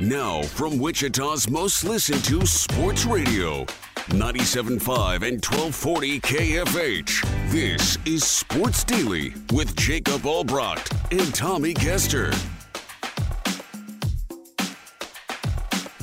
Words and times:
Now, 0.00 0.42
from 0.42 0.78
Wichita's 0.78 1.50
most 1.50 1.82
listened 1.82 2.24
to 2.26 2.46
sports 2.46 3.04
radio, 3.04 3.64
97.5 4.10 5.26
and 5.26 5.44
1240 5.44 6.20
KFH. 6.20 7.50
This 7.50 7.98
is 8.06 8.22
Sports 8.22 8.84
Daily 8.84 9.34
with 9.52 9.74
Jacob 9.74 10.24
Albrecht 10.24 10.92
and 11.10 11.34
Tommy 11.34 11.74
Kester. 11.74 12.32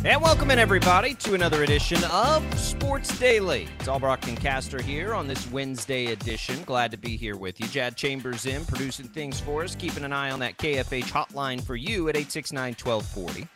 And 0.04 0.22
welcome 0.22 0.52
in, 0.52 0.60
everybody, 0.60 1.14
to 1.14 1.34
another 1.34 1.64
edition 1.64 2.04
of 2.12 2.44
Sports 2.60 3.18
Daily. 3.18 3.70
It's 3.80 3.88
Albrecht 3.88 4.28
and 4.28 4.38
Caster 4.38 4.82
here 4.82 5.14
on 5.14 5.26
this 5.26 5.50
Wednesday 5.52 6.08
edition. 6.08 6.62
Glad 6.66 6.92
to 6.92 6.98
be 6.98 7.16
here 7.16 7.38
with 7.38 7.62
you. 7.62 7.68
Jad 7.70 7.96
Chambers 7.96 8.46
in, 8.46 8.66
producing 8.66 9.08
things 9.08 9.40
for 9.40 9.64
us, 9.64 9.74
keeping 9.74 10.04
an 10.04 10.12
eye 10.12 10.32
on 10.32 10.40
that 10.40 10.58
KFH 10.58 11.06
hotline 11.06 11.64
for 11.64 11.78
you 11.78 12.10
at 12.10 12.18
869 12.18 12.76
1240. 12.84 13.48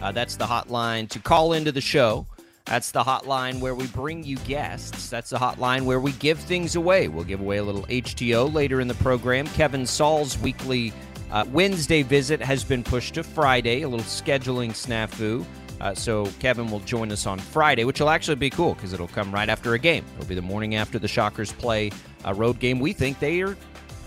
Uh, 0.00 0.12
that's 0.12 0.36
the 0.36 0.44
hotline 0.44 1.08
to 1.08 1.18
call 1.18 1.52
into 1.52 1.72
the 1.72 1.80
show. 1.80 2.26
That's 2.66 2.92
the 2.92 3.02
hotline 3.02 3.60
where 3.60 3.74
we 3.74 3.86
bring 3.88 4.24
you 4.24 4.36
guests. 4.38 5.10
That's 5.10 5.30
the 5.30 5.36
hotline 5.36 5.82
where 5.82 6.00
we 6.00 6.12
give 6.12 6.38
things 6.38 6.76
away. 6.76 7.08
We'll 7.08 7.24
give 7.24 7.40
away 7.40 7.58
a 7.58 7.62
little 7.62 7.82
HTO 7.84 8.52
later 8.52 8.80
in 8.80 8.88
the 8.88 8.94
program. 8.94 9.46
Kevin 9.48 9.86
Saul's 9.86 10.38
weekly 10.38 10.92
uh, 11.30 11.44
Wednesday 11.52 12.02
visit 12.02 12.40
has 12.40 12.64
been 12.64 12.82
pushed 12.82 13.14
to 13.14 13.22
Friday, 13.22 13.82
a 13.82 13.88
little 13.88 14.06
scheduling 14.06 14.70
snafu. 14.70 15.44
Uh, 15.80 15.94
so 15.94 16.26
Kevin 16.38 16.70
will 16.70 16.80
join 16.80 17.12
us 17.12 17.26
on 17.26 17.38
Friday, 17.38 17.84
which 17.84 18.00
will 18.00 18.08
actually 18.08 18.36
be 18.36 18.48
cool 18.48 18.74
because 18.74 18.94
it'll 18.94 19.08
come 19.08 19.32
right 19.32 19.48
after 19.48 19.74
a 19.74 19.78
game. 19.78 20.04
It'll 20.16 20.28
be 20.28 20.34
the 20.34 20.42
morning 20.42 20.74
after 20.76 20.98
the 20.98 21.08
Shockers 21.08 21.52
play 21.52 21.90
a 22.24 22.32
road 22.32 22.60
game. 22.60 22.78
We 22.78 22.94
think 22.94 23.18
they 23.18 23.42
are 23.42 23.56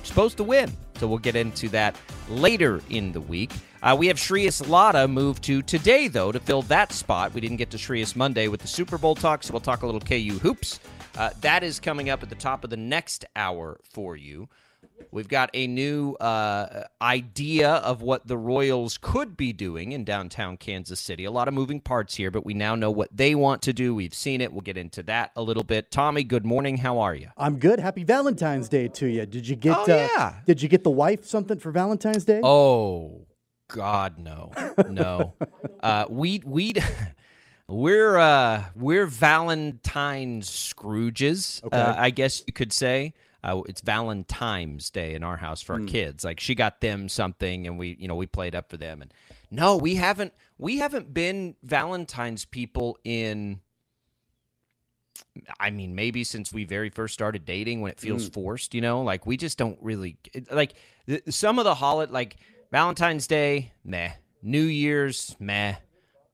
supposed 0.04 0.38
to 0.38 0.44
win. 0.44 0.72
So 0.96 1.08
we'll 1.08 1.20
get 1.20 1.36
into 1.36 1.70
that 1.70 1.96
later 2.28 2.82
in 2.90 3.12
the 3.12 3.22
week. 3.22 3.52
Uh, 3.88 3.96
we 3.96 4.08
have 4.08 4.18
Shreyas 4.18 4.62
Laddha 4.64 5.10
move 5.10 5.40
to 5.40 5.62
today, 5.62 6.10
though, 6.10 6.34
to 6.34 6.42
fill 6.42 6.62
that 6.64 6.92
spot. 6.92 7.34
We 7.34 7.40
didn't 7.40 7.56
get 7.56 7.70
to 7.70 7.78
Shreyas 7.78 8.18
Monday 8.18 8.50
with 8.50 8.60
the 8.60 8.68
Super 8.68 8.98
Bowl 8.98 9.16
talk, 9.16 9.44
so 9.44 9.54
we'll 9.54 9.62
talk 9.62 9.82
a 9.82 9.86
little 9.86 10.02
KU 10.02 10.40
hoops. 10.40 10.82
Uh, 11.18 11.30
that 11.40 11.64
is 11.64 11.80
coming 11.80 12.10
up 12.10 12.22
at 12.22 12.28
the 12.28 12.36
top 12.36 12.66
of 12.66 12.70
the 12.70 12.76
next 12.76 13.24
hour 13.34 13.80
for 13.90 14.18
you. 14.18 14.50
We've 15.10 15.30
got 15.30 15.50
a 15.54 15.68
new 15.68 16.16
uh, 16.16 16.84
idea 17.02 17.76
of 17.76 18.02
what 18.02 18.28
the 18.28 18.38
Royals 18.38 18.98
could 18.98 19.38
be 19.38 19.54
doing 19.54 19.94
in 19.94 20.04
downtown 20.04 20.58
Kansas 20.58 21.00
City. 21.00 21.24
A 21.24 21.32
lot 21.32 21.48
of 21.48 21.54
moving 21.54 21.80
parts 21.80 22.16
here, 22.16 22.30
but 22.30 22.46
we 22.46 22.54
now 22.54 22.76
know 22.76 22.92
what 22.92 23.16
they 23.16 23.36
want 23.36 23.62
to 23.62 23.72
do. 23.72 23.96
We've 23.96 24.14
seen 24.14 24.42
it. 24.42 24.52
We'll 24.52 24.60
get 24.60 24.76
into 24.76 25.02
that 25.04 25.32
a 25.38 25.42
little 25.42 25.64
bit. 25.64 25.92
Tommy, 25.92 26.26
good 26.26 26.46
morning. 26.46 26.76
How 26.76 27.00
are 27.00 27.16
you? 27.16 27.30
I'm 27.38 27.58
good. 27.58 27.80
Happy 27.80 28.04
Valentine's 28.04 28.68
Day 28.68 28.90
to 28.90 29.08
you. 29.08 29.26
Did 29.26 29.48
you 29.48 29.56
get? 29.56 29.78
Oh, 29.78 29.86
yeah. 29.88 30.10
Uh, 30.18 30.34
did 30.46 30.62
you 30.62 30.68
get 30.68 30.84
the 30.84 30.90
wife 30.90 31.26
something 31.26 31.58
for 31.58 31.72
Valentine's 31.72 32.26
Day? 32.26 32.42
Oh 32.44 33.27
God, 33.68 34.18
no, 34.18 34.52
no. 34.90 35.34
uh, 35.82 36.06
we 36.10 36.42
we 36.46 36.74
we're 37.68 38.18
uh, 38.18 38.66
we're 38.76 39.06
Valentine's 39.06 40.50
Scrooges. 40.50 41.64
Okay. 41.64 41.78
Uh, 41.78 41.96
I 41.98 42.10
guess 42.10 42.44
you 42.46 42.54
could 42.54 42.74
say. 42.74 43.14
Uh, 43.44 43.62
it's 43.68 43.82
Valentine's 43.82 44.90
Day 44.90 45.14
in 45.14 45.24
our 45.24 45.38
house 45.38 45.62
for 45.62 45.74
our 45.74 45.82
kids. 45.82 46.26
Like 46.26 46.40
she 46.40 46.56
got 46.56 46.82
them 46.82 47.08
something, 47.08 47.68
and 47.68 47.78
we, 47.78 47.96
you 48.00 48.08
know, 48.08 48.16
we 48.16 48.26
played 48.26 48.56
up 48.56 48.70
for 48.70 48.78
them. 48.78 49.02
And 49.02 49.14
no, 49.52 49.78
we 49.78 49.96
haven't. 49.96 50.34
We 50.58 50.80
haven't 50.80 51.14
been 51.14 51.56
Valentine's 51.64 52.46
people 52.46 52.98
in. 53.04 53.62
I 55.60 55.70
mean, 55.70 55.96
maybe 55.96 56.24
since 56.24 56.52
we 56.52 56.64
very 56.64 56.90
first 56.90 57.14
started 57.14 57.46
dating, 57.46 57.82
when 57.82 57.92
it 57.92 58.00
feels 58.00 58.28
forced, 58.28 58.74
you 58.74 58.82
know, 58.82 59.02
like 59.02 59.26
we 59.26 59.38
just 59.38 59.58
don't 59.58 59.78
really 59.82 60.18
like 60.52 60.74
some 61.30 61.60
of 61.60 61.66
the 61.66 61.76
holiday, 61.76 62.12
like 62.12 62.38
Valentine's 62.72 63.28
Day, 63.28 63.72
meh. 63.84 64.12
New 64.42 64.64
Year's, 64.64 65.36
meh. 65.40 65.76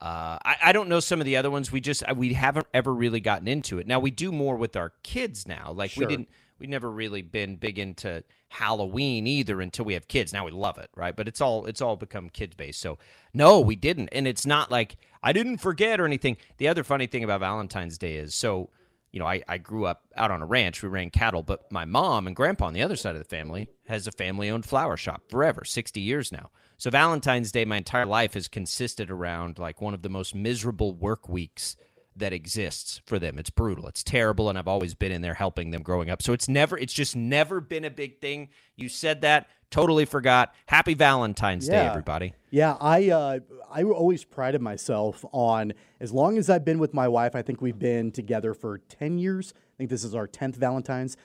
Uh, 0.01 0.37
I, 0.43 0.55
I 0.65 0.71
don't 0.73 0.89
know 0.89 0.99
some 0.99 1.21
of 1.21 1.25
the 1.25 1.37
other 1.37 1.49
ones. 1.49 1.71
We 1.71 1.79
just 1.79 2.03
uh, 2.07 2.13
we 2.15 2.33
haven't 2.33 2.67
ever 2.73 2.93
really 2.93 3.21
gotten 3.21 3.47
into 3.47 3.79
it. 3.79 3.87
Now 3.87 3.99
we 3.99 4.11
do 4.11 4.31
more 4.31 4.57
with 4.57 4.75
our 4.75 4.91
kids 5.03 5.47
now. 5.47 5.71
Like 5.71 5.91
Sure. 5.91 6.05
we 6.05 6.07
didn't. 6.07 6.29
We 6.59 6.67
never 6.67 6.89
really 6.91 7.21
been 7.21 7.55
big 7.55 7.79
into 7.79 8.23
Halloween 8.49 9.27
either 9.27 9.59
until 9.61 9.85
we 9.85 9.93
have 9.93 10.07
kids. 10.07 10.31
Now 10.33 10.45
we 10.45 10.51
love 10.51 10.77
it, 10.77 10.89
right? 10.95 11.15
But 11.15 11.27
it's 11.27 11.39
all 11.41 11.65
it's 11.65 11.81
all 11.81 11.95
become 11.95 12.29
kids 12.29 12.55
based. 12.55 12.81
So 12.81 12.97
no, 13.33 13.59
we 13.61 13.75
didn't, 13.75 14.09
and 14.11 14.27
it's 14.27 14.45
not 14.45 14.69
like 14.69 14.97
I 15.21 15.31
didn't 15.33 15.57
forget 15.59 16.01
or 16.01 16.05
anything. 16.05 16.35
The 16.57 16.67
other 16.67 16.83
funny 16.83 17.07
thing 17.07 17.23
about 17.23 17.39
Valentine's 17.39 17.97
Day 17.97 18.15
is 18.15 18.35
so 18.35 18.69
you 19.13 19.19
know, 19.19 19.27
I, 19.27 19.43
I 19.47 19.59
grew 19.59 19.85
up 19.85 20.01
out 20.17 20.31
on 20.31 20.41
a 20.41 20.45
ranch. 20.45 20.81
We 20.81 20.89
ran 20.89 21.11
cattle, 21.11 21.43
but 21.43 21.71
my 21.71 21.85
mom 21.85 22.25
and 22.25 22.35
grandpa 22.35 22.65
on 22.65 22.73
the 22.73 22.81
other 22.81 22.95
side 22.95 23.15
of 23.15 23.21
the 23.21 23.29
family 23.29 23.69
has 23.87 24.07
a 24.07 24.11
family 24.11 24.49
owned 24.49 24.65
flower 24.65 24.97
shop 24.97 25.21
forever, 25.29 25.63
60 25.63 26.01
years 26.01 26.31
now. 26.31 26.49
So 26.77 26.89
Valentine's 26.89 27.51
Day, 27.51 27.63
my 27.63 27.77
entire 27.77 28.07
life 28.07 28.33
has 28.33 28.47
consisted 28.47 29.11
around 29.11 29.59
like 29.59 29.81
one 29.81 29.93
of 29.93 30.01
the 30.01 30.09
most 30.09 30.33
miserable 30.33 30.95
work 30.95 31.29
weeks 31.29 31.77
that 32.15 32.33
exists 32.33 33.01
for 33.05 33.19
them. 33.19 33.37
It's 33.37 33.51
brutal. 33.51 33.87
It's 33.87 34.03
terrible. 34.03 34.49
And 34.49 34.57
I've 34.57 34.67
always 34.67 34.95
been 34.95 35.11
in 35.11 35.21
there 35.21 35.35
helping 35.35 35.69
them 35.69 35.83
growing 35.83 36.09
up. 36.09 36.21
So 36.23 36.33
it's 36.33 36.49
never, 36.49 36.77
it's 36.77 36.93
just 36.93 37.15
never 37.15 37.61
been 37.61 37.85
a 37.85 37.91
big 37.91 38.19
thing. 38.19 38.49
You 38.75 38.89
said 38.89 39.21
that, 39.21 39.47
totally 39.73 40.05
forgot. 40.05 40.53
Happy 40.67 40.93
Valentine's 40.93 41.67
Day, 41.67 41.87
everybody. 41.87 42.33
Yeah, 42.51 42.77
I 42.79 43.09
uh, 43.09 43.39
I 43.71 43.83
always 43.83 44.23
prided 44.23 44.61
myself 44.61 45.25
on 45.31 45.73
as 45.99 46.13
long 46.13 46.37
as 46.37 46.49
I've 46.49 46.63
been 46.63 46.77
with 46.77 46.93
my 46.93 47.07
wife. 47.07 47.35
I 47.35 47.41
think 47.41 47.59
we've 47.59 47.79
been 47.79 48.11
together 48.11 48.53
for 48.53 48.77
ten 48.77 49.17
years. 49.17 49.53
I 49.57 49.73
think 49.77 49.89
this 49.89 50.03
is 50.03 50.13
our 50.13 50.27
tenth 50.27 50.57
Valentine's. 50.57 51.17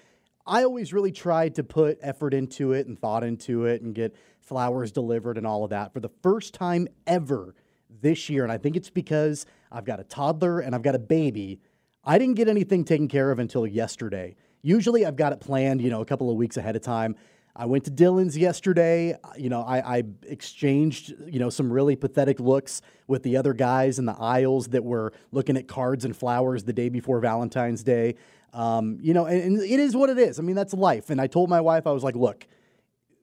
I 0.46 0.64
always 0.64 0.94
really 0.94 1.12
tried 1.12 1.56
to 1.56 1.62
put 1.62 1.98
effort 2.00 2.32
into 2.32 2.72
it 2.72 2.86
and 2.86 2.98
thought 2.98 3.22
into 3.22 3.66
it 3.66 3.82
and 3.82 3.94
get 3.94 4.16
flowers 4.40 4.90
delivered 4.90 5.36
and 5.36 5.46
all 5.46 5.62
of 5.62 5.70
that. 5.70 5.92
For 5.92 6.00
the 6.00 6.08
first 6.22 6.54
time 6.54 6.88
ever 7.06 7.54
this 8.00 8.30
year, 8.30 8.44
and 8.44 8.52
I 8.52 8.56
think 8.56 8.74
it's 8.76 8.88
because 8.88 9.44
I've 9.70 9.84
got 9.84 10.00
a 10.00 10.04
toddler 10.04 10.60
and 10.60 10.74
I've 10.74 10.82
got 10.82 10.94
a 10.94 10.98
baby. 10.98 11.60
I 12.02 12.16
didn't 12.16 12.36
get 12.36 12.48
anything 12.48 12.86
taken 12.86 13.08
care 13.08 13.30
of 13.30 13.38
until 13.38 13.66
yesterday. 13.66 14.36
Usually 14.62 15.04
I've 15.04 15.16
got 15.16 15.34
it 15.34 15.40
planned, 15.40 15.82
you 15.82 15.90
know, 15.90 16.00
a 16.00 16.06
couple 16.06 16.30
of 16.30 16.36
weeks 16.38 16.56
ahead 16.56 16.76
of 16.76 16.82
time. 16.82 17.14
I 17.56 17.66
went 17.66 17.84
to 17.84 17.90
Dillons 17.90 18.36
yesterday. 18.38 19.16
You 19.36 19.48
know, 19.48 19.62
I, 19.62 19.98
I 19.98 20.02
exchanged, 20.22 21.14
you 21.26 21.40
know, 21.40 21.50
some 21.50 21.72
really 21.72 21.96
pathetic 21.96 22.38
looks 22.38 22.82
with 23.06 23.22
the 23.24 23.36
other 23.36 23.52
guys 23.52 23.98
in 23.98 24.04
the 24.06 24.16
aisles 24.16 24.68
that 24.68 24.84
were 24.84 25.12
looking 25.32 25.56
at 25.56 25.66
cards 25.66 26.04
and 26.04 26.16
flowers 26.16 26.64
the 26.64 26.72
day 26.72 26.88
before 26.88 27.18
Valentine's 27.20 27.82
Day. 27.82 28.14
Um, 28.52 28.98
you 29.00 29.12
know, 29.12 29.26
and, 29.26 29.42
and 29.42 29.62
it 29.62 29.80
is 29.80 29.96
what 29.96 30.08
it 30.08 30.18
is. 30.18 30.38
I 30.38 30.42
mean, 30.42 30.56
that's 30.56 30.72
life. 30.72 31.10
And 31.10 31.20
I 31.20 31.26
told 31.26 31.50
my 31.50 31.60
wife, 31.60 31.86
I 31.86 31.92
was 31.92 32.04
like, 32.04 32.16
look, 32.16 32.46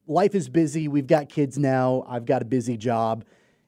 life 0.07 0.35
is 0.35 0.49
busy. 0.49 0.87
We've 0.87 1.07
got 1.07 1.29
kids 1.29 1.57
now. 1.57 2.05
I've 2.07 2.25
got 2.25 2.41
a 2.41 2.45
busy 2.45 2.77
job. 2.77 3.25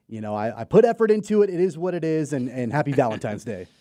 You 0.07 0.21
know, 0.21 0.35
I, 0.35 0.61
I 0.61 0.63
put 0.65 0.85
effort 0.85 1.11
into 1.11 1.41
it. 1.41 1.49
It 1.49 1.59
is 1.59 1.77
what 1.77 1.93
it 1.93 2.03
is. 2.03 2.33
And, 2.33 2.49
and 2.49 2.71
happy 2.71 2.91
Valentine's 2.91 3.43
Day. 3.43 3.67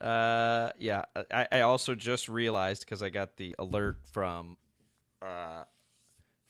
Uh, 0.00 0.70
yeah. 0.78 1.02
I, 1.32 1.48
I 1.50 1.60
also 1.62 1.96
just 1.96 2.28
realized 2.28 2.82
because 2.82 3.02
I 3.02 3.08
got 3.08 3.36
the 3.36 3.56
alert 3.58 3.98
from, 4.12 4.56
uh, 5.20 5.64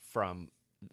from 0.09 0.49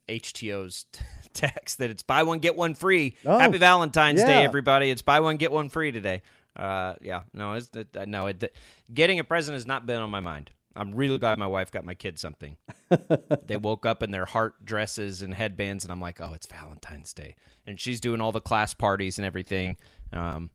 HTO's 0.09 0.87
text 1.35 1.79
that 1.79 1.91
it's 1.91 2.03
buy 2.03 2.23
one 2.23 2.39
get 2.39 2.57
one 2.57 2.75
free. 2.75 3.17
Oh, 3.25 3.39
Happy 3.39 3.59
Valentine's 3.59 4.23
Day, 4.23 4.45
everybody! 4.45 4.91
It's 4.91 5.03
buy 5.03 5.21
one 5.21 5.37
get 5.37 5.53
one 5.53 5.69
free 5.69 5.93
today. 5.93 6.23
Uh, 6.57 6.95
yeah, 7.03 7.23
no, 7.35 7.55
it's 7.55 7.69
uh, 7.75 8.05
no. 8.07 8.29
It, 8.29 8.55
getting 8.93 9.19
a 9.19 9.25
present 9.25 9.55
has 9.55 9.67
not 9.67 9.87
been 9.87 10.01
on 10.01 10.11
my 10.11 10.21
mind. 10.21 10.51
I'm 10.75 10.95
really 10.95 11.19
glad 11.19 11.39
my 11.39 11.47
wife 11.47 11.71
got 11.71 11.85
my 11.85 11.95
kids 11.95 12.21
something. 12.21 12.57
they 13.47 13.57
woke 13.57 13.87
up 13.87 14.03
in 14.03 14.11
their 14.11 14.27
heart 14.27 14.63
dresses 14.65 15.23
and 15.23 15.33
headbands, 15.33 15.85
and 15.85 15.93
I'm 15.93 16.01
like, 16.01 16.21
oh, 16.21 16.33
it's 16.35 16.47
Valentine's 16.47 17.13
Day, 17.13 17.35
and 17.67 17.81
she's 17.81 18.01
doing 18.01 18.21
all 18.21 18.33
the 18.33 18.41
class 18.41 18.75
parties 18.75 19.19
and 19.19 19.27
everything. 19.27 19.77
Um, 20.13 20.51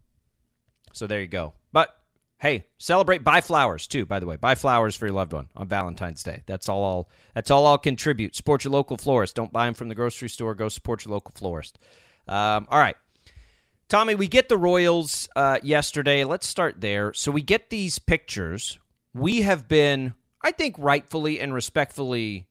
so 0.94 1.08
there 1.08 1.22
you 1.22 1.28
go. 1.28 1.54
Hey, 2.42 2.66
celebrate. 2.80 3.24
Buy 3.24 3.40
flowers 3.42 3.86
too. 3.86 4.08
By 4.08 4.20
the 4.20 4.26
way, 4.26 4.36
buy 4.36 4.56
flowers 4.56 4.96
for 4.96 5.06
your 5.06 5.14
loved 5.14 5.32
one 5.32 5.48
on 5.56 5.68
Valentine's 5.68 6.24
Day. 6.24 6.42
That's 6.48 6.68
all. 6.68 6.84
I'll, 6.84 7.10
that's 7.36 7.52
all 7.52 7.68
I'll 7.68 7.78
contribute. 7.78 8.36
Support 8.36 8.64
your 8.64 8.74
local 8.74 8.98
florist. 8.98 9.36
Don't 9.36 9.54
buy 9.54 9.66
them 9.66 9.76
from 9.76 9.90
the 9.90 9.96
grocery 9.96 10.28
store. 10.28 10.56
Go 10.56 10.68
support 10.68 11.06
your 11.06 11.14
local 11.14 11.34
florist. 11.36 11.78
Um, 12.28 12.68
all 12.72 12.80
right. 12.80 12.96
Tommy, 13.90 14.16
we 14.16 14.28
get 14.28 14.50
the 14.50 14.58
Royals 14.58 15.30
uh, 15.36 15.60
yesterday. 15.62 16.24
Let's 16.24 16.48
start 16.48 16.82
there. 16.82 17.14
So 17.14 17.32
we 17.32 17.44
get 17.44 17.70
these 17.70 18.00
pictures. 18.00 18.80
We 19.14 19.44
have 19.44 19.68
been, 19.68 20.16
I 20.42 20.52
think, 20.52 20.78
rightfully 20.80 21.40
and 21.40 21.54
respectfully 21.54 22.48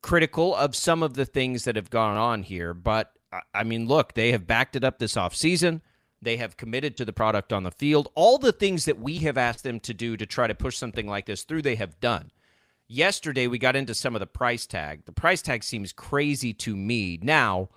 critical 0.00 0.54
of 0.54 0.74
some 0.74 1.02
of 1.02 1.14
the 1.14 1.26
things 1.26 1.64
that 1.64 1.76
have 1.76 1.90
gone 1.90 2.16
on 2.16 2.42
here. 2.42 2.72
But 2.72 3.12
I- 3.30 3.40
I 3.52 3.64
mean, 3.64 3.88
look, 3.88 4.14
they 4.14 4.32
have 4.32 4.46
backed 4.46 4.74
it 4.74 4.84
up 4.84 4.98
this 4.98 5.16
offseason. 5.16 5.82
They 6.24 6.36
have 6.38 6.56
committed 6.56 6.96
to 6.96 7.04
the 7.04 7.12
product 7.12 7.52
on 7.52 7.62
the 7.62 7.70
field. 7.70 8.08
All 8.14 8.38
the 8.38 8.52
things 8.52 8.84
that 8.86 8.98
we 8.98 9.18
have 9.18 9.38
asked 9.38 9.62
them 9.62 9.80
to 9.80 9.94
do 9.94 10.16
to 10.16 10.26
try 10.26 10.46
to 10.46 10.54
push 10.54 10.76
something 10.76 11.06
like 11.06 11.26
this 11.26 11.42
through, 11.42 11.62
they 11.62 11.76
have 11.76 12.00
done. 12.00 12.30
Yesterday, 12.88 13.46
we 13.46 13.58
got 13.58 13.76
into 13.76 13.94
some 13.94 14.14
of 14.14 14.20
the 14.20 14.26
price 14.26 14.66
tag. 14.66 15.04
The 15.06 15.12
price 15.12 15.42
tag 15.42 15.64
seems 15.64 15.92
crazy 15.92 16.52
to 16.54 16.76
me. 16.76 17.18
Now, 17.22 17.70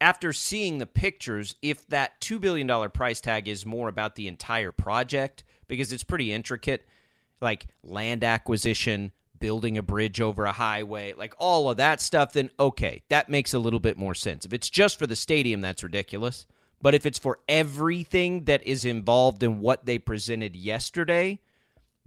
after 0.00 0.32
seeing 0.32 0.78
the 0.78 0.86
pictures, 0.86 1.56
if 1.62 1.86
that 1.88 2.20
$2 2.20 2.40
billion 2.40 2.90
price 2.90 3.20
tag 3.20 3.48
is 3.48 3.66
more 3.66 3.88
about 3.88 4.16
the 4.16 4.28
entire 4.28 4.72
project, 4.72 5.44
because 5.66 5.92
it's 5.92 6.04
pretty 6.04 6.32
intricate, 6.32 6.86
like 7.40 7.66
land 7.82 8.24
acquisition, 8.24 9.12
building 9.38 9.78
a 9.78 9.82
bridge 9.82 10.20
over 10.20 10.44
a 10.44 10.52
highway, 10.52 11.14
like 11.16 11.34
all 11.38 11.70
of 11.70 11.76
that 11.76 12.00
stuff, 12.00 12.32
then 12.32 12.50
okay, 12.58 13.02
that 13.08 13.28
makes 13.28 13.54
a 13.54 13.58
little 13.58 13.80
bit 13.80 13.96
more 13.96 14.14
sense. 14.14 14.44
If 14.44 14.52
it's 14.52 14.70
just 14.70 14.98
for 14.98 15.06
the 15.06 15.16
stadium, 15.16 15.60
that's 15.60 15.82
ridiculous. 15.82 16.46
But 16.80 16.94
if 16.94 17.06
it's 17.06 17.18
for 17.18 17.40
everything 17.48 18.44
that 18.44 18.64
is 18.66 18.84
involved 18.84 19.42
in 19.42 19.60
what 19.60 19.84
they 19.84 19.98
presented 19.98 20.54
yesterday, 20.54 21.40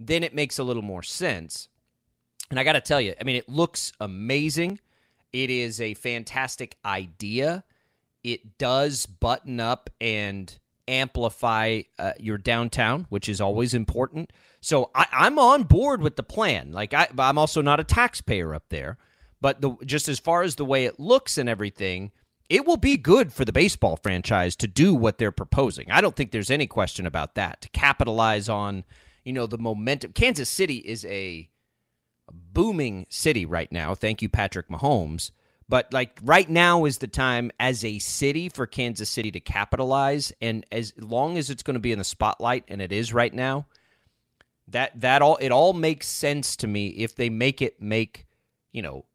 then 0.00 0.22
it 0.22 0.34
makes 0.34 0.58
a 0.58 0.64
little 0.64 0.82
more 0.82 1.02
sense. 1.02 1.68
And 2.50 2.58
I 2.58 2.64
got 2.64 2.72
to 2.72 2.80
tell 2.80 3.00
you, 3.00 3.14
I 3.20 3.24
mean, 3.24 3.36
it 3.36 3.48
looks 3.48 3.92
amazing. 4.00 4.80
It 5.32 5.50
is 5.50 5.80
a 5.80 5.94
fantastic 5.94 6.76
idea. 6.84 7.64
It 8.22 8.58
does 8.58 9.06
button 9.06 9.60
up 9.60 9.90
and 10.00 10.54
amplify 10.88 11.82
uh, 11.98 12.12
your 12.18 12.38
downtown, 12.38 13.06
which 13.08 13.28
is 13.28 13.40
always 13.40 13.74
important. 13.74 14.32
So 14.60 14.90
I, 14.94 15.06
I'm 15.12 15.38
on 15.38 15.64
board 15.64 16.02
with 16.02 16.16
the 16.16 16.22
plan. 16.22 16.72
Like 16.72 16.94
I, 16.94 17.08
I'm 17.18 17.38
also 17.38 17.62
not 17.62 17.80
a 17.80 17.84
taxpayer 17.84 18.54
up 18.54 18.64
there, 18.68 18.98
but 19.40 19.60
the 19.60 19.76
just 19.84 20.08
as 20.08 20.18
far 20.18 20.42
as 20.42 20.56
the 20.56 20.64
way 20.64 20.84
it 20.84 21.00
looks 21.00 21.38
and 21.38 21.48
everything, 21.48 22.12
it 22.52 22.66
will 22.66 22.76
be 22.76 22.98
good 22.98 23.32
for 23.32 23.46
the 23.46 23.52
baseball 23.52 23.96
franchise 23.96 24.54
to 24.56 24.66
do 24.66 24.94
what 24.94 25.16
they're 25.16 25.32
proposing. 25.32 25.90
I 25.90 26.02
don't 26.02 26.14
think 26.14 26.32
there's 26.32 26.50
any 26.50 26.66
question 26.66 27.06
about 27.06 27.34
that. 27.34 27.62
To 27.62 27.70
capitalize 27.70 28.46
on, 28.46 28.84
you 29.24 29.32
know, 29.32 29.46
the 29.46 29.56
momentum. 29.56 30.12
Kansas 30.12 30.50
City 30.50 30.76
is 30.76 31.06
a 31.06 31.48
booming 32.30 33.06
city 33.08 33.46
right 33.46 33.72
now. 33.72 33.94
Thank 33.94 34.20
you, 34.20 34.28
Patrick 34.28 34.68
Mahomes. 34.68 35.30
But 35.66 35.94
like 35.94 36.18
right 36.22 36.48
now 36.50 36.84
is 36.84 36.98
the 36.98 37.06
time 37.06 37.50
as 37.58 37.86
a 37.86 37.98
city 38.00 38.50
for 38.50 38.66
Kansas 38.66 39.08
City 39.08 39.30
to 39.30 39.40
capitalize, 39.40 40.30
and 40.42 40.66
as 40.70 40.92
long 40.98 41.38
as 41.38 41.48
it's 41.48 41.62
going 41.62 41.76
to 41.76 41.80
be 41.80 41.92
in 41.92 41.98
the 41.98 42.04
spotlight, 42.04 42.64
and 42.68 42.82
it 42.82 42.92
is 42.92 43.14
right 43.14 43.32
now, 43.32 43.66
that 44.68 45.00
that 45.00 45.22
all 45.22 45.38
it 45.38 45.52
all 45.52 45.72
makes 45.72 46.06
sense 46.06 46.54
to 46.56 46.66
me 46.66 46.88
if 46.88 47.16
they 47.16 47.30
make 47.30 47.62
it 47.62 47.80
make 47.80 48.26
you 48.72 48.82
know 48.82 49.06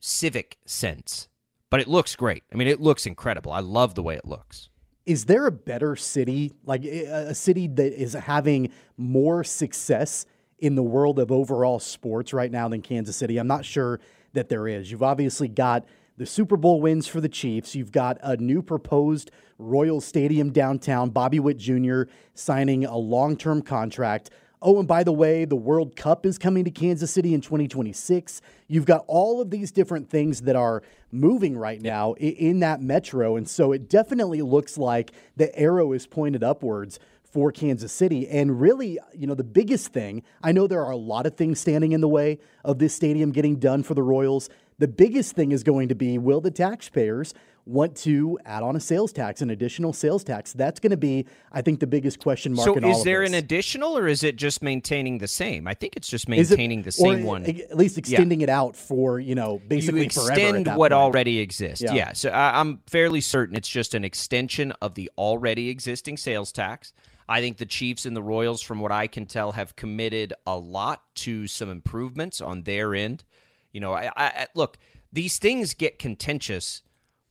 civic 0.00 0.58
sense. 0.66 1.28
But 1.76 1.82
it 1.82 1.88
looks 1.88 2.16
great. 2.16 2.42
I 2.50 2.56
mean, 2.56 2.68
it 2.68 2.80
looks 2.80 3.04
incredible. 3.04 3.52
I 3.52 3.60
love 3.60 3.94
the 3.94 4.02
way 4.02 4.14
it 4.14 4.24
looks. 4.24 4.70
Is 5.04 5.26
there 5.26 5.46
a 5.46 5.52
better 5.52 5.94
city, 5.94 6.54
like 6.64 6.86
a 6.86 7.34
city 7.34 7.66
that 7.66 7.92
is 7.92 8.14
having 8.14 8.70
more 8.96 9.44
success 9.44 10.24
in 10.58 10.74
the 10.74 10.82
world 10.82 11.18
of 11.18 11.30
overall 11.30 11.78
sports 11.78 12.32
right 12.32 12.50
now 12.50 12.66
than 12.66 12.80
Kansas 12.80 13.14
City? 13.14 13.36
I'm 13.36 13.46
not 13.46 13.66
sure 13.66 14.00
that 14.32 14.48
there 14.48 14.66
is. 14.66 14.90
You've 14.90 15.02
obviously 15.02 15.48
got 15.48 15.84
the 16.16 16.24
Super 16.24 16.56
Bowl 16.56 16.80
wins 16.80 17.06
for 17.06 17.20
the 17.20 17.28
Chiefs. 17.28 17.74
You've 17.74 17.92
got 17.92 18.16
a 18.22 18.38
new 18.38 18.62
proposed 18.62 19.30
Royal 19.58 20.00
Stadium 20.00 20.52
downtown, 20.52 21.10
Bobby 21.10 21.40
Witt 21.40 21.58
Jr. 21.58 22.04
signing 22.32 22.86
a 22.86 22.96
long 22.96 23.36
term 23.36 23.60
contract. 23.60 24.30
Oh, 24.62 24.78
and 24.78 24.88
by 24.88 25.04
the 25.04 25.12
way, 25.12 25.44
the 25.44 25.56
World 25.56 25.96
Cup 25.96 26.24
is 26.24 26.38
coming 26.38 26.64
to 26.64 26.70
Kansas 26.70 27.10
City 27.10 27.34
in 27.34 27.42
2026. 27.42 28.40
You've 28.68 28.86
got 28.86 29.04
all 29.06 29.42
of 29.42 29.50
these 29.50 29.70
different 29.70 30.08
things 30.08 30.42
that 30.42 30.56
are 30.56 30.82
moving 31.12 31.58
right 31.58 31.80
now 31.80 32.14
in 32.14 32.60
that 32.60 32.80
metro. 32.80 33.36
And 33.36 33.46
so 33.46 33.72
it 33.72 33.88
definitely 33.88 34.40
looks 34.40 34.78
like 34.78 35.12
the 35.36 35.56
arrow 35.58 35.92
is 35.92 36.06
pointed 36.06 36.42
upwards 36.42 36.98
for 37.22 37.52
Kansas 37.52 37.92
City. 37.92 38.26
And 38.28 38.58
really, 38.58 38.98
you 39.14 39.26
know, 39.26 39.34
the 39.34 39.44
biggest 39.44 39.92
thing, 39.92 40.22
I 40.42 40.52
know 40.52 40.66
there 40.66 40.82
are 40.82 40.92
a 40.92 40.96
lot 40.96 41.26
of 41.26 41.36
things 41.36 41.60
standing 41.60 41.92
in 41.92 42.00
the 42.00 42.08
way 42.08 42.38
of 42.64 42.78
this 42.78 42.94
stadium 42.94 43.32
getting 43.32 43.56
done 43.58 43.82
for 43.82 43.92
the 43.92 44.02
Royals. 44.02 44.48
The 44.78 44.88
biggest 44.88 45.34
thing 45.34 45.52
is 45.52 45.62
going 45.62 45.88
to 45.88 45.94
be 45.94 46.16
will 46.16 46.40
the 46.40 46.50
taxpayers 46.50 47.34
want 47.66 47.96
to 47.96 48.38
add 48.46 48.62
on 48.62 48.76
a 48.76 48.80
sales 48.80 49.12
tax, 49.12 49.42
an 49.42 49.50
additional 49.50 49.92
sales 49.92 50.24
tax? 50.24 50.52
That's 50.52 50.80
going 50.80 50.92
to 50.92 50.96
be, 50.96 51.26
I 51.52 51.60
think, 51.62 51.80
the 51.80 51.86
biggest 51.86 52.20
question 52.20 52.54
mark. 52.54 52.64
So 52.64 52.88
is 52.88 53.02
there 53.04 53.22
an 53.22 53.34
additional, 53.34 53.98
or 53.98 54.06
is 54.06 54.22
it 54.22 54.36
just 54.36 54.62
maintaining 54.62 55.18
the 55.18 55.28
same? 55.28 55.66
I 55.66 55.74
think 55.74 55.96
it's 55.96 56.08
just 56.08 56.28
Is 56.30 56.50
it- 56.50 56.54
maintaining 56.54 56.82
the 56.82 56.92
same 56.92 57.24
one. 57.24 57.44
At 57.44 57.76
least 57.76 57.98
extending 57.98 58.40
it 58.40 58.48
out 58.48 58.76
for, 58.76 59.18
you 59.20 59.34
know, 59.34 59.60
basically 59.66 60.00
you 60.00 60.06
extend 60.06 60.68
at 60.68 60.78
what 60.78 60.92
point. 60.92 61.00
already 61.00 61.40
exists. 61.40 61.82
Yeah. 61.84 61.94
Yeah. 61.94 62.12
So 62.12 62.30
I, 62.30 62.60
I'm 62.60 62.80
fairly 62.86 63.20
certain 63.20 63.56
it's 63.56 63.68
just 63.68 63.94
an 63.94 64.04
extension 64.04 64.72
of 64.80 64.94
the 64.94 65.10
already 65.18 65.68
existing 65.68 66.16
sales 66.16 66.52
tax. 66.52 66.92
I 67.28 67.40
think 67.40 67.56
the 67.56 67.66
Chiefs 67.66 68.06
and 68.06 68.16
the 68.16 68.22
Royals, 68.22 68.62
from 68.62 68.78
what 68.78 68.92
I 68.92 69.08
can 69.08 69.26
tell, 69.26 69.50
have 69.52 69.74
committed 69.74 70.32
a 70.46 70.56
lot 70.56 71.02
to 71.16 71.48
some 71.48 71.68
improvements 71.68 72.40
on 72.40 72.62
their 72.62 72.94
end. 72.94 73.24
You 73.72 73.80
know, 73.80 73.92
I 73.92 74.12
I- 74.16 74.46
look 74.54 74.78
these 75.12 75.38
things 75.38 75.74
get 75.74 75.98
contentious, 75.98 76.82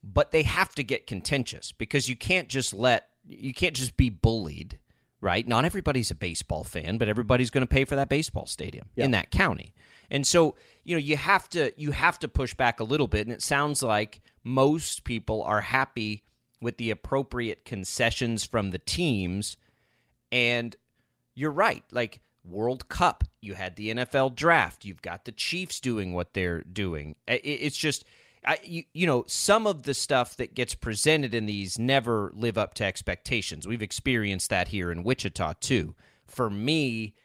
but 0.06 0.32
they 0.32 0.44
have 0.44 0.76
to 0.76 0.84
get 0.84 1.08
contentious 1.08 1.72
because 1.72 2.08
you 2.08 2.16
can't 2.16 2.48
just 2.48 2.74
let 2.74 3.10
you 3.28 3.54
can't 3.54 3.76
just 3.76 3.98
be 3.98 4.10
bullied, 4.12 4.78
right? 5.20 5.48
Not 5.48 5.66
everybody's 5.66 6.12
a 6.12 6.16
baseball 6.16 6.64
fan, 6.64 7.00
but 7.00 7.10
everybody's 7.10 7.50
going 7.50 7.66
to 7.66 7.74
pay 7.74 7.86
for 7.86 7.96
that 7.96 8.08
baseball 8.08 8.46
stadium 8.46 8.88
in 8.96 9.12
that 9.12 9.32
county. 9.32 9.74
And 10.12 10.28
so, 10.28 10.56
you 10.84 10.96
know, 10.96 11.00
you 11.00 11.18
have 11.18 11.50
to 11.50 11.72
you 11.76 11.92
have 11.92 12.20
to 12.20 12.28
push 12.28 12.54
back 12.54 12.80
a 12.80 12.84
little 12.84 13.08
bit 13.08 13.26
and 13.26 13.34
it 13.34 13.42
sounds 13.42 13.82
like 13.82 14.22
most 14.44 15.04
people 15.04 15.42
are 15.42 15.62
happy 15.62 16.24
with 16.62 16.78
the 16.78 16.92
appropriate 16.92 17.66
concessions 17.66 18.46
from 18.46 18.70
the 18.70 18.80
teams 18.80 19.58
and 20.32 20.76
you're 21.34 21.52
right. 21.52 21.84
Like 21.92 22.22
World 22.44 22.88
Cup, 22.90 23.24
you 23.42 23.56
had 23.56 23.76
the 23.76 23.92
NFL 23.92 24.36
draft. 24.36 24.86
You've 24.86 25.02
got 25.02 25.26
the 25.26 25.32
Chiefs 25.32 25.80
doing 25.80 26.14
what 26.14 26.36
they're 26.36 26.62
doing. 26.62 27.16
It's 27.28 27.78
just, 27.78 28.06
I, 28.48 28.60
you, 28.64 28.84
you 28.94 29.08
know, 29.08 29.24
some 29.28 29.66
of 29.66 29.84
the 29.84 29.94
stuff 29.94 30.38
that 30.38 30.54
gets 30.54 30.76
presented 30.76 31.34
in 31.34 31.46
these 31.46 31.80
never 31.80 32.32
live 32.36 32.58
up 32.58 32.74
to 32.76 32.86
expectations. 32.86 33.68
We've 33.68 33.82
experienced 33.82 34.50
that 34.50 34.70
here 34.70 34.92
in 34.92 35.04
Wichita 35.04 35.54
too. 35.60 35.96
For 36.28 36.50
me, 36.50 37.16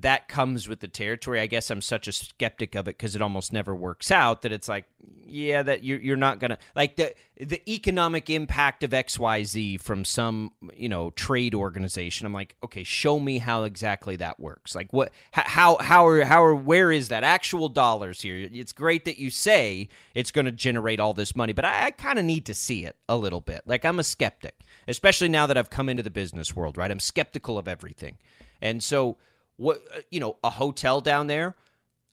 that 0.00 0.26
comes 0.26 0.68
with 0.68 0.80
the 0.80 0.88
territory. 0.88 1.40
I 1.40 1.46
guess 1.46 1.70
I'm 1.70 1.80
such 1.80 2.08
a 2.08 2.12
skeptic 2.12 2.74
of 2.74 2.88
it 2.88 2.98
because 2.98 3.14
it 3.14 3.22
almost 3.22 3.52
never 3.52 3.74
works 3.74 4.10
out 4.10 4.42
that 4.42 4.50
it's 4.50 4.68
like, 4.68 4.86
yeah, 5.24 5.62
that 5.62 5.84
you're 5.84 6.00
you're 6.00 6.16
not 6.16 6.40
gonna 6.40 6.58
like 6.74 6.96
the 6.96 7.14
the 7.40 7.62
economic 7.72 8.28
impact 8.28 8.82
of 8.82 8.92
X 8.92 9.18
Y 9.20 9.44
Z 9.44 9.76
from 9.78 10.04
some 10.04 10.50
you 10.74 10.88
know 10.88 11.10
trade 11.10 11.54
organization. 11.54 12.26
I'm 12.26 12.32
like, 12.32 12.56
okay, 12.64 12.82
show 12.82 13.20
me 13.20 13.38
how 13.38 13.62
exactly 13.62 14.16
that 14.16 14.40
works. 14.40 14.74
Like 14.74 14.92
what, 14.92 15.12
how 15.30 15.76
how 15.78 16.06
are 16.08 16.24
how 16.24 16.44
are 16.44 16.56
where 16.56 16.90
is 16.90 17.08
that 17.08 17.22
actual 17.22 17.68
dollars 17.68 18.20
here? 18.20 18.48
It's 18.52 18.72
great 18.72 19.04
that 19.04 19.18
you 19.18 19.30
say 19.30 19.88
it's 20.14 20.32
going 20.32 20.46
to 20.46 20.52
generate 20.52 20.98
all 20.98 21.14
this 21.14 21.36
money, 21.36 21.52
but 21.52 21.64
I, 21.64 21.86
I 21.86 21.90
kind 21.92 22.18
of 22.18 22.24
need 22.24 22.46
to 22.46 22.54
see 22.54 22.84
it 22.84 22.96
a 23.08 23.16
little 23.16 23.40
bit. 23.40 23.62
Like 23.64 23.84
I'm 23.84 24.00
a 24.00 24.04
skeptic, 24.04 24.58
especially 24.88 25.28
now 25.28 25.46
that 25.46 25.56
I've 25.56 25.70
come 25.70 25.88
into 25.88 26.02
the 26.02 26.10
business 26.10 26.56
world. 26.56 26.76
Right, 26.76 26.90
I'm 26.90 27.00
skeptical 27.00 27.58
of 27.58 27.68
everything, 27.68 28.18
and 28.60 28.82
so 28.82 29.18
what 29.56 29.82
uh, 29.94 30.00
you 30.10 30.20
know 30.20 30.36
a 30.42 30.50
hotel 30.50 31.00
down 31.00 31.26
there 31.26 31.54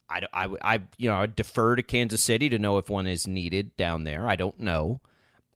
I, 0.09 0.21
I, 0.33 0.49
I 0.61 0.81
you 0.97 1.09
know 1.09 1.15
I 1.15 1.25
defer 1.25 1.75
to 1.75 1.83
Kansas 1.83 2.21
City 2.21 2.49
to 2.49 2.59
know 2.59 2.77
if 2.77 2.89
one 2.89 3.07
is 3.07 3.27
needed 3.27 3.75
down 3.77 4.03
there 4.03 4.27
I 4.27 4.35
don't 4.35 4.59
know 4.59 5.01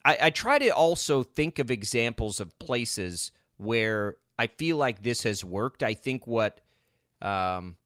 I, 0.03 0.17
I 0.23 0.29
try 0.29 0.59
to 0.59 0.69
also 0.69 1.23
think 1.23 1.59
of 1.59 1.71
examples 1.71 2.39
of 2.39 2.57
places 2.59 3.31
where 3.57 4.17
I 4.37 4.47
feel 4.47 4.77
like 4.77 5.03
this 5.03 5.23
has 5.23 5.43
worked 5.43 5.83
I 5.83 5.93
think 5.93 6.25
what 6.27 6.61
um 7.21 7.77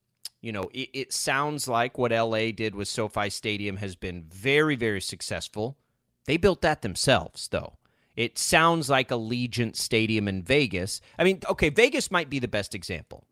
You 0.42 0.52
know, 0.52 0.70
it, 0.72 0.88
it 0.94 1.12
sounds 1.12 1.68
like 1.68 1.98
what 1.98 2.12
LA 2.12 2.50
did 2.50 2.74
with 2.74 2.88
SoFi 2.88 3.28
Stadium 3.30 3.76
has 3.76 3.94
been 3.94 4.24
very, 4.32 4.74
very 4.74 5.00
successful. 5.02 5.76
They 6.24 6.38
built 6.38 6.62
that 6.62 6.80
themselves, 6.80 7.48
though. 7.48 7.76
It 8.16 8.38
sounds 8.38 8.88
like 8.88 9.10
Allegiant 9.10 9.76
Stadium 9.76 10.28
in 10.28 10.42
Vegas. 10.42 11.02
I 11.18 11.24
mean, 11.24 11.40
okay, 11.46 11.68
Vegas 11.68 12.10
might 12.10 12.30
be 12.30 12.38
the 12.40 12.48
best 12.48 12.74
example. 12.74 13.24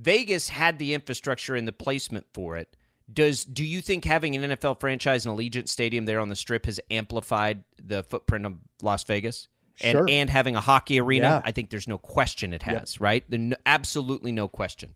Vegas 0.00 0.48
had 0.48 0.78
the 0.78 0.94
infrastructure 0.94 1.54
and 1.54 1.66
the 1.68 1.72
placement 1.72 2.26
for 2.32 2.56
it. 2.56 2.76
Does 3.12 3.44
do 3.44 3.64
you 3.64 3.80
think 3.80 4.04
having 4.04 4.36
an 4.36 4.50
NFL 4.52 4.78
franchise 4.80 5.26
and 5.26 5.36
Allegiant 5.36 5.68
Stadium 5.68 6.04
there 6.04 6.20
on 6.20 6.28
the 6.28 6.36
Strip 6.36 6.66
has 6.66 6.78
amplified 6.90 7.64
the 7.82 8.02
footprint 8.04 8.46
of 8.46 8.54
Las 8.82 9.04
Vegas? 9.04 9.48
And, 9.82 9.96
Sure. 9.96 10.06
and 10.10 10.28
having 10.28 10.56
a 10.56 10.60
hockey 10.60 11.00
arena, 11.00 11.26
Yeah. 11.26 11.42
I 11.42 11.52
think 11.52 11.70
there's 11.70 11.88
no 11.88 11.96
question 11.96 12.52
it 12.52 12.62
has, 12.64 13.00
right? 13.00 13.24
The, 13.30 13.36
n- 13.36 13.54
absolutely 13.64 14.30
no 14.30 14.46
question. 14.46 14.94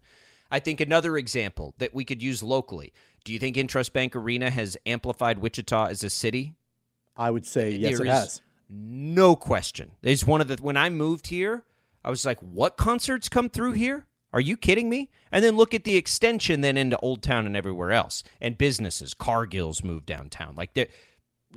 I 0.51 0.61
think 0.61 0.79
another 0.81 1.17
example 1.17 1.75
that 1.79 1.95
we 1.95 2.05
could 2.05 2.23
use 2.23 2.43
locally. 2.43 2.93
Do 3.25 3.33
you 3.33 3.39
think 3.39 3.57
INTRUST 3.57 3.93
Bank 3.95 4.15
Arena 4.15 4.51
has 4.51 4.77
amplified 4.85 5.39
Wichita 5.39 5.87
as 5.87 6.05
a 6.05 6.11
city? 6.11 6.55
I 7.17 7.31
would 7.31 7.47
say 7.47 7.71
yes, 7.71 7.93
There 7.99 8.07
it 8.07 8.11
is 8.11 8.15
has. 8.15 8.43
No 8.69 9.35
question. 9.37 9.93
It's 10.03 10.27
one 10.27 10.41
of 10.43 10.49
the 10.49 10.57
when 10.61 10.77
I 10.77 10.91
moved 10.91 11.29
here, 11.29 11.65
I 12.05 12.11
was 12.11 12.27
like, 12.27 12.39
"What 12.41 12.77
concerts 12.77 13.29
come 13.31 13.49
through 13.49 13.73
here? 13.73 14.07
Are 14.35 14.41
you 14.41 14.59
kidding 14.59 14.91
me?" 14.91 15.09
And 15.33 15.43
then 15.43 15.57
look 15.57 15.73
at 15.73 15.85
the 15.85 15.97
extension 15.97 16.61
then 16.61 16.77
into 16.77 16.99
Old 16.99 17.23
Town 17.23 17.47
and 17.47 17.57
everywhere 17.57 17.93
else, 17.93 18.23
and 18.41 18.59
businesses. 18.59 19.15
Cargill's 19.15 19.83
moved 19.83 20.05
downtown. 20.05 20.55
Like, 20.55 20.91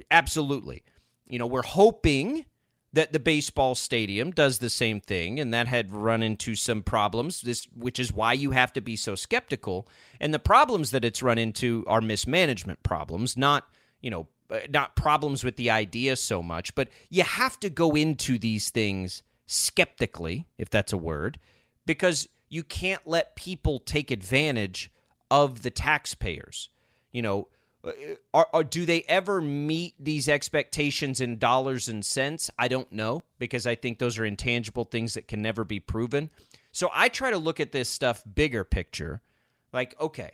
absolutely. 0.09 0.83
You 1.27 1.39
know, 1.39 1.47
we're 1.47 1.63
hoping 1.63 2.45
that 2.93 3.11
the 3.11 3.19
baseball 3.19 3.75
stadium 3.75 4.31
does 4.31 4.59
the 4.59 4.69
same 4.69 5.01
thing, 5.01 5.39
and 5.39 5.53
that 5.53 5.67
had 5.67 5.93
run 5.93 6.23
into 6.23 6.55
some 6.55 6.81
problems. 6.81 7.41
This, 7.41 7.67
which 7.75 7.99
is 7.99 8.13
why 8.13 8.31
you 8.31 8.51
have 8.51 8.71
to 8.73 8.81
be 8.81 8.95
so 8.95 9.15
skeptical. 9.15 9.89
And 10.21 10.33
the 10.33 10.39
problems 10.39 10.91
that 10.91 11.03
it's 11.03 11.21
run 11.21 11.37
into 11.37 11.83
are 11.87 11.99
mismanagement 11.99 12.83
problems, 12.83 13.35
not 13.35 13.65
you 14.01 14.11
know, 14.11 14.27
uh, 14.49 14.59
not 14.69 14.95
problems 14.95 15.43
with 15.43 15.55
the 15.57 15.69
idea 15.69 16.15
so 16.15 16.41
much, 16.41 16.73
but 16.75 16.87
you 17.09 17.23
have 17.23 17.59
to 17.59 17.69
go 17.69 17.95
into 17.95 18.37
these 18.37 18.69
things 18.69 19.23
skeptically, 19.47 20.47
if 20.57 20.69
that's 20.69 20.93
a 20.93 20.97
word, 20.97 21.39
because 21.85 22.27
you 22.49 22.63
can't 22.63 23.05
let 23.05 23.35
people 23.35 23.79
take 23.79 24.11
advantage 24.11 24.91
of 25.29 25.61
the 25.63 25.71
taxpayers. 25.71 26.69
You 27.11 27.21
know, 27.21 27.47
uh, 27.83 27.91
are, 28.33 28.47
are 28.53 28.63
do 28.63 28.85
they 28.85 29.03
ever 29.07 29.41
meet 29.41 29.95
these 29.99 30.29
expectations 30.29 31.21
in 31.21 31.37
dollars 31.37 31.87
and 31.87 32.05
cents? 32.05 32.49
I 32.57 32.67
don't 32.67 32.91
know 32.91 33.21
because 33.39 33.67
I 33.67 33.75
think 33.75 33.99
those 33.99 34.17
are 34.17 34.25
intangible 34.25 34.85
things 34.85 35.13
that 35.13 35.27
can 35.27 35.41
never 35.41 35.63
be 35.63 35.79
proven. 35.79 36.29
So 36.71 36.89
I 36.93 37.09
try 37.09 37.31
to 37.31 37.37
look 37.37 37.59
at 37.59 37.71
this 37.71 37.89
stuff 37.89 38.23
bigger 38.35 38.63
picture. 38.63 39.21
Like, 39.73 39.95
okay, 39.99 40.31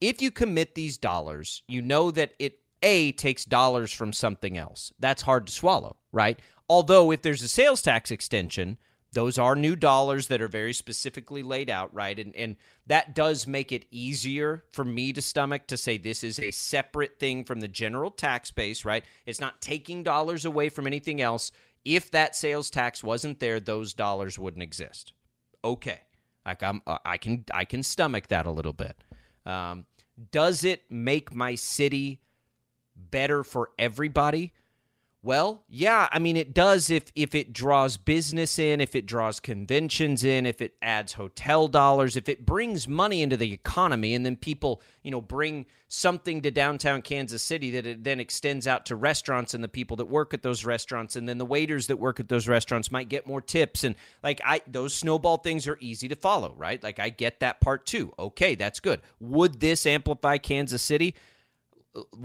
if 0.00 0.22
you 0.22 0.30
commit 0.30 0.74
these 0.74 0.98
dollars, 0.98 1.62
you 1.68 1.82
know 1.82 2.10
that 2.10 2.32
it 2.38 2.58
A 2.82 3.12
takes 3.12 3.44
dollars 3.44 3.92
from 3.92 4.12
something 4.12 4.56
else. 4.56 4.92
That's 4.98 5.22
hard 5.22 5.46
to 5.46 5.52
swallow, 5.52 5.96
right? 6.12 6.38
Although 6.68 7.10
if 7.10 7.22
there's 7.22 7.42
a 7.42 7.48
sales 7.48 7.82
tax 7.82 8.10
extension, 8.10 8.78
those 9.12 9.38
are 9.38 9.56
new 9.56 9.74
dollars 9.74 10.26
that 10.26 10.42
are 10.42 10.48
very 10.48 10.72
specifically 10.72 11.42
laid 11.42 11.70
out, 11.70 11.92
right? 11.94 12.18
And 12.18 12.34
and 12.36 12.56
that 12.86 13.14
does 13.14 13.46
make 13.46 13.72
it 13.72 13.86
easier 13.90 14.64
for 14.72 14.84
me 14.84 15.12
to 15.12 15.22
stomach 15.22 15.66
to 15.68 15.76
say 15.76 15.96
this 15.96 16.22
is 16.22 16.38
a 16.38 16.50
separate 16.50 17.18
thing 17.18 17.44
from 17.44 17.60
the 17.60 17.68
general 17.68 18.10
tax 18.10 18.50
base, 18.50 18.84
right? 18.84 19.04
It's 19.26 19.40
not 19.40 19.60
taking 19.60 20.02
dollars 20.02 20.44
away 20.44 20.68
from 20.68 20.86
anything 20.86 21.20
else. 21.20 21.52
If 21.84 22.10
that 22.10 22.36
sales 22.36 22.70
tax 22.70 23.02
wasn't 23.02 23.40
there, 23.40 23.60
those 23.60 23.94
dollars 23.94 24.38
wouldn't 24.38 24.62
exist. 24.62 25.12
Okay. 25.64 26.00
Like 26.44 26.62
I'm 26.62 26.82
uh, 26.86 26.98
I 27.04 27.16
can 27.16 27.44
I 27.52 27.64
can 27.64 27.82
stomach 27.82 28.28
that 28.28 28.46
a 28.46 28.50
little 28.50 28.72
bit. 28.72 28.96
Um, 29.46 29.86
does 30.32 30.64
it 30.64 30.82
make 30.90 31.34
my 31.34 31.54
city 31.54 32.20
better 32.96 33.44
for 33.44 33.70
everybody? 33.78 34.52
Well, 35.28 35.62
yeah, 35.68 36.08
I 36.10 36.20
mean 36.20 36.38
it 36.38 36.54
does 36.54 36.88
if 36.88 37.12
if 37.14 37.34
it 37.34 37.52
draws 37.52 37.98
business 37.98 38.58
in, 38.58 38.80
if 38.80 38.94
it 38.94 39.04
draws 39.04 39.40
conventions 39.40 40.24
in, 40.24 40.46
if 40.46 40.62
it 40.62 40.72
adds 40.80 41.12
hotel 41.12 41.68
dollars, 41.68 42.16
if 42.16 42.30
it 42.30 42.46
brings 42.46 42.88
money 42.88 43.20
into 43.20 43.36
the 43.36 43.52
economy 43.52 44.14
and 44.14 44.24
then 44.24 44.36
people, 44.36 44.80
you 45.02 45.10
know, 45.10 45.20
bring 45.20 45.66
something 45.88 46.40
to 46.40 46.50
downtown 46.50 47.02
Kansas 47.02 47.42
City 47.42 47.70
that 47.72 47.84
it 47.84 48.04
then 48.04 48.20
extends 48.20 48.66
out 48.66 48.86
to 48.86 48.96
restaurants 48.96 49.52
and 49.52 49.62
the 49.62 49.68
people 49.68 49.98
that 49.98 50.06
work 50.06 50.32
at 50.32 50.42
those 50.42 50.64
restaurants 50.64 51.14
and 51.14 51.28
then 51.28 51.36
the 51.36 51.44
waiters 51.44 51.88
that 51.88 51.98
work 51.98 52.18
at 52.18 52.30
those 52.30 52.48
restaurants 52.48 52.90
might 52.90 53.10
get 53.10 53.26
more 53.26 53.42
tips 53.42 53.84
and 53.84 53.96
like 54.22 54.40
I 54.46 54.62
those 54.66 54.94
snowball 54.94 55.36
things 55.36 55.68
are 55.68 55.76
easy 55.82 56.08
to 56.08 56.16
follow, 56.16 56.54
right? 56.56 56.82
Like 56.82 56.98
I 56.98 57.10
get 57.10 57.40
that 57.40 57.60
part 57.60 57.84
too. 57.84 58.14
Okay, 58.18 58.54
that's 58.54 58.80
good. 58.80 59.02
Would 59.20 59.60
this 59.60 59.84
amplify 59.84 60.38
Kansas 60.38 60.80
City? 60.80 61.14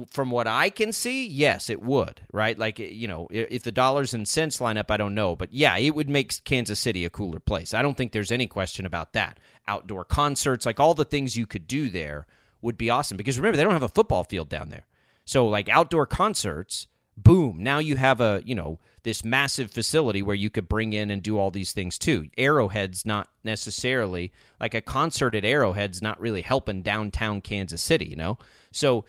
From 0.09 0.31
what 0.31 0.47
I 0.47 0.69
can 0.69 0.91
see, 0.91 1.25
yes, 1.27 1.69
it 1.69 1.81
would, 1.81 2.21
right? 2.31 2.57
Like, 2.57 2.79
you 2.79 3.07
know, 3.07 3.27
if 3.31 3.63
the 3.63 3.71
dollars 3.71 4.13
and 4.13 4.27
cents 4.27 4.61
line 4.61 4.77
up, 4.77 4.91
I 4.91 4.97
don't 4.97 5.15
know. 5.15 5.35
But 5.35 5.53
yeah, 5.53 5.77
it 5.77 5.95
would 5.95 6.09
make 6.09 6.43
Kansas 6.43 6.79
City 6.79 7.05
a 7.05 7.09
cooler 7.09 7.39
place. 7.39 7.73
I 7.73 7.81
don't 7.81 7.95
think 7.97 8.11
there's 8.11 8.31
any 8.31 8.47
question 8.47 8.85
about 8.85 9.13
that. 9.13 9.39
Outdoor 9.67 10.05
concerts, 10.05 10.65
like 10.65 10.79
all 10.79 10.93
the 10.93 11.05
things 11.05 11.37
you 11.37 11.47
could 11.47 11.67
do 11.67 11.89
there 11.89 12.27
would 12.61 12.77
be 12.77 12.89
awesome. 12.89 13.17
Because 13.17 13.37
remember, 13.37 13.57
they 13.57 13.63
don't 13.63 13.73
have 13.73 13.83
a 13.83 13.89
football 13.89 14.23
field 14.23 14.49
down 14.49 14.69
there. 14.69 14.85
So, 15.25 15.47
like, 15.47 15.69
outdoor 15.69 16.05
concerts, 16.05 16.87
boom, 17.15 17.57
now 17.59 17.79
you 17.79 17.95
have 17.95 18.19
a, 18.19 18.41
you 18.45 18.55
know, 18.55 18.79
this 19.03 19.23
massive 19.23 19.71
facility 19.71 20.21
where 20.21 20.35
you 20.35 20.49
could 20.49 20.67
bring 20.69 20.93
in 20.93 21.11
and 21.11 21.21
do 21.21 21.37
all 21.37 21.51
these 21.51 21.73
things 21.73 21.97
too. 21.97 22.29
Arrowhead's 22.37 23.05
not 23.05 23.27
necessarily 23.43 24.31
like 24.59 24.73
a 24.73 24.81
concert 24.81 25.35
at 25.35 25.43
Arrowhead's 25.45 26.01
not 26.01 26.19
really 26.19 26.41
helping 26.41 26.81
downtown 26.81 27.41
Kansas 27.41 27.81
City, 27.81 28.05
you 28.05 28.15
know? 28.15 28.37
So, 28.71 29.05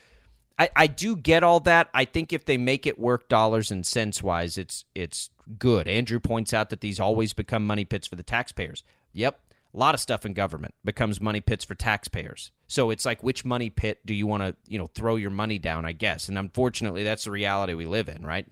I, 0.58 0.70
I 0.76 0.86
do 0.86 1.16
get 1.16 1.42
all 1.42 1.60
that. 1.60 1.88
I 1.92 2.04
think 2.04 2.32
if 2.32 2.44
they 2.44 2.56
make 2.56 2.86
it 2.86 2.98
work 2.98 3.28
dollars 3.28 3.70
and 3.70 3.84
cents 3.84 4.22
wise, 4.22 4.56
it's 4.56 4.84
it's 4.94 5.30
good. 5.58 5.88
Andrew 5.88 6.20
points 6.20 6.54
out 6.54 6.70
that 6.70 6.80
these 6.80 7.00
always 7.00 7.32
become 7.32 7.66
money 7.66 7.84
pits 7.84 8.06
for 8.06 8.16
the 8.16 8.22
taxpayers. 8.22 8.84
Yep. 9.12 9.40
A 9.72 9.76
lot 9.76 9.94
of 9.94 10.00
stuff 10.00 10.24
in 10.24 10.34
government 10.34 10.74
becomes 10.84 11.20
money 11.20 11.40
pits 11.40 11.64
for 11.64 11.74
taxpayers. 11.74 12.52
So 12.68 12.90
it's 12.90 13.04
like 13.04 13.24
which 13.24 13.44
money 13.44 13.70
pit 13.70 13.98
do 14.06 14.14
you 14.14 14.24
want 14.24 14.44
to, 14.44 14.54
you 14.68 14.78
know, 14.78 14.88
throw 14.94 15.16
your 15.16 15.30
money 15.30 15.58
down, 15.58 15.84
I 15.84 15.90
guess. 15.90 16.28
And 16.28 16.38
unfortunately 16.38 17.02
that's 17.02 17.24
the 17.24 17.32
reality 17.32 17.74
we 17.74 17.86
live 17.86 18.08
in, 18.08 18.24
right? 18.24 18.46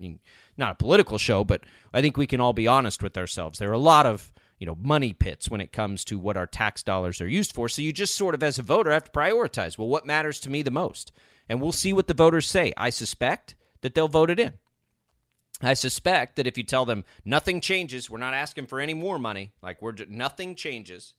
Not 0.57 0.73
a 0.73 0.75
political 0.75 1.17
show, 1.17 1.45
but 1.45 1.63
I 1.93 2.01
think 2.01 2.17
we 2.17 2.27
can 2.27 2.41
all 2.41 2.51
be 2.51 2.67
honest 2.67 3.01
with 3.01 3.17
ourselves. 3.17 3.59
There 3.59 3.69
are 3.69 3.73
a 3.73 3.79
lot 3.79 4.05
of 4.05 4.33
you 4.59 4.67
know 4.67 4.77
money 4.81 5.13
pits 5.13 5.49
when 5.49 5.61
it 5.61 5.71
comes 5.71 6.05
to 6.05 6.19
what 6.19 6.37
our 6.37 6.47
tax 6.47 6.83
dollars 6.83 7.19
are 7.19 7.27
used 7.27 7.51
for 7.53 7.67
so 7.67 7.81
you 7.81 7.91
just 7.91 8.15
sort 8.15 8.33
of 8.33 8.41
as 8.41 8.57
a 8.57 8.63
voter 8.63 8.91
have 8.91 9.03
to 9.03 9.11
prioritize 9.11 9.77
well 9.77 9.89
what 9.89 10.05
matters 10.05 10.39
to 10.39 10.49
me 10.49 10.61
the 10.61 10.71
most 10.71 11.11
and 11.49 11.61
we'll 11.61 11.71
see 11.71 11.93
what 11.93 12.07
the 12.07 12.13
voters 12.13 12.47
say. 12.47 12.73
I 12.77 12.89
suspect 12.89 13.55
that 13.81 13.95
they'll 13.95 14.07
vote 14.07 14.29
it 14.29 14.39
in. 14.39 14.53
I 15.61 15.75
suspect 15.75 16.35
that 16.35 16.47
if 16.47 16.57
you 16.57 16.63
tell 16.63 16.85
them 16.85 17.05
nothing 17.23 17.61
changes 17.61 18.09
we're 18.09 18.17
not 18.17 18.33
asking 18.33 18.67
for 18.67 18.79
any 18.81 18.93
more 18.93 19.17
money 19.17 19.53
like 19.61 19.81
we're 19.81 19.93
ju- 19.93 20.07
nothing 20.09 20.55
changes 20.55 21.13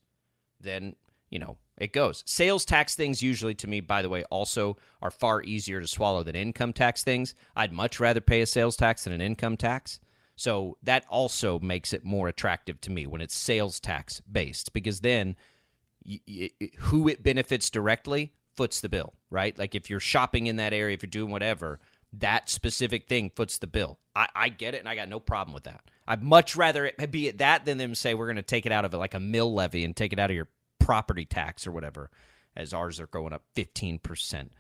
then 0.61 0.97
you 1.31 1.39
know 1.39 1.57
it 1.79 1.93
goes. 1.93 2.23
Sales 2.27 2.65
tax 2.65 2.95
things 2.95 3.23
usually 3.23 3.55
to 3.55 3.67
me 3.67 3.81
by 3.81 4.03
the 4.03 4.09
way 4.09 4.23
also 4.25 4.77
are 5.03 5.11
far 5.11 5.43
easier 5.43 5.81
to 5.81 5.87
swallow 5.87 6.23
than 6.23 6.37
income 6.37 6.73
tax 6.73 7.03
things. 7.03 7.35
I'd 7.57 7.73
much 7.73 7.99
rather 7.99 8.21
pay 8.21 8.43
a 8.43 8.47
sales 8.47 8.77
tax 8.77 9.05
than 9.05 9.13
an 9.13 9.21
income 9.21 9.57
tax. 9.57 9.99
So 10.37 10.77
that 10.83 11.05
also 11.09 11.59
makes 11.61 11.93
it 11.93 12.05
more 12.05 12.29
attractive 12.29 12.81
to 12.83 12.91
me 12.91 13.07
when 13.07 13.21
it's 13.21 13.37
sales 13.37 13.81
tax 13.81 14.21
based 14.31 14.73
because 14.73 15.01
then 15.01 15.37
y- 16.05 16.21
y- 16.29 16.51
who 16.79 17.09
it 17.09 17.23
benefits 17.23 17.71
directly 17.71 18.33
foots 18.57 18.81
the 18.81 18.89
bill, 18.89 19.15
right? 19.31 19.59
Like 19.59 19.75
if 19.75 19.91
you're 19.91 20.01
shopping 20.01 20.47
in 20.47 20.57
that 20.57 20.73
area, 20.73 20.95
if 20.95 21.03
you're 21.03 21.11
doing 21.11 21.31
whatever, 21.31 21.81
that 22.21 22.49
specific 22.49 23.09
thing 23.09 23.31
foots 23.35 23.59
the 23.59 23.67
bill. 23.67 23.99
I, 24.15 24.29
I 24.35 24.49
get 24.49 24.75
it, 24.75 24.79
and 24.79 24.89
I 24.89 24.95
got 24.95 25.09
no 25.09 25.21
problem 25.21 25.55
with 25.55 25.65
that. 25.65 25.81
I'd 26.07 26.23
much 26.23 26.55
rather 26.55 26.87
it 26.87 27.11
be 27.11 27.29
at 27.29 27.39
that 27.39 27.65
than 27.65 27.79
them 27.79 27.95
say 27.95 28.15
we're 28.15 28.27
going 28.27 28.37
to 28.37 28.43
take 28.43 28.67
it 28.67 28.73
out 28.73 28.85
of 28.85 28.95
it 28.95 28.99
like 28.99 29.15
a 29.15 29.21
mill 29.21 29.53
levy 29.53 29.85
and 29.85 29.97
take 29.97 30.13
it 30.13 30.19
out 30.19 30.31
of 30.31 30.37
your 30.37 30.49
property 30.79 31.25
tax 31.25 31.67
or 31.67 31.73
whatever, 31.73 32.11
as 32.57 32.73
ours 32.73 33.01
are 33.01 33.07
going 33.07 33.33
up 33.33 33.43
fifteen 33.55 33.99
percent. 33.99 34.53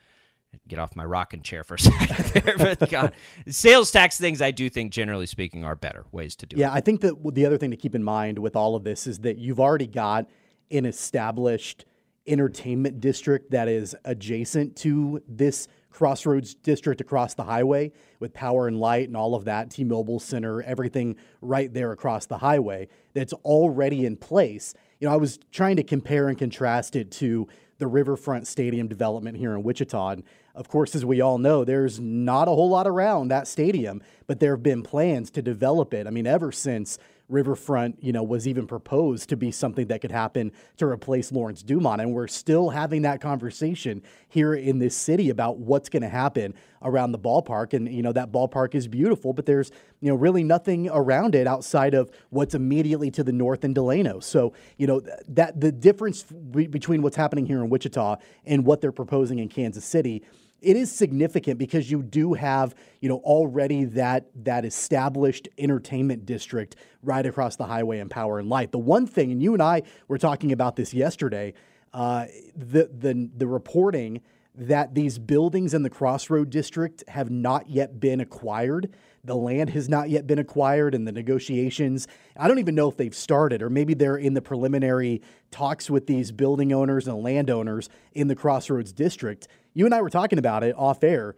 Get 0.68 0.78
off 0.78 0.94
my 0.94 1.04
rocking 1.04 1.42
chair 1.42 1.64
for 1.64 1.74
a 1.74 1.78
second 1.80 2.26
there, 2.26 2.56
but 2.56 2.88
God, 2.88 3.12
sales 3.48 3.90
tax 3.90 4.18
things 4.18 4.40
I 4.40 4.52
do 4.52 4.70
think, 4.70 4.92
generally 4.92 5.26
speaking, 5.26 5.64
are 5.64 5.74
better 5.74 6.04
ways 6.12 6.36
to 6.36 6.46
do 6.46 6.56
it. 6.56 6.60
Yeah, 6.60 6.72
I 6.72 6.80
think 6.80 7.00
that 7.00 7.34
the 7.34 7.44
other 7.44 7.58
thing 7.58 7.72
to 7.72 7.76
keep 7.76 7.94
in 7.94 8.04
mind 8.04 8.38
with 8.38 8.54
all 8.54 8.76
of 8.76 8.84
this 8.84 9.06
is 9.06 9.20
that 9.20 9.36
you've 9.36 9.60
already 9.60 9.88
got 9.88 10.28
an 10.70 10.86
established 10.86 11.84
entertainment 12.26 13.00
district 13.00 13.50
that 13.50 13.68
is 13.68 13.94
adjacent 14.04 14.76
to 14.76 15.22
this 15.28 15.68
crossroads 15.90 16.54
district 16.54 17.00
across 17.00 17.34
the 17.34 17.44
highway 17.44 17.92
with 18.18 18.34
power 18.34 18.66
and 18.66 18.80
light 18.80 19.06
and 19.06 19.16
all 19.16 19.34
of 19.34 19.44
that, 19.44 19.70
T 19.70 19.84
Mobile 19.84 20.18
Center, 20.18 20.60
everything 20.62 21.16
right 21.40 21.72
there 21.72 21.92
across 21.92 22.26
the 22.26 22.38
highway 22.38 22.88
that's 23.12 23.32
already 23.32 24.04
in 24.04 24.16
place. 24.16 24.74
You 24.98 25.08
know, 25.08 25.14
I 25.14 25.16
was 25.16 25.38
trying 25.52 25.76
to 25.76 25.84
compare 25.84 26.28
and 26.28 26.36
contrast 26.36 26.96
it 26.96 27.10
to 27.12 27.46
the 27.78 27.86
Riverfront 27.86 28.46
Stadium 28.46 28.88
development 28.88 29.36
here 29.36 29.54
in 29.54 29.62
Wichita. 29.62 30.08
And 30.10 30.24
of 30.54 30.68
course, 30.68 30.94
as 30.94 31.04
we 31.04 31.20
all 31.20 31.38
know, 31.38 31.64
there's 31.64 32.00
not 32.00 32.48
a 32.48 32.52
whole 32.52 32.70
lot 32.70 32.86
around 32.86 33.28
that 33.28 33.46
stadium, 33.46 34.02
but 34.26 34.40
there 34.40 34.52
have 34.52 34.62
been 34.62 34.82
plans 34.82 35.30
to 35.32 35.42
develop 35.42 35.92
it. 35.94 36.06
I 36.06 36.10
mean, 36.10 36.26
ever 36.26 36.50
since 36.52 36.98
Riverfront, 37.28 37.96
you 38.02 38.12
know, 38.12 38.22
was 38.22 38.46
even 38.46 38.66
proposed 38.66 39.30
to 39.30 39.36
be 39.36 39.50
something 39.50 39.86
that 39.86 40.00
could 40.00 40.12
happen 40.12 40.52
to 40.76 40.86
replace 40.86 41.32
Lawrence 41.32 41.62
Dumont. 41.62 42.02
And 42.02 42.12
we're 42.12 42.28
still 42.28 42.68
having 42.68 43.02
that 43.02 43.20
conversation 43.20 44.02
here 44.28 44.54
in 44.54 44.78
this 44.78 44.94
city 44.94 45.30
about 45.30 45.58
what's 45.58 45.88
going 45.88 46.02
to 46.02 46.08
happen 46.08 46.54
around 46.82 47.12
the 47.12 47.18
ballpark. 47.18 47.72
And, 47.72 47.90
you 47.90 48.02
know, 48.02 48.12
that 48.12 48.30
ballpark 48.30 48.74
is 48.74 48.86
beautiful, 48.86 49.32
but 49.32 49.46
there's, 49.46 49.70
you 50.00 50.10
know, 50.10 50.16
really 50.16 50.44
nothing 50.44 50.90
around 50.92 51.34
it 51.34 51.46
outside 51.46 51.94
of 51.94 52.10
what's 52.28 52.54
immediately 52.54 53.10
to 53.12 53.24
the 53.24 53.32
north 53.32 53.64
in 53.64 53.72
Delano. 53.72 54.20
So, 54.20 54.52
you 54.76 54.86
know, 54.86 55.00
that 55.28 55.58
the 55.58 55.72
difference 55.72 56.24
between 56.24 57.00
what's 57.00 57.16
happening 57.16 57.46
here 57.46 57.62
in 57.64 57.70
Wichita 57.70 58.16
and 58.44 58.66
what 58.66 58.82
they're 58.82 58.92
proposing 58.92 59.38
in 59.38 59.48
Kansas 59.48 59.84
City 59.84 60.22
it 60.64 60.76
is 60.76 60.90
significant 60.90 61.59
because 61.59 61.90
you 61.90 62.02
do 62.02 62.35
have 62.35 62.75
you 63.00 63.09
know 63.09 63.18
already 63.18 63.85
that 63.85 64.26
that 64.44 64.64
established 64.64 65.49
entertainment 65.59 66.26
district 66.26 66.76
right 67.02 67.25
across 67.25 67.56
the 67.56 67.66
highway 67.66 67.99
in 67.99 68.09
Power 68.09 68.38
and 68.38 68.49
Light. 68.49 68.73
The 68.73 68.78
one 68.78 69.06
thing, 69.06 69.30
and 69.30 69.42
you 69.42 69.52
and 69.52 69.62
I 69.62 69.83
were 70.09 70.18
talking 70.18 70.52
about 70.52 70.76
this 70.76 70.94
yesterday, 70.94 71.54
uh, 71.92 72.26
the 72.56 72.90
the 72.92 73.30
the 73.37 73.47
reporting 73.47 74.21
that 74.56 74.94
these 74.94 75.18
buildings 75.18 75.75
in 75.75 75.83
the 75.83 75.90
Crossroad 75.90 76.49
District 76.49 77.02
have 77.09 77.28
not 77.28 77.68
yet 77.68 77.99
been 77.99 78.21
acquired. 78.21 78.94
The 79.25 79.35
land 79.35 79.71
has 79.71 79.88
not 79.88 80.11
yet 80.11 80.26
been 80.26 80.38
acquired, 80.38 80.94
and 80.94 81.09
the 81.09 81.12
negotiations, 81.12 82.06
I 82.37 82.47
don't 82.47 82.59
even 82.59 82.75
know 82.75 82.88
if 82.88 82.97
they've 82.97 83.14
started, 83.14 83.62
or 83.62 83.71
maybe 83.71 83.94
they're 83.94 84.16
in 84.16 84.35
the 84.35 84.42
preliminary 84.42 85.23
talks 85.50 85.90
with 85.90 86.06
these 86.06 86.30
building 86.30 86.73
owners 86.73 87.09
and 87.09 87.23
landowners 87.23 87.88
in 88.12 88.28
the 88.28 88.37
Crossroads 88.37 88.92
District. 88.92 89.49
You 89.74 89.84
and 89.84 89.94
I 89.94 90.00
were 90.02 90.10
talking 90.10 90.38
about 90.38 90.64
it 90.64 90.74
off 90.78 91.04
air 91.04 91.34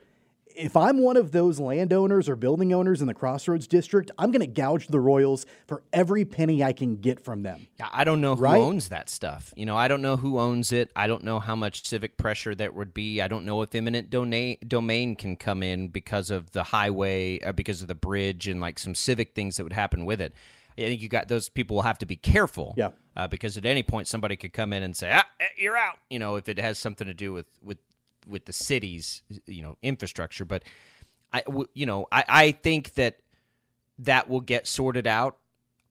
if 0.56 0.76
I'm 0.76 0.98
one 0.98 1.16
of 1.16 1.32
those 1.32 1.60
landowners 1.60 2.28
or 2.28 2.36
building 2.36 2.72
owners 2.72 3.00
in 3.00 3.06
the 3.06 3.14
Crossroads 3.14 3.66
District, 3.66 4.10
I'm 4.18 4.30
going 4.30 4.40
to 4.40 4.46
gouge 4.46 4.88
the 4.88 4.98
Royals 4.98 5.44
for 5.66 5.82
every 5.92 6.24
penny 6.24 6.64
I 6.64 6.72
can 6.72 6.96
get 6.96 7.22
from 7.22 7.42
them. 7.42 7.66
Yeah, 7.78 7.88
I 7.92 8.04
don't 8.04 8.20
know 8.20 8.34
who 8.34 8.42
right? 8.42 8.60
owns 8.60 8.88
that 8.88 9.10
stuff. 9.10 9.52
You 9.56 9.66
know, 9.66 9.76
I 9.76 9.88
don't 9.88 10.02
know 10.02 10.16
who 10.16 10.38
owns 10.38 10.72
it. 10.72 10.90
I 10.96 11.06
don't 11.06 11.24
know 11.24 11.40
how 11.40 11.54
much 11.54 11.86
civic 11.86 12.16
pressure 12.16 12.54
there 12.54 12.72
would 12.72 12.94
be. 12.94 13.20
I 13.20 13.28
don't 13.28 13.44
know 13.44 13.62
if 13.62 13.74
eminent 13.74 14.10
domain 14.10 14.56
domain 14.66 15.14
can 15.14 15.36
come 15.36 15.62
in 15.62 15.88
because 15.88 16.30
of 16.30 16.50
the 16.52 16.64
highway, 16.64 17.38
or 17.40 17.50
uh, 17.50 17.52
because 17.52 17.82
of 17.82 17.88
the 17.88 17.94
bridge, 17.94 18.48
and 18.48 18.60
like 18.60 18.78
some 18.78 18.94
civic 18.94 19.34
things 19.34 19.56
that 19.56 19.64
would 19.64 19.72
happen 19.72 20.04
with 20.06 20.20
it. 20.20 20.34
I 20.78 20.82
think 20.82 21.00
you 21.00 21.08
got 21.08 21.28
those 21.28 21.48
people 21.48 21.76
will 21.76 21.82
have 21.82 21.98
to 21.98 22.06
be 22.06 22.16
careful. 22.16 22.74
Yeah. 22.76 22.90
Uh, 23.16 23.26
because 23.26 23.56
at 23.56 23.64
any 23.64 23.82
point 23.82 24.08
somebody 24.08 24.36
could 24.36 24.52
come 24.52 24.74
in 24.74 24.82
and 24.82 24.94
say, 24.94 25.10
ah, 25.12 25.26
eh, 25.40 25.46
"You're 25.56 25.76
out." 25.76 25.96
You 26.10 26.18
know, 26.18 26.36
if 26.36 26.48
it 26.48 26.58
has 26.58 26.78
something 26.78 27.06
to 27.06 27.14
do 27.14 27.32
with 27.32 27.46
with 27.62 27.78
with 28.26 28.46
the 28.46 28.52
city's 28.52 29.22
you 29.46 29.62
know 29.62 29.76
infrastructure. 29.82 30.44
But 30.44 30.64
I 31.32 31.42
you 31.74 31.86
know 31.86 32.06
I 32.12 32.24
I 32.28 32.52
think 32.52 32.94
that 32.94 33.18
that 33.98 34.28
will 34.28 34.40
get 34.40 34.66
sorted 34.66 35.06
out. 35.06 35.38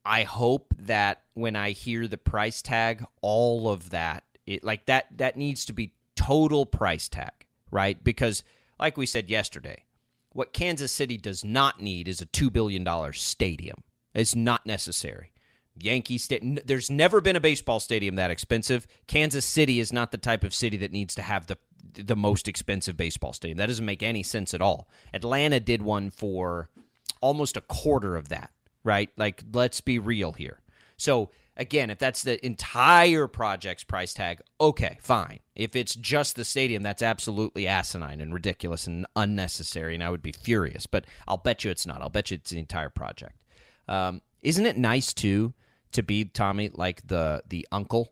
I 0.06 0.24
hope 0.24 0.74
that 0.78 1.24
when 1.34 1.56
I 1.56 1.72
hear 1.72 2.08
the 2.08 2.18
price 2.18 2.62
tag, 2.62 3.04
all 3.22 3.70
of 3.70 3.90
that 3.90 4.24
it 4.46 4.64
like 4.64 4.86
that 4.86 5.08
that 5.18 5.38
needs 5.38 5.66
to 5.66 5.74
be 5.74 5.94
total 6.16 6.66
price 6.66 7.10
tag, 7.10 7.46
right? 7.72 8.02
Because 8.04 8.44
like 8.80 8.98
we 8.98 9.06
said 9.06 9.30
yesterday, 9.30 9.84
what 10.32 10.54
Kansas 10.54 10.92
City 10.92 11.18
does 11.18 11.44
not 11.44 11.82
need 11.82 12.08
is 12.08 12.22
a 12.22 12.26
$2 12.26 12.52
billion 12.52 12.86
stadium. 13.14 13.84
It's 14.14 14.36
not 14.36 14.66
necessary. 14.66 15.32
Yankee 15.78 16.18
Stadium. 16.18 16.60
There's 16.66 16.90
never 16.90 17.22
been 17.22 17.36
a 17.36 17.42
baseball 17.42 17.80
stadium 17.80 18.16
that 18.16 18.32
expensive. 18.32 18.88
Kansas 19.08 19.46
City 19.46 19.80
is 19.80 19.92
not 19.92 20.12
the 20.12 20.18
type 20.18 20.44
of 20.44 20.54
city 20.54 20.78
that 20.78 20.92
needs 20.92 21.16
to 21.16 21.22
have 21.22 21.48
the 21.48 21.58
the 21.94 22.16
most 22.16 22.48
expensive 22.48 22.98
baseball 22.98 23.34
stadium. 23.34 23.58
That 23.58 23.68
doesn't 23.68 23.86
make 23.86 24.04
any 24.04 24.24
sense 24.24 24.54
at 24.54 24.62
all. 24.62 24.88
Atlanta 25.14 25.60
did 25.60 25.82
one 25.82 26.10
for 26.10 26.70
almost 27.22 27.58
a 27.58 27.62
quarter 27.62 28.16
of 28.16 28.30
that, 28.30 28.52
right? 28.84 29.10
Like, 29.18 29.44
let's 29.54 29.82
be 29.82 30.00
real 30.00 30.32
here. 30.34 30.60
So, 30.98 31.30
again, 31.58 31.90
if 31.90 31.98
that's 31.98 32.24
the 32.24 32.44
entire 32.46 33.28
project's 33.28 33.84
price 33.84 34.14
tag, 34.14 34.42
okay, 34.60 34.98
fine. 35.02 35.40
If 35.56 35.76
it's 35.76 35.96
just 35.96 36.36
the 36.36 36.46
stadium, 36.46 36.84
that's 36.84 37.02
absolutely 37.02 37.68
asinine 37.68 38.22
and 38.22 38.34
ridiculous 38.34 38.88
and 38.88 39.06
unnecessary, 39.16 39.96
and 39.96 40.04
I 40.04 40.10
would 40.10 40.22
be 40.22 40.32
furious. 40.32 40.86
But 40.86 41.06
I'll 41.28 41.38
bet 41.38 41.64
you 41.64 41.72
it's 41.72 41.86
not. 41.86 42.02
I'll 42.02 42.10
bet 42.10 42.32
you 42.32 42.36
it's 42.36 42.52
the 42.52 42.60
entire 42.60 42.90
project. 42.90 43.36
Um, 43.88 44.22
isn't 44.42 44.66
it 44.66 44.78
nice 44.78 45.14
too 45.14 45.54
to 45.92 46.04
be 46.04 46.26
Tommy 46.26 46.70
like 46.74 47.08
the 47.08 47.42
the 47.48 47.68
uncle 47.72 48.12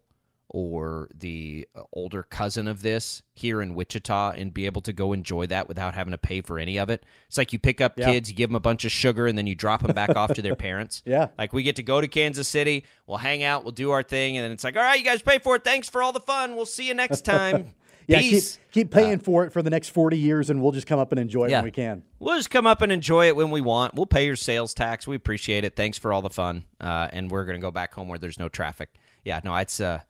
or 0.54 1.10
the 1.18 1.68
uh, 1.76 1.82
older 1.94 2.22
cousin 2.22 2.68
of 2.68 2.84
this 2.84 3.24
here 3.34 3.60
in 3.60 3.74
Wichita 3.74 4.34
and 4.38 4.54
be 4.54 4.68
able 4.68 4.82
to 4.82 4.94
go 4.94 5.12
enjoy 5.12 5.48
that 5.48 5.68
without 5.68 5.96
having 5.96 6.12
to 6.12 6.18
pay 6.18 6.42
for 6.42 6.60
any 6.60 6.78
of 6.78 6.92
it. 6.92 7.04
It's 7.28 7.39
like 7.39 7.52
you 7.52 7.60
pick 7.60 7.82
up 7.82 7.98
yeah. 7.98 8.12
kids, 8.12 8.30
you 8.30 8.36
give 8.36 8.52
them 8.52 8.56
a 8.56 8.62
bunch 8.62 8.86
of 8.86 8.92
sugar, 8.92 9.26
and 9.26 9.36
then 9.36 9.48
you 9.48 9.56
drop 9.56 9.82
them 9.82 9.94
back 9.94 10.16
off 10.16 10.34
to 10.36 10.42
their 10.42 10.56
parents. 10.56 11.02
Yeah. 11.13 11.28
Like 11.38 11.54
we 11.54 11.63
get 11.63 11.76
to 11.78 11.84
go 11.84 12.00
to 12.00 12.08
Kansas 12.08 12.48
City, 12.48 12.86
we'll 13.08 13.18
hang 13.18 13.44
out, 13.44 13.63
we'll 13.63 13.72
do 13.72 13.92
our 13.92 14.04
thing, 14.04 14.38
and 14.38 14.44
then 14.44 14.52
it's 14.52 14.63
like, 14.63 14.78
all 14.78 14.84
right, 14.84 14.98
you 14.98 15.04
guys 15.04 15.22
pay 15.22 15.39
for 15.39 15.56
it. 15.56 15.63
Thanks 15.63 15.89
for 15.89 16.02
all 16.04 16.12
the 16.12 16.20
fun. 16.20 16.56
We'll 16.56 16.66
see 16.66 16.88
you 16.88 16.94
next 16.94 17.22
time. 17.26 17.74
yeah, 18.08 18.20
keep, 18.20 18.44
keep 18.72 18.92
paying 18.92 19.20
uh, 19.20 19.24
for 19.24 19.46
it 19.46 19.52
for 19.52 19.62
the 19.62 19.70
next 19.70 19.89
40 19.89 20.18
years, 20.18 20.50
and 20.50 20.62
we'll 20.62 20.72
just 20.72 20.88
come 20.88 21.00
up 21.00 21.12
and 21.12 21.20
enjoy 21.20 21.46
it 21.46 21.52
yeah. 21.52 21.58
when 21.58 21.66
we 21.66 21.72
can. 21.72 22.04
We'll 22.20 22.38
just 22.38 22.50
come 22.50 22.68
up 22.68 22.82
and 22.82 22.92
enjoy 22.92 23.28
it 23.28 23.36
when 23.36 23.52
we 23.52 23.62
want. 23.62 23.96
We'll 23.96 24.06
pay 24.06 24.26
your 24.26 24.36
sales 24.36 24.74
tax. 24.74 25.08
We 25.08 25.16
appreciate 25.16 25.63
it. 25.63 25.76
Thanks 25.76 25.98
for 25.98 26.13
all 26.13 26.22
the 26.22 26.30
fun. 26.30 26.66
Uh, 26.80 27.10
and 27.12 27.30
we're 27.30 27.46
going 27.46 27.58
to 27.58 27.62
go 27.62 27.72
back 27.72 27.94
home 27.94 28.08
where 28.08 28.20
there's 28.20 28.39
no 28.39 28.50
traffic. 28.50 28.89
Yeah, 29.24 29.39
no, 29.44 29.56
it's 29.56 29.80
uh, 29.80 30.02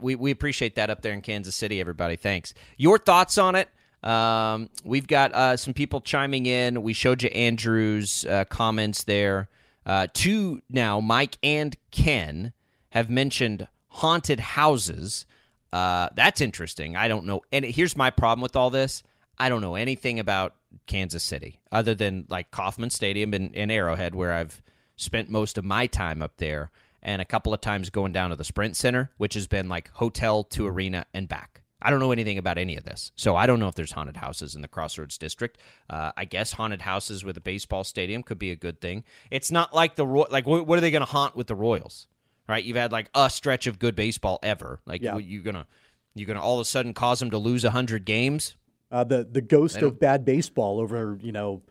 we, 0.00 0.14
we 0.14 0.30
appreciate 0.30 0.74
that 0.76 0.90
up 0.90 1.02
there 1.02 1.12
in 1.12 1.20
Kansas 1.20 1.56
City, 1.56 1.80
everybody. 1.80 2.16
Thanks. 2.16 2.54
Your 2.76 2.98
thoughts 2.98 3.38
on 3.38 3.54
it? 3.54 3.68
Um, 4.02 4.70
we've 4.84 5.06
got 5.06 5.32
uh, 5.34 5.56
some 5.56 5.74
people 5.74 6.00
chiming 6.00 6.46
in. 6.46 6.82
We 6.82 6.92
showed 6.92 7.22
you 7.22 7.30
Andrew's 7.30 8.24
uh, 8.26 8.44
comments 8.44 9.04
there. 9.04 9.48
Uh, 9.84 10.06
two 10.12 10.60
now, 10.70 11.00
Mike 11.00 11.38
and 11.42 11.76
Ken 11.90 12.52
have 12.90 13.10
mentioned 13.10 13.66
haunted 13.88 14.40
houses. 14.40 15.26
Uh, 15.72 16.08
that's 16.14 16.40
interesting. 16.40 16.96
I 16.96 17.08
don't 17.08 17.26
know. 17.26 17.42
And 17.50 17.64
here's 17.64 17.96
my 17.96 18.10
problem 18.10 18.42
with 18.42 18.56
all 18.56 18.70
this 18.70 19.02
I 19.38 19.48
don't 19.48 19.60
know 19.60 19.74
anything 19.74 20.18
about 20.18 20.54
Kansas 20.86 21.24
City 21.24 21.60
other 21.72 21.94
than 21.94 22.26
like 22.28 22.50
Kauffman 22.50 22.90
Stadium 22.90 23.34
and, 23.34 23.54
and 23.54 23.72
Arrowhead, 23.72 24.14
where 24.14 24.32
I've 24.32 24.62
spent 24.96 25.30
most 25.30 25.58
of 25.58 25.64
my 25.64 25.86
time 25.86 26.22
up 26.22 26.36
there 26.36 26.70
and 27.02 27.22
a 27.22 27.24
couple 27.24 27.54
of 27.54 27.60
times 27.60 27.90
going 27.90 28.12
down 28.12 28.30
to 28.30 28.36
the 28.36 28.44
Sprint 28.44 28.76
Center, 28.76 29.10
which 29.16 29.34
has 29.34 29.46
been 29.46 29.68
like 29.68 29.90
hotel 29.92 30.44
to 30.44 30.66
arena 30.66 31.06
and 31.14 31.28
back. 31.28 31.62
I 31.80 31.90
don't 31.90 32.00
know 32.00 32.10
anything 32.10 32.38
about 32.38 32.58
any 32.58 32.76
of 32.76 32.84
this. 32.84 33.12
So 33.14 33.36
I 33.36 33.46
don't 33.46 33.60
know 33.60 33.68
if 33.68 33.76
there's 33.76 33.92
haunted 33.92 34.16
houses 34.16 34.56
in 34.56 34.62
the 34.62 34.68
Crossroads 34.68 35.16
District. 35.16 35.58
Uh, 35.88 36.10
I 36.16 36.24
guess 36.24 36.52
haunted 36.52 36.82
houses 36.82 37.24
with 37.24 37.36
a 37.36 37.40
baseball 37.40 37.84
stadium 37.84 38.24
could 38.24 38.38
be 38.38 38.50
a 38.50 38.56
good 38.56 38.80
thing. 38.80 39.04
It's 39.30 39.52
not 39.52 39.72
like 39.72 39.94
the 39.94 40.04
like 40.04 40.46
what 40.46 40.76
are 40.76 40.80
they 40.80 40.90
going 40.90 41.06
to 41.06 41.10
haunt 41.10 41.36
with 41.36 41.46
the 41.46 41.54
Royals? 41.54 42.08
Right? 42.48 42.64
You've 42.64 42.76
had 42.76 42.90
like 42.90 43.10
a 43.14 43.30
stretch 43.30 43.66
of 43.66 43.78
good 43.78 43.94
baseball 43.94 44.40
ever. 44.42 44.80
Like 44.86 45.02
yeah. 45.02 45.18
you're 45.18 45.42
going 45.42 45.54
to 45.54 45.66
you're 46.14 46.26
going 46.26 46.36
to 46.38 46.42
all 46.42 46.58
of 46.58 46.62
a 46.62 46.64
sudden 46.64 46.94
cause 46.94 47.20
them 47.20 47.30
to 47.30 47.38
lose 47.38 47.62
100 47.62 48.04
games? 48.04 48.56
Uh, 48.90 49.04
the 49.04 49.28
the 49.30 49.42
ghost 49.42 49.76
of 49.76 50.00
bad 50.00 50.24
baseball 50.24 50.80
over, 50.80 51.18
you 51.20 51.30
know, 51.30 51.62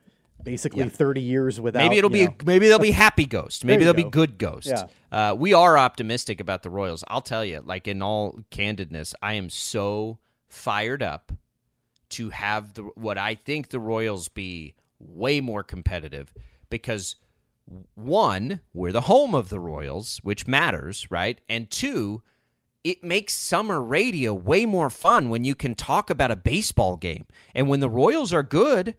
basically 0.43 0.83
yeah. 0.83 0.89
30 0.89 1.21
years 1.21 1.59
without. 1.59 1.79
Maybe 1.79 1.97
it'll 1.97 2.09
be 2.09 2.25
know. 2.25 2.35
maybe 2.45 2.67
they'll 2.67 2.79
be 2.79 2.91
happy 2.91 3.25
ghosts. 3.25 3.63
Maybe 3.63 3.83
they'll 3.83 3.93
go. 3.93 4.03
be 4.03 4.09
good 4.09 4.37
ghosts. 4.37 4.69
Yeah. 4.69 4.85
Uh, 5.11 5.35
we 5.35 5.53
are 5.53 5.77
optimistic 5.77 6.39
about 6.39 6.63
the 6.63 6.69
Royals. 6.69 7.03
I'll 7.07 7.21
tell 7.21 7.45
you, 7.45 7.61
like 7.65 7.87
in 7.87 8.01
all 8.01 8.39
candidness, 8.51 9.13
I 9.21 9.33
am 9.33 9.49
so 9.49 10.19
fired 10.47 11.03
up 11.03 11.31
to 12.09 12.29
have 12.29 12.73
the 12.73 12.83
what 12.95 13.17
I 13.17 13.35
think 13.35 13.69
the 13.69 13.79
Royals 13.79 14.29
be 14.29 14.75
way 14.99 15.41
more 15.41 15.63
competitive 15.63 16.33
because 16.69 17.15
one, 17.95 18.61
we're 18.73 18.91
the 18.91 19.01
home 19.01 19.35
of 19.35 19.49
the 19.49 19.59
Royals, 19.59 20.19
which 20.23 20.47
matters, 20.47 21.07
right? 21.09 21.39
And 21.49 21.69
two, 21.69 22.23
it 22.83 23.03
makes 23.03 23.33
summer 23.33 23.81
radio 23.81 24.33
way 24.33 24.65
more 24.65 24.89
fun 24.89 25.29
when 25.29 25.43
you 25.43 25.53
can 25.55 25.75
talk 25.75 26.09
about 26.09 26.31
a 26.31 26.37
baseball 26.37 26.95
game. 26.95 27.25
And 27.53 27.67
when 27.67 27.81
the 27.81 27.89
Royals 27.89 28.31
are 28.31 28.43
good, 28.43 28.95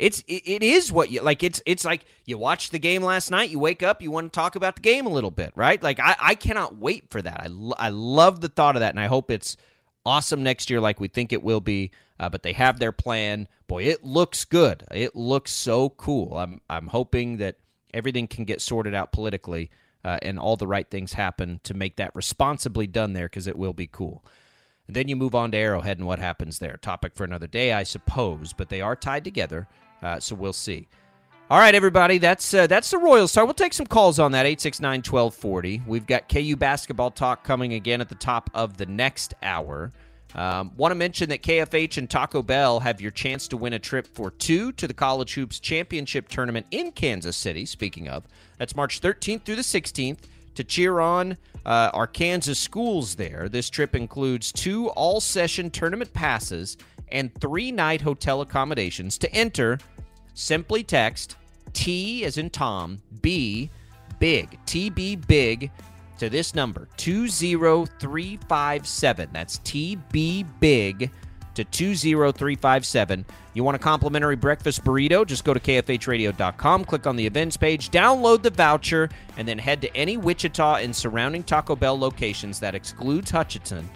it's 0.00 0.24
it, 0.26 0.62
is 0.62 0.90
what 0.90 1.10
you 1.10 1.20
like. 1.22 1.42
It's 1.42 1.62
it's 1.66 1.84
like 1.84 2.04
you 2.24 2.38
watch 2.38 2.70
the 2.70 2.78
game 2.78 3.02
last 3.02 3.30
night. 3.30 3.50
You 3.50 3.58
wake 3.58 3.82
up, 3.82 4.00
you 4.02 4.10
want 4.10 4.32
to 4.32 4.36
talk 4.36 4.56
about 4.56 4.76
the 4.76 4.82
game 4.82 5.06
a 5.06 5.10
little 5.10 5.30
bit, 5.30 5.52
right? 5.54 5.82
Like 5.82 6.00
I, 6.00 6.16
I 6.20 6.34
cannot 6.34 6.76
wait 6.76 7.10
for 7.10 7.20
that. 7.22 7.40
I 7.40 7.50
I 7.78 7.88
love 7.90 8.40
the 8.40 8.48
thought 8.48 8.76
of 8.76 8.80
that, 8.80 8.90
and 8.90 9.00
I 9.00 9.06
hope 9.06 9.30
it's 9.30 9.56
awesome 10.06 10.42
next 10.42 10.70
year, 10.70 10.80
like 10.80 11.00
we 11.00 11.08
think 11.08 11.32
it 11.32 11.42
will 11.42 11.60
be. 11.60 11.90
Uh, 12.18 12.28
but 12.28 12.42
they 12.42 12.52
have 12.52 12.78
their 12.78 12.92
plan. 12.92 13.48
Boy, 13.66 13.84
it 13.84 14.04
looks 14.04 14.44
good. 14.44 14.84
It 14.90 15.16
looks 15.16 15.52
so 15.52 15.90
cool. 15.90 16.36
I'm 16.36 16.60
I'm 16.68 16.88
hoping 16.88 17.38
that 17.38 17.56
everything 17.94 18.26
can 18.26 18.44
get 18.44 18.60
sorted 18.60 18.94
out 18.94 19.12
politically 19.12 19.70
uh, 20.04 20.18
and 20.22 20.38
all 20.38 20.56
the 20.56 20.66
right 20.66 20.88
things 20.90 21.14
happen 21.14 21.60
to 21.64 21.74
make 21.74 21.96
that 21.96 22.14
responsibly 22.14 22.86
done 22.86 23.12
there 23.12 23.26
because 23.26 23.46
it 23.46 23.58
will 23.58 23.72
be 23.72 23.86
cool. 23.86 24.24
And 24.86 24.96
then 24.96 25.08
you 25.08 25.16
move 25.16 25.34
on 25.34 25.52
to 25.52 25.58
Arrowhead 25.58 25.98
and 25.98 26.06
what 26.06 26.18
happens 26.18 26.58
there. 26.58 26.76
Topic 26.76 27.14
for 27.14 27.24
another 27.24 27.46
day, 27.46 27.72
I 27.72 27.84
suppose, 27.84 28.52
but 28.52 28.70
they 28.70 28.80
are 28.80 28.96
tied 28.96 29.24
together. 29.24 29.68
Uh, 30.02 30.20
so 30.20 30.34
we'll 30.34 30.52
see. 30.52 30.88
All 31.50 31.58
right, 31.58 31.74
everybody, 31.74 32.18
that's 32.18 32.54
uh, 32.54 32.68
that's 32.68 32.92
the 32.92 32.98
Royals 32.98 33.32
start. 33.32 33.48
We'll 33.48 33.54
take 33.54 33.72
some 33.72 33.86
calls 33.86 34.20
on 34.20 34.30
that 34.32 34.46
869-1240. 34.46 35.84
We've 35.84 36.06
got 36.06 36.28
KU 36.28 36.54
basketball 36.54 37.10
talk 37.10 37.42
coming 37.42 37.74
again 37.74 38.00
at 38.00 38.08
the 38.08 38.14
top 38.14 38.50
of 38.54 38.76
the 38.76 38.86
next 38.86 39.34
hour. 39.42 39.92
Um, 40.36 40.70
Want 40.76 40.92
to 40.92 40.94
mention 40.94 41.28
that 41.30 41.42
KFH 41.42 41.98
and 41.98 42.08
Taco 42.08 42.42
Bell 42.42 42.78
have 42.78 43.00
your 43.00 43.10
chance 43.10 43.48
to 43.48 43.56
win 43.56 43.72
a 43.72 43.80
trip 43.80 44.06
for 44.06 44.30
two 44.30 44.70
to 44.72 44.86
the 44.86 44.94
College 44.94 45.34
Hoops 45.34 45.58
Championship 45.58 46.28
Tournament 46.28 46.66
in 46.70 46.92
Kansas 46.92 47.36
City. 47.36 47.66
Speaking 47.66 48.08
of, 48.08 48.28
that's 48.56 48.76
March 48.76 49.00
13th 49.00 49.42
through 49.42 49.56
the 49.56 49.62
16th 49.62 50.18
to 50.54 50.64
cheer 50.64 51.00
on 51.00 51.36
uh, 51.66 51.90
our 51.92 52.06
Kansas 52.06 52.58
schools 52.58 53.16
there. 53.16 53.48
This 53.48 53.70
trip 53.70 53.94
includes 53.94 54.52
two 54.52 54.88
all 54.90 55.20
session 55.20 55.70
tournament 55.70 56.12
passes 56.12 56.76
and 57.12 57.34
three 57.40 57.72
night 57.72 58.00
hotel 58.00 58.40
accommodations. 58.40 59.18
To 59.18 59.32
enter, 59.32 59.78
simply 60.34 60.82
text 60.82 61.36
T 61.72 62.24
as 62.24 62.38
in 62.38 62.50
Tom, 62.50 63.00
B, 63.20 63.70
big, 64.18 64.58
TB 64.66 65.26
big 65.26 65.70
to 66.18 66.28
this 66.28 66.54
number 66.54 66.88
20357. 66.98 69.28
That's 69.32 69.58
TB 69.60 70.46
big 70.60 71.10
to 71.54 71.64
20357. 71.64 73.24
You 73.52 73.64
want 73.64 73.74
a 73.74 73.78
complimentary 73.78 74.36
breakfast 74.36 74.84
burrito? 74.84 75.26
Just 75.26 75.44
go 75.44 75.52
to 75.52 75.60
kfhradio.com, 75.60 76.84
click 76.84 77.06
on 77.06 77.16
the 77.16 77.26
events 77.26 77.56
page, 77.56 77.90
download 77.90 78.42
the 78.42 78.50
voucher, 78.50 79.08
and 79.36 79.48
then 79.48 79.58
head 79.58 79.80
to 79.82 79.96
any 79.96 80.16
Wichita 80.16 80.76
and 80.76 80.94
surrounding 80.94 81.42
Taco 81.42 81.74
Bell 81.74 81.98
locations 81.98 82.60
that 82.60 82.74
excludes 82.74 83.30
Hutchinson. 83.30 83.88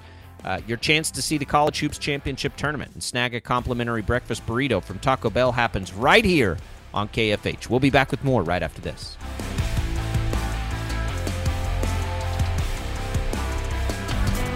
Uh, 0.44 0.60
your 0.66 0.76
chance 0.76 1.10
to 1.12 1.22
see 1.22 1.38
the 1.38 1.44
College 1.44 1.78
Hoops 1.80 1.98
Championship 1.98 2.54
Tournament 2.56 2.92
and 2.92 3.02
snag 3.02 3.34
a 3.34 3.40
complimentary 3.40 4.02
breakfast 4.02 4.46
burrito 4.46 4.82
from 4.82 4.98
Taco 4.98 5.30
Bell 5.30 5.52
happens 5.52 5.92
right 5.92 6.24
here 6.24 6.58
on 6.92 7.08
KFH. 7.08 7.68
We'll 7.68 7.80
be 7.80 7.90
back 7.90 8.10
with 8.10 8.22
more 8.22 8.42
right 8.42 8.62
after 8.62 8.80
this. 8.80 9.16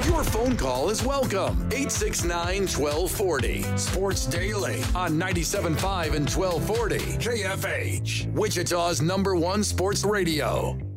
Your 0.06 0.24
phone 0.24 0.56
call 0.56 0.90
is 0.90 1.04
welcome. 1.04 1.56
869 1.72 2.62
1240. 2.66 3.62
Sports 3.76 4.26
Daily 4.26 4.82
on 4.94 5.12
97.5 5.12 6.14
and 6.14 6.28
1240. 6.28 6.98
KFH. 7.18 8.32
Wichita's 8.32 9.00
number 9.00 9.34
one 9.36 9.64
sports 9.64 10.04
radio. 10.04 10.87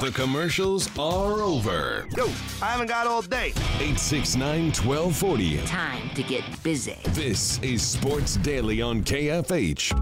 The 0.00 0.12
commercials 0.12 0.88
are 0.96 1.40
over. 1.42 2.06
Yo, 2.16 2.26
I 2.62 2.66
haven't 2.66 2.86
got 2.86 3.08
all 3.08 3.20
day. 3.20 3.48
869 3.80 4.66
1240. 4.66 5.58
Time 5.66 6.08
to 6.10 6.22
get 6.22 6.44
busy. 6.62 6.96
This 7.08 7.58
is 7.62 7.82
Sports 7.82 8.36
Daily 8.36 8.80
on 8.80 9.02
KFH. 9.02 9.92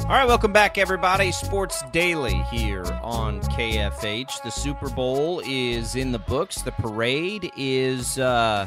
All 0.00 0.08
right, 0.08 0.26
welcome 0.26 0.52
back, 0.52 0.76
everybody. 0.76 1.30
Sports 1.30 1.84
Daily 1.92 2.42
here 2.50 2.84
on 3.00 3.40
KFH. 3.42 4.42
The 4.42 4.50
Super 4.50 4.90
Bowl 4.90 5.40
is 5.46 5.94
in 5.94 6.10
the 6.10 6.18
books. 6.18 6.62
The 6.62 6.72
parade 6.72 7.52
is 7.56 8.18
uh, 8.18 8.66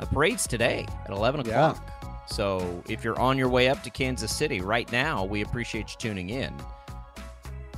the 0.00 0.06
parade's 0.06 0.46
today 0.46 0.86
at 1.04 1.10
eleven 1.10 1.44
Yeah. 1.44 1.70
o'clock. 1.70 1.84
So 2.30 2.82
if 2.88 3.02
you're 3.04 3.18
on 3.18 3.38
your 3.38 3.48
way 3.48 3.68
up 3.68 3.82
to 3.84 3.90
Kansas 3.90 4.34
City 4.34 4.60
right 4.60 4.90
now, 4.92 5.24
we 5.24 5.40
appreciate 5.42 5.90
you 5.90 5.96
tuning 5.98 6.30
in. 6.30 6.52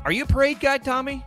Are 0.05 0.11
you 0.13 0.25
a 0.25 0.27
parade 0.27 0.59
guy, 0.61 0.79
Tommy? 0.79 1.25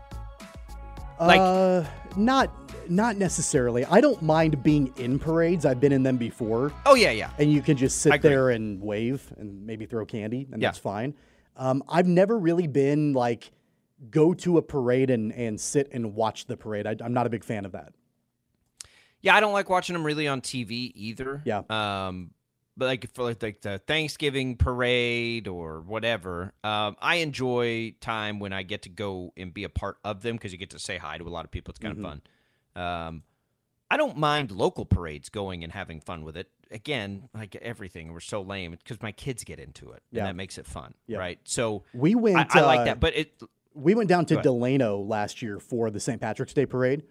Like- 1.20 1.40
uh, 1.40 1.84
not 2.18 2.52
not 2.90 3.16
necessarily. 3.16 3.86
I 3.86 4.02
don't 4.02 4.22
mind 4.22 4.62
being 4.62 4.94
in 4.98 5.18
parades. 5.18 5.66
I've 5.66 5.80
been 5.80 5.94
in 5.94 6.04
them 6.04 6.18
before, 6.18 6.74
Oh 6.86 6.96
yeah, 6.96 7.12
yeah. 7.12 7.30
and 7.40 7.50
you 7.50 7.62
can 7.62 7.78
just 7.78 8.00
sit 8.02 8.22
there 8.22 8.50
and 8.50 8.82
wave 8.82 9.32
and 9.38 9.66
maybe 9.66 9.86
throw 9.86 10.06
candy, 10.06 10.48
and 10.52 10.62
Yeah. 10.62 10.68
that's 10.68 10.80
fine. 10.80 11.14
Um, 11.56 11.82
I've 11.88 12.08
never 12.08 12.38
really 12.38 12.68
been 12.68 13.14
like 13.14 13.52
go 14.10 14.34
to 14.34 14.58
a 14.58 14.62
parade 14.62 15.10
and 15.12 15.32
and 15.32 15.58
sit 15.62 15.88
and 15.94 16.14
watch 16.14 16.46
the 16.48 16.58
parade. 16.58 16.86
I, 16.86 16.98
I'm 17.02 17.14
not 17.14 17.26
a 17.26 17.30
big 17.30 17.46
fan 17.46 17.64
of 17.64 17.72
that. 17.72 17.94
Yeah, 19.24 19.36
I 19.36 19.40
don't 19.40 19.54
like 19.54 19.70
watching 19.70 19.94
them 19.94 20.06
really 20.06 20.28
on 20.28 20.42
TV 20.42 20.92
either. 20.94 21.42
Yeah. 21.46 21.62
Um, 21.70 22.32
but 22.76 22.86
like 22.86 23.14
for 23.14 23.24
like, 23.24 23.40
the 23.62 23.80
Thanksgiving 23.88 24.58
parade 24.58 25.48
or 25.48 25.82
whatever, 25.82 26.54
um, 26.64 26.98
I 27.02 27.16
enjoy 27.18 27.96
time 28.02 28.40
when 28.40 28.52
I 28.54 28.64
get 28.64 28.84
to 28.84 28.90
go 28.90 29.32
and 29.38 29.54
be 29.54 29.64
a 29.64 29.70
part 29.70 29.98
of 30.04 30.22
them 30.22 30.36
because 30.36 30.52
you 30.52 30.58
get 30.58 30.72
to 30.72 30.80
say 30.80 30.98
hi 30.98 31.18
to 31.18 31.28
a 31.28 31.30
lot 31.30 31.46
of 31.46 31.52
people. 31.52 31.72
It's 31.72 31.80
kind 31.80 31.96
Mhm. 31.96 32.00
of 32.00 32.04
fun. 32.04 32.22
Um, 32.84 33.24
I 33.90 33.98
don't 33.98 34.18
mind 34.18 34.52
local 34.52 34.86
parades 34.86 35.30
going 35.30 35.64
and 35.64 35.72
having 35.72 36.02
fun 36.02 36.24
with 36.24 36.36
it. 36.36 36.50
Again, 36.72 37.30
like 37.36 37.56
everything, 37.58 38.12
we're 38.12 38.20
so 38.20 38.42
lame 38.42 38.72
because 38.72 39.00
my 39.04 39.12
kids 39.12 39.44
get 39.44 39.60
into 39.60 39.92
it, 39.92 40.02
Yeah. 40.12 40.22
and 40.22 40.28
that 40.30 40.36
makes 40.36 40.58
it 40.58 40.66
fun, 40.66 40.96
Yeah. 41.06 41.20
right? 41.20 41.40
So 41.44 41.84
We 41.94 42.16
went. 42.16 42.56
I, 42.56 42.60
I 42.60 42.64
like 42.64 42.80
uh, 42.80 42.86
that, 42.86 43.00
but 43.00 43.16
it 43.16 43.40
we 43.76 43.94
went 43.96 44.10
down 44.10 44.26
to 44.28 44.42
Delano 44.42 44.98
last 45.00 45.42
year 45.44 45.60
for 45.60 45.90
the 45.92 46.00
St. 46.00 46.20
Patrick's 46.20 46.54
Day 46.54 46.66
parade, 46.66 47.04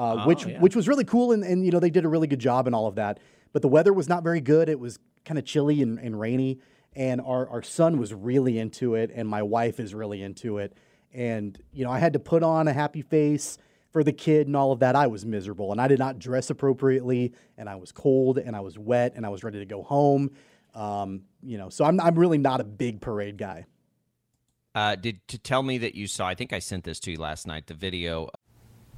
uh, 0.00 0.24
which 0.26 0.46
Oh, 0.46 0.48
yeah. 0.50 0.60
which 0.60 0.74
was 0.76 0.88
really 0.88 1.04
cool, 1.04 1.32
and, 1.32 1.44
and 1.44 1.64
you 1.64 1.70
know 1.70 1.80
they 1.80 1.90
did 1.90 2.04
a 2.04 2.08
really 2.08 2.26
good 2.26 2.38
job 2.38 2.66
and 2.66 2.74
all 2.74 2.86
of 2.86 2.94
that. 2.96 3.20
But 3.52 3.62
the 3.62 3.68
weather 3.68 3.92
was 3.92 4.08
not 4.08 4.22
very 4.22 4.40
good. 4.40 4.68
It 4.68 4.80
was 4.80 4.98
kind 5.24 5.38
of 5.38 5.44
chilly 5.44 5.82
and, 5.82 5.98
and 5.98 6.18
rainy, 6.18 6.58
and 6.94 7.20
our 7.20 7.48
our 7.48 7.62
son 7.62 7.98
was 7.98 8.14
really 8.14 8.58
into 8.58 8.94
it, 8.94 9.10
and 9.14 9.28
my 9.28 9.42
wife 9.42 9.78
is 9.80 9.94
really 9.94 10.22
into 10.22 10.58
it. 10.58 10.72
And 11.12 11.58
you 11.72 11.84
know 11.84 11.90
I 11.90 11.98
had 11.98 12.12
to 12.14 12.18
put 12.20 12.42
on 12.42 12.68
a 12.68 12.72
happy 12.72 13.02
face 13.02 13.58
for 13.92 14.04
the 14.04 14.12
kid 14.12 14.46
and 14.46 14.56
all 14.56 14.70
of 14.72 14.78
that. 14.80 14.94
I 14.94 15.08
was 15.08 15.26
miserable, 15.26 15.72
and 15.72 15.80
I 15.80 15.88
did 15.88 15.98
not 15.98 16.18
dress 16.18 16.48
appropriately, 16.50 17.34
and 17.58 17.68
I 17.68 17.74
was 17.76 17.90
cold, 17.92 18.38
and 18.38 18.54
I 18.56 18.60
was 18.60 18.78
wet, 18.78 19.14
and 19.16 19.26
I 19.26 19.28
was 19.28 19.42
ready 19.44 19.58
to 19.58 19.66
go 19.66 19.82
home. 19.82 20.30
Um, 20.74 21.22
you 21.42 21.58
know, 21.58 21.68
so 21.68 21.84
I'm 21.84 22.00
I'm 22.00 22.14
really 22.14 22.38
not 22.38 22.60
a 22.60 22.64
big 22.64 23.00
parade 23.00 23.36
guy. 23.36 23.66
uh, 24.76 24.94
did 24.94 25.26
to 25.28 25.38
tell 25.38 25.62
me 25.64 25.78
that 25.78 25.94
you 25.96 26.06
saw. 26.06 26.26
I 26.28 26.36
think 26.36 26.52
I 26.52 26.60
sent 26.60 26.84
this 26.84 27.00
to 27.00 27.10
you 27.10 27.18
last 27.18 27.46
night. 27.46 27.66
The 27.66 27.74
video 27.74 28.28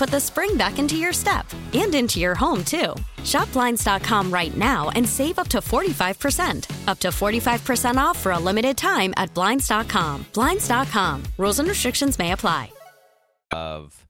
put 0.00 0.08
the 0.10 0.18
spring 0.18 0.56
back 0.56 0.78
into 0.78 0.96
your 0.96 1.12
step 1.12 1.46
and 1.74 1.94
into 1.94 2.18
your 2.18 2.34
home, 2.34 2.64
too. 2.64 2.94
Shop 3.22 3.52
Blinds.com 3.52 4.32
right 4.32 4.56
now 4.56 4.88
and 4.96 5.06
save 5.06 5.38
up 5.38 5.48
to 5.48 5.58
45%. 5.58 6.88
Up 6.88 6.98
to 7.00 7.08
45% 7.08 7.96
off 7.96 8.18
for 8.18 8.32
a 8.32 8.38
limited 8.38 8.76
time 8.78 9.12
at 9.18 9.32
Blinds.com. 9.34 10.24
Blinds.com. 10.32 11.22
Rules 11.36 11.58
and 11.58 11.68
restrictions 11.68 12.18
may 12.18 12.32
apply. 12.32 12.72
Of 13.52 14.06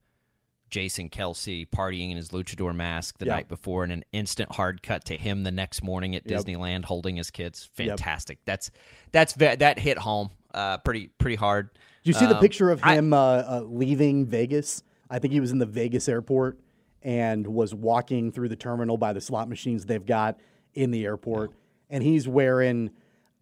Jason 0.70 1.08
Kelce 1.08 1.68
partying 1.68 2.12
in 2.12 2.16
his 2.16 2.28
luchador 2.28 2.72
mask 2.72 3.18
the 3.18 3.26
Yeah. 3.26 3.34
night 3.36 3.48
before, 3.48 3.82
and 3.82 3.92
an 3.92 4.04
instant 4.12 4.52
hard 4.54 4.84
cut 4.84 5.04
to 5.06 5.16
him 5.16 5.42
the 5.42 5.50
next 5.50 5.82
morning 5.82 6.14
at 6.14 6.22
Yep. 6.24 6.42
Disneyland 6.44 6.84
holding 6.84 7.16
his 7.16 7.32
kids. 7.32 7.68
Yep. 7.76 7.88
Fantastic. 7.98 8.38
That's 8.44 8.70
that's 9.10 9.32
that 9.32 9.78
hit 9.80 9.98
home 9.98 10.30
uh, 10.54 10.78
pretty 10.78 11.08
pretty 11.18 11.34
hard. 11.36 11.70
Did 12.04 12.14
you 12.14 12.20
see 12.20 12.26
the 12.26 12.36
Um, 12.36 12.40
picture 12.40 12.70
of 12.70 12.80
I- 12.84 12.94
him 12.94 13.12
uh, 13.12 13.16
uh, 13.18 13.62
leaving 13.66 14.26
Vegas? 14.26 14.84
I 15.10 15.18
think 15.18 15.32
he 15.32 15.40
was 15.40 15.50
in 15.50 15.58
the 15.58 15.66
Vegas 15.66 16.08
airport 16.08 16.58
and 17.02 17.46
was 17.46 17.74
walking 17.74 18.30
through 18.30 18.48
the 18.48 18.56
terminal 18.56 18.96
by 18.96 19.12
the 19.12 19.20
slot 19.20 19.48
machines 19.48 19.86
they've 19.86 20.04
got 20.04 20.38
in 20.74 20.90
the 20.90 21.04
airport. 21.04 21.52
And 21.88 22.04
he's 22.04 22.28
wearing 22.28 22.90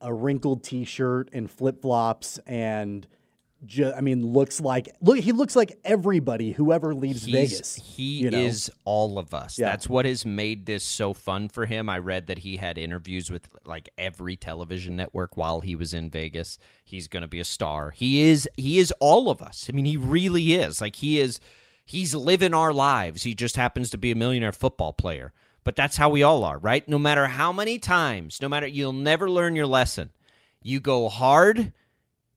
a 0.00 0.12
wrinkled 0.12 0.64
t 0.64 0.84
shirt 0.84 1.28
and 1.32 1.50
flip 1.50 1.82
flops 1.82 2.38
and 2.46 3.06
ju- 3.66 3.92
I 3.96 4.00
mean, 4.00 4.24
looks 4.32 4.60
like 4.60 4.88
look. 5.00 5.18
He 5.18 5.32
looks 5.32 5.56
like 5.56 5.78
everybody 5.84 6.52
who 6.52 6.72
ever 6.72 6.94
leaves 6.94 7.24
He's- 7.24 7.50
Vegas. 7.50 7.74
He 7.76 8.20
you 8.20 8.30
know? 8.30 8.38
is 8.38 8.70
all 8.84 9.18
of 9.18 9.34
us. 9.34 9.58
Yeah. 9.58 9.70
That's 9.70 9.88
what 9.88 10.04
has 10.04 10.24
made 10.24 10.66
this 10.66 10.84
so 10.84 11.12
fun 11.14 11.48
for 11.48 11.66
him. 11.66 11.88
I 11.88 11.98
read 11.98 12.26
that 12.28 12.38
he 12.38 12.56
had 12.56 12.78
interviews 12.78 13.30
with 13.30 13.48
like 13.64 13.88
every 13.98 14.36
television 14.36 14.96
network 14.96 15.36
while 15.36 15.60
he 15.60 15.74
was 15.76 15.92
in 15.94 16.10
Vegas. 16.10 16.58
He's 16.84 17.08
going 17.08 17.22
to 17.22 17.28
be 17.28 17.40
a 17.40 17.44
star. 17.44 17.90
He 17.90 18.22
is 18.22 18.48
he 18.56 18.78
is 18.78 18.92
all 19.00 19.30
of 19.30 19.42
us. 19.42 19.66
I 19.68 19.72
mean, 19.72 19.84
he 19.84 19.96
really 19.96 20.54
is. 20.54 20.80
Like 20.80 20.96
he 20.96 21.20
is 21.20 21.40
he's 21.84 22.14
living 22.14 22.54
our 22.54 22.72
lives. 22.72 23.22
He 23.22 23.34
just 23.34 23.56
happens 23.56 23.90
to 23.90 23.98
be 23.98 24.10
a 24.10 24.16
millionaire 24.16 24.52
football 24.52 24.92
player. 24.92 25.32
But 25.64 25.76
that's 25.76 25.98
how 25.98 26.08
we 26.08 26.22
all 26.22 26.44
are, 26.44 26.56
right? 26.58 26.88
No 26.88 26.98
matter 26.98 27.26
how 27.26 27.52
many 27.52 27.78
times, 27.78 28.40
no 28.40 28.48
matter 28.48 28.66
you'll 28.66 28.92
never 28.94 29.28
learn 29.28 29.54
your 29.54 29.66
lesson. 29.66 30.10
You 30.62 30.80
go 30.80 31.08
hard 31.10 31.72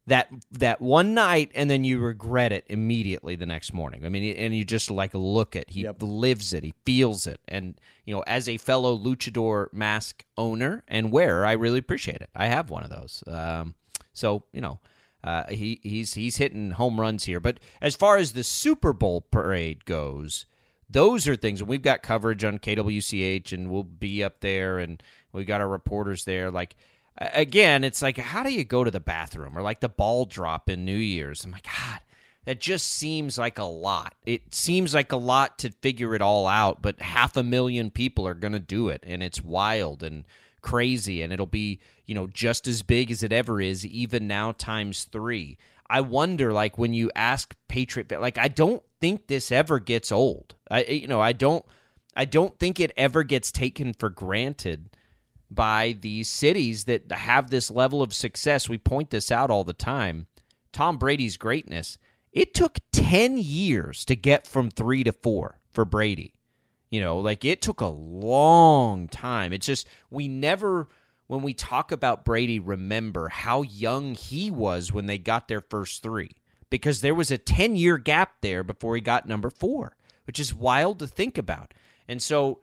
that 0.07 0.29
that 0.51 0.81
one 0.81 1.13
night 1.13 1.51
and 1.53 1.69
then 1.69 1.83
you 1.83 1.99
regret 1.99 2.51
it 2.51 2.65
immediately 2.67 3.35
the 3.35 3.45
next 3.45 3.73
morning. 3.73 4.05
I 4.05 4.09
mean, 4.09 4.35
and 4.35 4.55
you 4.55 4.65
just 4.65 4.89
like 4.89 5.13
look 5.13 5.55
at 5.55 5.69
he 5.69 5.87
lives 5.87 6.53
it, 6.53 6.63
he 6.63 6.73
feels 6.85 7.27
it, 7.27 7.39
and 7.47 7.79
you 8.05 8.15
know, 8.15 8.23
as 8.25 8.49
a 8.49 8.57
fellow 8.57 8.97
luchador 8.97 9.71
mask 9.71 10.25
owner 10.37 10.83
and 10.87 11.11
wearer, 11.11 11.45
I 11.45 11.53
really 11.53 11.79
appreciate 11.79 12.21
it. 12.21 12.29
I 12.35 12.47
have 12.47 12.69
one 12.69 12.83
of 12.83 12.89
those, 12.89 13.23
um, 13.27 13.75
so 14.13 14.43
you 14.53 14.61
know, 14.61 14.79
uh, 15.23 15.47
he 15.49 15.79
he's 15.83 16.15
he's 16.15 16.37
hitting 16.37 16.71
home 16.71 16.99
runs 16.99 17.25
here. 17.25 17.39
But 17.39 17.59
as 17.79 17.95
far 17.95 18.17
as 18.17 18.33
the 18.33 18.43
Super 18.43 18.93
Bowl 18.93 19.21
parade 19.21 19.85
goes, 19.85 20.47
those 20.89 21.27
are 21.27 21.35
things, 21.35 21.61
and 21.61 21.69
we've 21.69 21.81
got 21.81 22.01
coverage 22.01 22.43
on 22.43 22.57
KWCH, 22.57 23.53
and 23.53 23.69
we'll 23.69 23.83
be 23.83 24.23
up 24.23 24.39
there, 24.39 24.79
and 24.79 25.01
we 25.31 25.45
got 25.45 25.61
our 25.61 25.67
reporters 25.67 26.25
there, 26.25 26.49
like 26.49 26.75
again, 27.17 27.83
it's 27.83 28.01
like, 28.01 28.17
how 28.17 28.43
do 28.43 28.51
you 28.51 28.63
go 28.63 28.83
to 28.83 28.91
the 28.91 28.99
bathroom 28.99 29.57
or 29.57 29.61
like 29.61 29.79
the 29.79 29.89
ball 29.89 30.25
drop 30.25 30.69
in 30.69 30.85
New 30.85 30.97
Year's? 30.97 31.43
I'm 31.43 31.51
like, 31.51 31.65
God, 31.65 31.99
that 32.45 32.59
just 32.59 32.87
seems 32.87 33.37
like 33.37 33.59
a 33.59 33.63
lot. 33.63 34.15
It 34.25 34.53
seems 34.53 34.93
like 34.93 35.11
a 35.11 35.17
lot 35.17 35.59
to 35.59 35.71
figure 35.81 36.15
it 36.15 36.21
all 36.21 36.47
out, 36.47 36.81
but 36.81 37.01
half 37.01 37.37
a 37.37 37.43
million 37.43 37.91
people 37.91 38.27
are 38.27 38.33
going 38.33 38.53
to 38.53 38.59
do 38.59 38.89
it. 38.89 39.03
And 39.05 39.21
it's 39.21 39.43
wild 39.43 40.01
and 40.03 40.25
crazy. 40.61 41.21
And 41.21 41.31
it'll 41.31 41.45
be, 41.45 41.79
you 42.05 42.15
know, 42.15 42.27
just 42.27 42.67
as 42.67 42.81
big 42.81 43.11
as 43.11 43.23
it 43.23 43.31
ever 43.31 43.61
is, 43.61 43.85
even 43.85 44.27
now 44.27 44.53
times 44.53 45.03
three. 45.03 45.57
I 45.89 46.01
wonder, 46.01 46.53
like, 46.53 46.77
when 46.77 46.93
you 46.93 47.11
ask 47.15 47.53
Patriot, 47.67 48.11
like, 48.11 48.37
I 48.37 48.47
don't 48.47 48.81
think 49.01 49.27
this 49.27 49.51
ever 49.51 49.77
gets 49.77 50.11
old. 50.11 50.55
I, 50.69 50.83
you 50.83 51.07
know, 51.07 51.19
I 51.19 51.33
don't, 51.33 51.65
I 52.15 52.25
don't 52.25 52.57
think 52.57 52.79
it 52.79 52.93
ever 52.95 53.23
gets 53.23 53.51
taken 53.51 53.93
for 53.93 54.09
granted 54.09 54.89
by 55.51 55.97
these 55.99 56.29
cities 56.29 56.85
that 56.85 57.11
have 57.11 57.49
this 57.49 57.69
level 57.69 58.01
of 58.01 58.13
success. 58.13 58.69
We 58.69 58.77
point 58.77 59.09
this 59.09 59.31
out 59.31 59.51
all 59.51 59.65
the 59.65 59.73
time. 59.73 60.27
Tom 60.71 60.97
Brady's 60.97 61.37
greatness. 61.37 61.97
It 62.31 62.53
took 62.53 62.79
10 62.93 63.37
years 63.37 64.05
to 64.05 64.15
get 64.15 64.47
from 64.47 64.71
three 64.71 65.03
to 65.03 65.11
four 65.11 65.59
for 65.69 65.83
Brady. 65.83 66.33
You 66.89 67.01
know, 67.01 67.19
like 67.19 67.43
it 67.43 67.61
took 67.61 67.81
a 67.81 67.87
long 67.87 69.09
time. 69.09 69.51
It's 69.51 69.65
just, 69.65 69.87
we 70.09 70.29
never, 70.29 70.87
when 71.27 71.41
we 71.41 71.53
talk 71.53 71.91
about 71.91 72.25
Brady, 72.25 72.59
remember 72.59 73.27
how 73.27 73.61
young 73.61 74.15
he 74.15 74.49
was 74.49 74.93
when 74.93 75.05
they 75.05 75.17
got 75.17 75.49
their 75.49 75.61
first 75.61 76.01
three 76.01 76.31
because 76.69 77.01
there 77.01 77.15
was 77.15 77.29
a 77.29 77.37
10 77.37 77.75
year 77.75 77.97
gap 77.97 78.35
there 78.41 78.63
before 78.63 78.95
he 78.95 79.01
got 79.01 79.27
number 79.27 79.49
four, 79.49 79.97
which 80.25 80.39
is 80.39 80.53
wild 80.53 80.99
to 80.99 81.07
think 81.07 81.37
about. 81.37 81.73
And 82.07 82.21
so, 82.21 82.59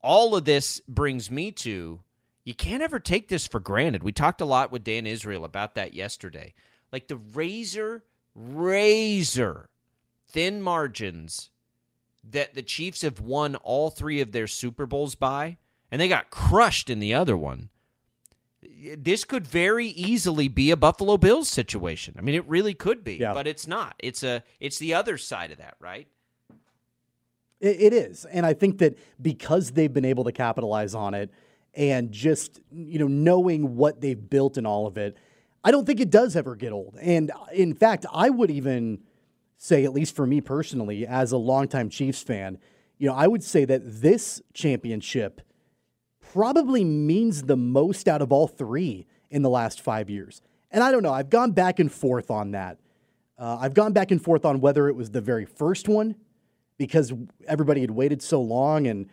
all 0.00 0.36
of 0.36 0.44
this 0.44 0.80
brings 0.88 1.28
me 1.28 1.50
to 1.50 2.00
you 2.48 2.54
can't 2.54 2.82
ever 2.82 2.98
take 2.98 3.28
this 3.28 3.46
for 3.46 3.60
granted. 3.60 4.02
We 4.02 4.10
talked 4.10 4.40
a 4.40 4.46
lot 4.46 4.72
with 4.72 4.82
Dan 4.82 5.06
Israel 5.06 5.44
about 5.44 5.74
that 5.74 5.92
yesterday. 5.92 6.54
Like 6.90 7.06
the 7.06 7.18
razor, 7.18 8.04
razor 8.34 9.68
thin 10.30 10.62
margins 10.62 11.50
that 12.24 12.54
the 12.54 12.62
Chiefs 12.62 13.02
have 13.02 13.20
won 13.20 13.56
all 13.56 13.90
three 13.90 14.22
of 14.22 14.32
their 14.32 14.46
Super 14.46 14.86
Bowls 14.86 15.14
by, 15.14 15.58
and 15.90 16.00
they 16.00 16.08
got 16.08 16.30
crushed 16.30 16.88
in 16.88 17.00
the 17.00 17.12
other 17.12 17.36
one. 17.36 17.68
This 18.96 19.24
could 19.24 19.46
very 19.46 19.88
easily 19.88 20.48
be 20.48 20.70
a 20.70 20.76
Buffalo 20.76 21.18
Bills 21.18 21.50
situation. 21.50 22.14
I 22.18 22.22
mean, 22.22 22.34
it 22.34 22.48
really 22.48 22.72
could 22.72 23.04
be, 23.04 23.16
Yeah. 23.16 23.34
but 23.34 23.46
it's 23.46 23.66
not. 23.66 23.94
It's 23.98 24.22
a 24.22 24.42
it's 24.58 24.78
the 24.78 24.94
other 24.94 25.18
side 25.18 25.50
of 25.50 25.58
that, 25.58 25.74
right? 25.80 26.08
It, 27.60 27.76
it 27.78 27.92
is, 27.92 28.24
and 28.24 28.46
I 28.46 28.54
think 28.54 28.78
that 28.78 28.96
because 29.20 29.72
they've 29.72 29.92
been 29.92 30.06
able 30.06 30.24
to 30.24 30.32
capitalize 30.32 30.94
on 30.94 31.12
it, 31.12 31.30
and 31.78 32.10
just 32.10 32.60
you 32.72 32.98
know 32.98 33.06
knowing 33.06 33.76
what 33.76 34.02
they've 34.02 34.28
built 34.28 34.58
and 34.58 34.66
all 34.66 34.86
of 34.86 34.98
it, 34.98 35.16
I 35.64 35.70
don't 35.70 35.86
think 35.86 36.00
it 36.00 36.10
does 36.10 36.36
ever 36.36 36.56
get 36.56 36.72
old. 36.72 36.98
And 37.00 37.30
in 37.54 37.72
fact, 37.72 38.04
I 38.12 38.28
would 38.28 38.50
even 38.50 38.98
say, 39.56 39.84
at 39.84 39.92
least 39.92 40.14
for 40.14 40.26
me 40.26 40.40
personally, 40.40 41.06
as 41.06 41.32
a 41.32 41.38
longtime 41.38 41.88
Chiefs 41.88 42.22
fan, 42.22 42.58
you 42.98 43.08
know, 43.08 43.14
I 43.14 43.28
would 43.28 43.44
say 43.44 43.64
that 43.64 43.82
this 43.84 44.42
championship 44.52 45.40
probably 46.32 46.84
means 46.84 47.44
the 47.44 47.56
most 47.56 48.08
out 48.08 48.22
of 48.22 48.32
all 48.32 48.48
three 48.48 49.06
in 49.30 49.42
the 49.42 49.50
last 49.50 49.80
five 49.80 50.10
years. 50.10 50.42
And 50.70 50.82
I 50.82 50.90
don't 50.90 51.02
know, 51.02 51.12
I've 51.12 51.30
gone 51.30 51.52
back 51.52 51.78
and 51.78 51.90
forth 51.90 52.30
on 52.30 52.50
that. 52.52 52.78
Uh, 53.38 53.56
I've 53.60 53.74
gone 53.74 53.92
back 53.92 54.10
and 54.10 54.22
forth 54.22 54.44
on 54.44 54.60
whether 54.60 54.88
it 54.88 54.96
was 54.96 55.10
the 55.10 55.20
very 55.20 55.44
first 55.44 55.88
one 55.88 56.16
because 56.76 57.12
everybody 57.46 57.80
had 57.80 57.90
waited 57.90 58.20
so 58.20 58.40
long 58.40 58.88
and 58.88 59.08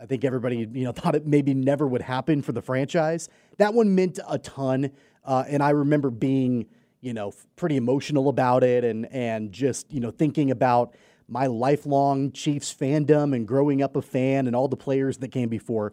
I 0.00 0.06
think 0.06 0.24
everybody 0.24 0.58
you 0.58 0.84
know 0.84 0.92
thought 0.92 1.14
it 1.14 1.26
maybe 1.26 1.54
never 1.54 1.86
would 1.86 2.02
happen 2.02 2.42
for 2.42 2.52
the 2.52 2.62
franchise. 2.62 3.28
That 3.58 3.74
one 3.74 3.94
meant 3.94 4.18
a 4.28 4.38
ton, 4.38 4.90
uh, 5.24 5.44
and 5.48 5.62
I 5.62 5.70
remember 5.70 6.10
being 6.10 6.66
you 7.00 7.12
know 7.12 7.32
pretty 7.56 7.76
emotional 7.76 8.28
about 8.28 8.64
it 8.64 8.84
and 8.84 9.06
and 9.12 9.52
just 9.52 9.92
you 9.92 10.00
know 10.00 10.10
thinking 10.10 10.50
about 10.50 10.94
my 11.28 11.46
lifelong 11.46 12.30
Chiefs 12.32 12.72
fandom 12.72 13.34
and 13.34 13.48
growing 13.48 13.82
up 13.82 13.96
a 13.96 14.02
fan 14.02 14.46
and 14.46 14.54
all 14.54 14.68
the 14.68 14.76
players 14.76 15.18
that 15.18 15.28
came 15.28 15.48
before. 15.48 15.92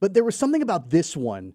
But 0.00 0.12
there 0.12 0.24
was 0.24 0.36
something 0.36 0.60
about 0.60 0.90
this 0.90 1.16
one 1.16 1.54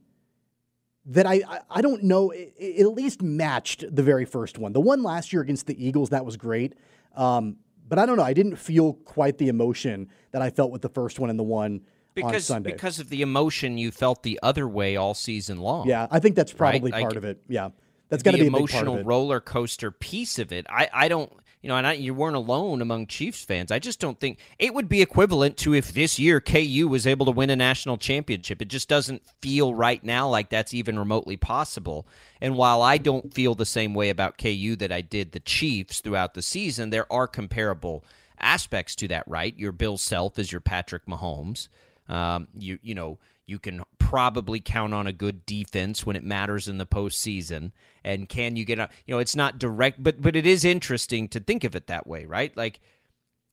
that 1.05 1.25
I 1.25 1.41
I, 1.47 1.59
I 1.69 1.81
don't 1.81 2.03
know. 2.03 2.31
It, 2.31 2.53
it 2.57 2.81
at 2.81 2.93
least 2.93 3.21
matched 3.21 3.83
the 3.95 4.03
very 4.03 4.25
first 4.25 4.57
one. 4.57 4.73
The 4.73 4.81
one 4.81 5.03
last 5.03 5.33
year 5.33 5.41
against 5.41 5.67
the 5.67 5.85
Eagles 5.85 6.09
that 6.09 6.25
was 6.25 6.37
great. 6.37 6.73
Um, 7.15 7.57
but 7.91 7.99
I 7.99 8.05
don't 8.05 8.15
know. 8.15 8.23
I 8.23 8.31
didn't 8.33 8.55
feel 8.55 8.93
quite 8.93 9.37
the 9.37 9.49
emotion 9.49 10.07
that 10.31 10.41
I 10.41 10.49
felt 10.49 10.71
with 10.71 10.81
the 10.81 10.89
first 10.89 11.19
one 11.19 11.29
and 11.29 11.37
the 11.37 11.43
one 11.43 11.73
on 11.73 11.81
Because 12.15 12.45
Sunday. 12.45 12.71
because 12.71 12.99
of 12.99 13.09
the 13.09 13.21
emotion 13.21 13.77
you 13.77 13.91
felt 13.91 14.23
the 14.23 14.39
other 14.41 14.65
way 14.67 14.95
all 14.95 15.13
season 15.13 15.57
long. 15.59 15.87
yeah, 15.87 16.07
I 16.09 16.19
think 16.19 16.35
that's 16.37 16.53
right? 16.53 16.71
probably 16.71 16.91
Like, 16.91 17.01
part 17.03 17.17
of 17.17 17.25
it. 17.25 17.41
Yeah, 17.49 17.69
that's 18.09 18.23
got 18.23 18.31
to 18.31 18.37
be 18.37 18.47
a 18.47 18.49
big 18.49 18.53
part 18.53 18.71
emotional 18.71 18.93
of 18.95 18.99
it. 19.01 19.05
roller 19.05 19.39
coaster 19.41 19.91
piece 19.91 20.39
of 20.39 20.51
it. 20.53 20.65
I, 20.69 20.89
I 20.93 21.07
don't, 21.09 21.31
you 21.61 21.67
know, 21.67 21.77
and 21.77 21.85
I, 21.85 21.93
you 21.93 22.13
weren't 22.13 22.35
alone 22.35 22.81
among 22.81 23.07
Chiefs 23.07 23.43
fans. 23.43 23.71
I 23.71 23.77
just 23.77 23.99
don't 23.99 24.19
think 24.19 24.39
it 24.57 24.73
would 24.73 24.89
be 24.89 25.01
equivalent 25.01 25.57
to 25.57 25.75
if 25.75 25.93
this 25.93 26.17
year 26.17 26.41
KU 26.41 26.87
was 26.89 27.05
able 27.05 27.25
to 27.27 27.31
win 27.31 27.51
a 27.51 27.55
national 27.55 27.97
championship. 27.97 28.61
It 28.61 28.67
just 28.67 28.89
doesn't 28.89 29.21
feel 29.41 29.75
right 29.75 30.03
now 30.03 30.27
like 30.27 30.49
that's 30.49 30.73
even 30.73 30.97
remotely 30.97 31.37
possible. 31.37 32.07
And 32.41 32.55
while 32.55 32.81
I 32.81 32.97
don't 32.97 33.33
feel 33.33 33.53
the 33.53 33.65
same 33.65 33.93
way 33.93 34.09
about 34.09 34.39
KU 34.39 34.75
that 34.77 34.91
I 34.91 35.01
did 35.01 35.31
the 35.31 35.39
Chiefs 35.39 36.01
throughout 36.01 36.33
the 36.33 36.41
season, 36.41 36.89
there 36.89 37.11
are 37.13 37.27
comparable 37.27 38.03
aspects 38.39 38.95
to 38.95 39.07
that, 39.09 39.27
right? 39.27 39.57
Your 39.57 39.71
Bill 39.71 39.97
Self 39.97 40.39
is 40.39 40.51
your 40.51 40.61
Patrick 40.61 41.05
Mahomes. 41.05 41.67
Um, 42.09 42.47
you 42.57 42.79
you 42.81 42.95
know 42.95 43.19
you 43.51 43.59
can 43.59 43.83
probably 43.99 44.59
count 44.59 44.93
on 44.93 45.05
a 45.05 45.13
good 45.13 45.45
defense 45.45 46.05
when 46.05 46.15
it 46.15 46.23
matters 46.23 46.67
in 46.67 46.77
the 46.77 46.85
postseason. 46.85 47.71
And 48.03 48.27
can 48.27 48.55
you 48.55 48.65
get 48.65 48.79
a 48.79 48.89
you 49.05 49.13
know 49.13 49.19
it's 49.19 49.35
not 49.35 49.59
direct, 49.59 50.01
but 50.01 50.21
but 50.21 50.35
it 50.35 50.47
is 50.47 50.65
interesting 50.65 51.27
to 51.29 51.39
think 51.39 51.63
of 51.63 51.75
it 51.75 51.87
that 51.87 52.07
way, 52.07 52.25
right? 52.25 52.55
Like 52.55 52.79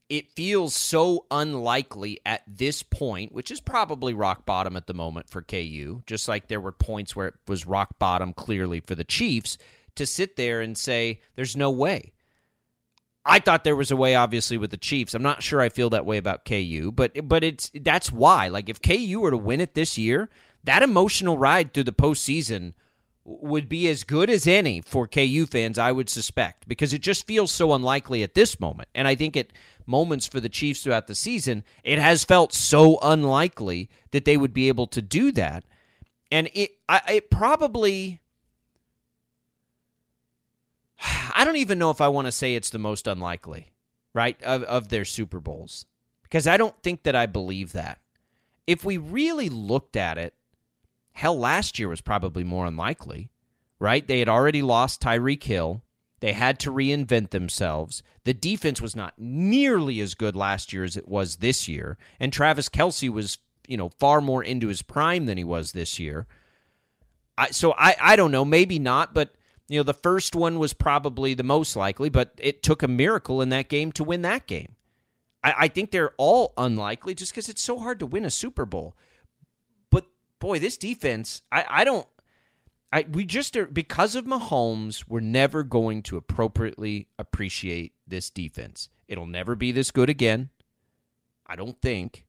it 0.09 0.31
feels 0.31 0.73
so 0.73 1.25
unlikely 1.29 2.19
at 2.25 2.41
this 2.47 2.81
point, 2.81 3.31
which 3.31 3.51
is 3.51 3.61
probably 3.61 4.13
rock 4.13 4.45
bottom 4.45 4.75
at 4.75 4.87
the 4.87 4.93
moment 4.93 5.29
for 5.29 5.43
KU, 5.43 6.01
just 6.07 6.27
like 6.27 6.47
there 6.47 6.61
were 6.61 6.71
points 6.71 7.15
where 7.15 7.27
it 7.27 7.35
was 7.47 7.67
rock 7.67 7.99
bottom 7.99 8.33
clearly 8.33 8.79
for 8.79 8.95
the 8.95 9.03
Chiefs, 9.03 9.59
to 9.95 10.07
sit 10.07 10.35
there 10.35 10.61
and 10.61 10.75
say, 10.77 11.21
there's 11.35 11.55
no 11.55 11.69
way. 11.69 12.11
I 13.29 13.39
thought 13.39 13.63
there 13.63 13.75
was 13.75 13.91
a 13.91 13.95
way, 13.95 14.15
obviously, 14.15 14.57
with 14.57 14.71
the 14.71 14.77
Chiefs. 14.77 15.13
I'm 15.13 15.23
not 15.23 15.43
sure 15.43 15.61
I 15.61 15.69
feel 15.69 15.89
that 15.91 16.05
way 16.05 16.17
about 16.17 16.45
KU, 16.45 16.91
but 16.93 17.11
but 17.27 17.43
it's 17.43 17.71
that's 17.73 18.11
why. 18.11 18.47
Like 18.47 18.69
if 18.69 18.81
KU 18.81 19.19
were 19.19 19.31
to 19.31 19.37
win 19.37 19.61
it 19.61 19.75
this 19.75 19.97
year, 19.97 20.29
that 20.63 20.83
emotional 20.83 21.37
ride 21.37 21.73
through 21.73 21.83
the 21.85 21.93
postseason 21.93 22.73
would 23.29 23.69
be 23.69 23.87
as 23.87 24.03
good 24.03 24.29
as 24.29 24.47
any 24.47 24.81
for 24.81 25.07
KU 25.07 25.45
fans, 25.45 25.77
I 25.77 25.91
would 25.91 26.09
suspect, 26.09 26.67
because 26.67 26.93
it 26.93 27.01
just 27.01 27.27
feels 27.27 27.51
so 27.51 27.73
unlikely 27.73 28.23
at 28.23 28.33
this 28.33 28.59
moment. 28.59 28.89
And 28.95 29.07
I 29.07 29.15
think 29.15 29.37
at 29.37 29.53
moments 29.85 30.27
for 30.27 30.39
the 30.39 30.49
Chiefs 30.49 30.83
throughout 30.83 31.07
the 31.07 31.15
season, 31.15 31.63
it 31.83 31.99
has 31.99 32.23
felt 32.23 32.53
so 32.53 32.97
unlikely 33.01 33.89
that 34.11 34.25
they 34.25 34.37
would 34.37 34.53
be 34.53 34.67
able 34.67 34.87
to 34.87 35.01
do 35.01 35.31
that. 35.33 35.63
And 36.31 36.49
it, 36.53 36.71
I, 36.87 37.01
it 37.07 37.29
probably, 37.29 38.19
I 41.01 41.43
don't 41.45 41.55
even 41.57 41.79
know 41.79 41.91
if 41.91 42.01
I 42.01 42.07
want 42.07 42.27
to 42.27 42.31
say 42.31 42.55
it's 42.55 42.69
the 42.69 42.79
most 42.79 43.07
unlikely, 43.07 43.71
right, 44.13 44.41
of, 44.43 44.63
of 44.63 44.89
their 44.89 45.05
Super 45.05 45.39
Bowls, 45.39 45.85
because 46.23 46.47
I 46.47 46.57
don't 46.57 46.81
think 46.83 47.03
that 47.03 47.15
I 47.15 47.25
believe 47.25 47.73
that. 47.73 47.99
If 48.67 48.83
we 48.83 48.97
really 48.97 49.49
looked 49.49 49.95
at 49.95 50.17
it, 50.17 50.33
Hell, 51.19 51.37
last 51.37 51.77
year 51.77 51.89
was 51.89 51.99
probably 51.99 52.45
more 52.45 52.65
unlikely, 52.65 53.29
right? 53.77 54.07
They 54.07 54.19
had 54.19 54.29
already 54.29 54.61
lost 54.61 55.01
Tyreek 55.01 55.43
Hill. 55.43 55.83
They 56.21 56.31
had 56.31 56.59
to 56.59 56.71
reinvent 56.71 57.31
themselves. 57.31 58.03
The 58.23 58.33
defense 58.33 58.79
was 58.79 58.95
not 58.95 59.15
nearly 59.17 59.99
as 59.99 60.15
good 60.15 60.33
last 60.33 60.71
year 60.71 60.85
as 60.85 60.95
it 60.95 61.09
was 61.09 61.37
this 61.37 61.67
year. 61.67 61.97
And 62.21 62.31
Travis 62.31 62.69
Kelce 62.69 63.09
was, 63.09 63.37
you 63.67 63.75
know, 63.75 63.89
far 63.99 64.21
more 64.21 64.41
into 64.41 64.69
his 64.69 64.81
prime 64.81 65.25
than 65.25 65.37
he 65.37 65.43
was 65.43 65.73
this 65.73 65.99
year. 65.99 66.25
I, 67.37 67.51
so 67.51 67.73
I, 67.77 67.97
I 67.99 68.15
don't 68.15 68.31
know, 68.31 68.45
maybe 68.45 68.79
not, 68.79 69.13
but 69.13 69.35
you 69.69 69.79
know, 69.79 69.83
the 69.83 69.93
first 69.93 70.35
one 70.35 70.59
was 70.59 70.73
probably 70.73 71.35
the 71.35 71.43
most 71.43 71.75
likely, 71.77 72.09
but 72.09 72.33
it 72.39 72.63
took 72.63 72.83
a 72.83 72.89
miracle 72.89 73.41
in 73.41 73.49
that 73.49 73.69
game 73.69 73.91
to 73.93 74.03
win 74.05 74.23
that 74.23 74.47
game. 74.47 74.75
I, 75.43 75.55
I 75.59 75.69
think 75.69 75.91
they're 75.91 76.13
all 76.17 76.53
unlikely 76.57 77.15
just 77.15 77.33
because 77.33 77.49
it's 77.49 77.63
so 77.63 77.79
hard 77.79 77.99
to 77.99 78.07
win 78.07 78.25
a 78.25 78.31
Super 78.31 78.65
Bowl 78.65 78.95
But 79.91 80.05
boy, 80.39 80.59
this 80.59 80.77
defense, 80.77 81.43
I, 81.51 81.65
I 81.69 81.83
don't. 81.85 82.07
I, 82.93 83.05
we 83.11 83.25
just 83.25 83.55
are 83.57 83.67
because 83.67 84.15
of 84.15 84.25
Mahomes, 84.25 85.05
we're 85.07 85.19
never 85.21 85.63
going 85.63 86.03
to 86.03 86.17
appropriately 86.17 87.07
appreciate 87.19 87.93
this 88.07 88.29
defense. 88.31 88.89
It'll 89.07 89.27
never 89.27 89.55
be 89.55 89.71
this 89.71 89.91
good 89.91 90.09
again. 90.09 90.49
I 91.47 91.55
don't 91.55 91.81
think. 91.81 92.25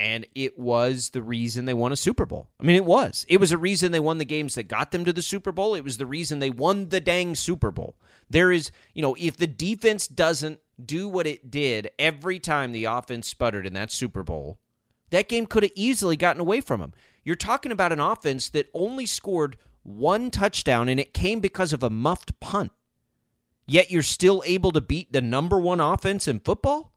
And 0.00 0.26
it 0.34 0.56
was 0.58 1.10
the 1.10 1.22
reason 1.22 1.64
they 1.64 1.74
won 1.74 1.90
a 1.90 1.96
Super 1.96 2.24
Bowl. 2.24 2.48
I 2.60 2.64
mean, 2.64 2.76
it 2.76 2.84
was. 2.84 3.26
It 3.28 3.40
was 3.40 3.50
a 3.50 3.58
reason 3.58 3.90
they 3.90 3.98
won 3.98 4.18
the 4.18 4.24
games 4.24 4.54
that 4.54 4.68
got 4.68 4.92
them 4.92 5.04
to 5.04 5.12
the 5.12 5.22
Super 5.22 5.50
Bowl. 5.50 5.74
It 5.74 5.82
was 5.82 5.96
the 5.96 6.06
reason 6.06 6.38
they 6.38 6.50
won 6.50 6.90
the 6.90 7.00
dang 7.00 7.34
Super 7.34 7.72
Bowl. 7.72 7.96
There 8.30 8.52
is, 8.52 8.70
you 8.94 9.02
know, 9.02 9.16
if 9.18 9.36
the 9.36 9.48
defense 9.48 10.06
doesn't 10.06 10.60
do 10.84 11.08
what 11.08 11.26
it 11.26 11.50
did 11.50 11.90
every 11.98 12.38
time 12.38 12.70
the 12.70 12.84
offense 12.84 13.26
sputtered 13.26 13.66
in 13.66 13.72
that 13.72 13.90
Super 13.90 14.22
Bowl, 14.22 14.58
that 15.10 15.28
game 15.28 15.46
could 15.46 15.64
have 15.64 15.72
easily 15.74 16.16
gotten 16.16 16.40
away 16.40 16.60
from 16.60 16.80
them. 16.80 16.92
You're 17.24 17.36
talking 17.36 17.72
about 17.72 17.92
an 17.92 18.00
offense 18.00 18.48
that 18.50 18.70
only 18.74 19.06
scored 19.06 19.56
one 19.82 20.30
touchdown, 20.30 20.88
and 20.88 21.00
it 21.00 21.14
came 21.14 21.40
because 21.40 21.72
of 21.72 21.82
a 21.82 21.90
muffed 21.90 22.38
punt. 22.40 22.72
Yet 23.66 23.90
you're 23.90 24.02
still 24.02 24.42
able 24.46 24.72
to 24.72 24.80
beat 24.80 25.12
the 25.12 25.20
number 25.20 25.58
one 25.58 25.80
offense 25.80 26.28
in 26.28 26.40
football. 26.40 26.92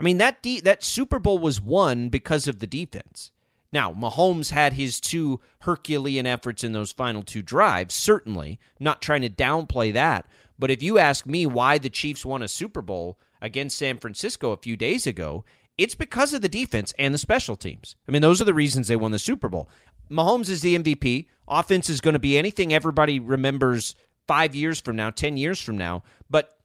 I 0.00 0.02
mean 0.02 0.16
that 0.16 0.42
de- 0.42 0.60
that 0.60 0.82
Super 0.82 1.18
Bowl 1.18 1.38
was 1.38 1.60
won 1.60 2.08
because 2.08 2.48
of 2.48 2.58
the 2.58 2.66
defense. 2.66 3.32
Now 3.70 3.92
Mahomes 3.92 4.50
had 4.50 4.72
his 4.72 4.98
two 4.98 5.40
Herculean 5.60 6.26
efforts 6.26 6.64
in 6.64 6.72
those 6.72 6.90
final 6.90 7.22
two 7.22 7.42
drives. 7.42 7.94
Certainly, 7.94 8.58
not 8.80 9.02
trying 9.02 9.20
to 9.20 9.28
downplay 9.28 9.92
that. 9.92 10.26
But 10.58 10.70
if 10.70 10.82
you 10.82 10.98
ask 10.98 11.26
me 11.26 11.44
why 11.44 11.76
the 11.76 11.90
Chiefs 11.90 12.24
won 12.24 12.42
a 12.42 12.48
Super 12.48 12.80
Bowl 12.80 13.18
against 13.42 13.76
San 13.76 13.98
Francisco 13.98 14.52
a 14.52 14.56
few 14.56 14.74
days 14.74 15.06
ago, 15.06 15.44
it's 15.76 15.94
because 15.94 16.32
of 16.32 16.40
the 16.40 16.48
defense 16.48 16.94
and 16.98 17.12
the 17.12 17.18
special 17.18 17.56
teams. 17.56 17.94
I 18.08 18.12
mean, 18.12 18.22
those 18.22 18.40
are 18.40 18.46
the 18.46 18.54
reasons 18.54 18.88
they 18.88 18.96
won 18.96 19.12
the 19.12 19.18
Super 19.18 19.50
Bowl. 19.50 19.68
Mahomes 20.10 20.48
is 20.48 20.62
the 20.62 20.78
MVP. 20.78 21.26
Offense 21.46 21.90
is 21.90 22.00
going 22.00 22.14
to 22.14 22.18
be 22.18 22.38
anything 22.38 22.72
everybody 22.72 23.20
remembers 23.20 23.94
five 24.26 24.54
years 24.54 24.80
from 24.80 24.96
now, 24.96 25.10
10 25.10 25.36
years 25.36 25.60
from 25.60 25.76
now. 25.76 26.02
But 26.30 26.56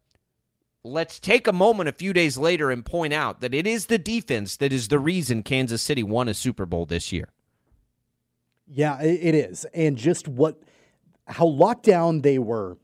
let's 0.85 1.19
take 1.19 1.47
a 1.47 1.53
moment 1.53 1.89
a 1.89 1.91
few 1.91 2.13
days 2.13 2.37
later 2.37 2.69
and 2.69 2.85
point 2.85 3.13
out 3.13 3.41
that 3.41 3.53
it 3.53 3.65
is 3.65 3.87
the 3.87 3.97
defense 3.97 4.55
that 4.57 4.71
is 4.71 4.87
the 4.87 4.99
reason 4.99 5.41
Kansas 5.41 5.81
City 5.81 6.03
won 6.03 6.29
a 6.29 6.33
Super 6.33 6.65
Bowl 6.65 6.85
this 6.85 7.11
year. 7.11 7.29
Yeah, 8.67 9.01
it 9.01 9.35
is. 9.35 9.65
And 9.73 9.97
just 9.97 10.27
what, 10.27 10.61
how 11.27 11.47
locked 11.47 11.85
down 11.85 12.21
they 12.21 12.39
were. 12.39 12.77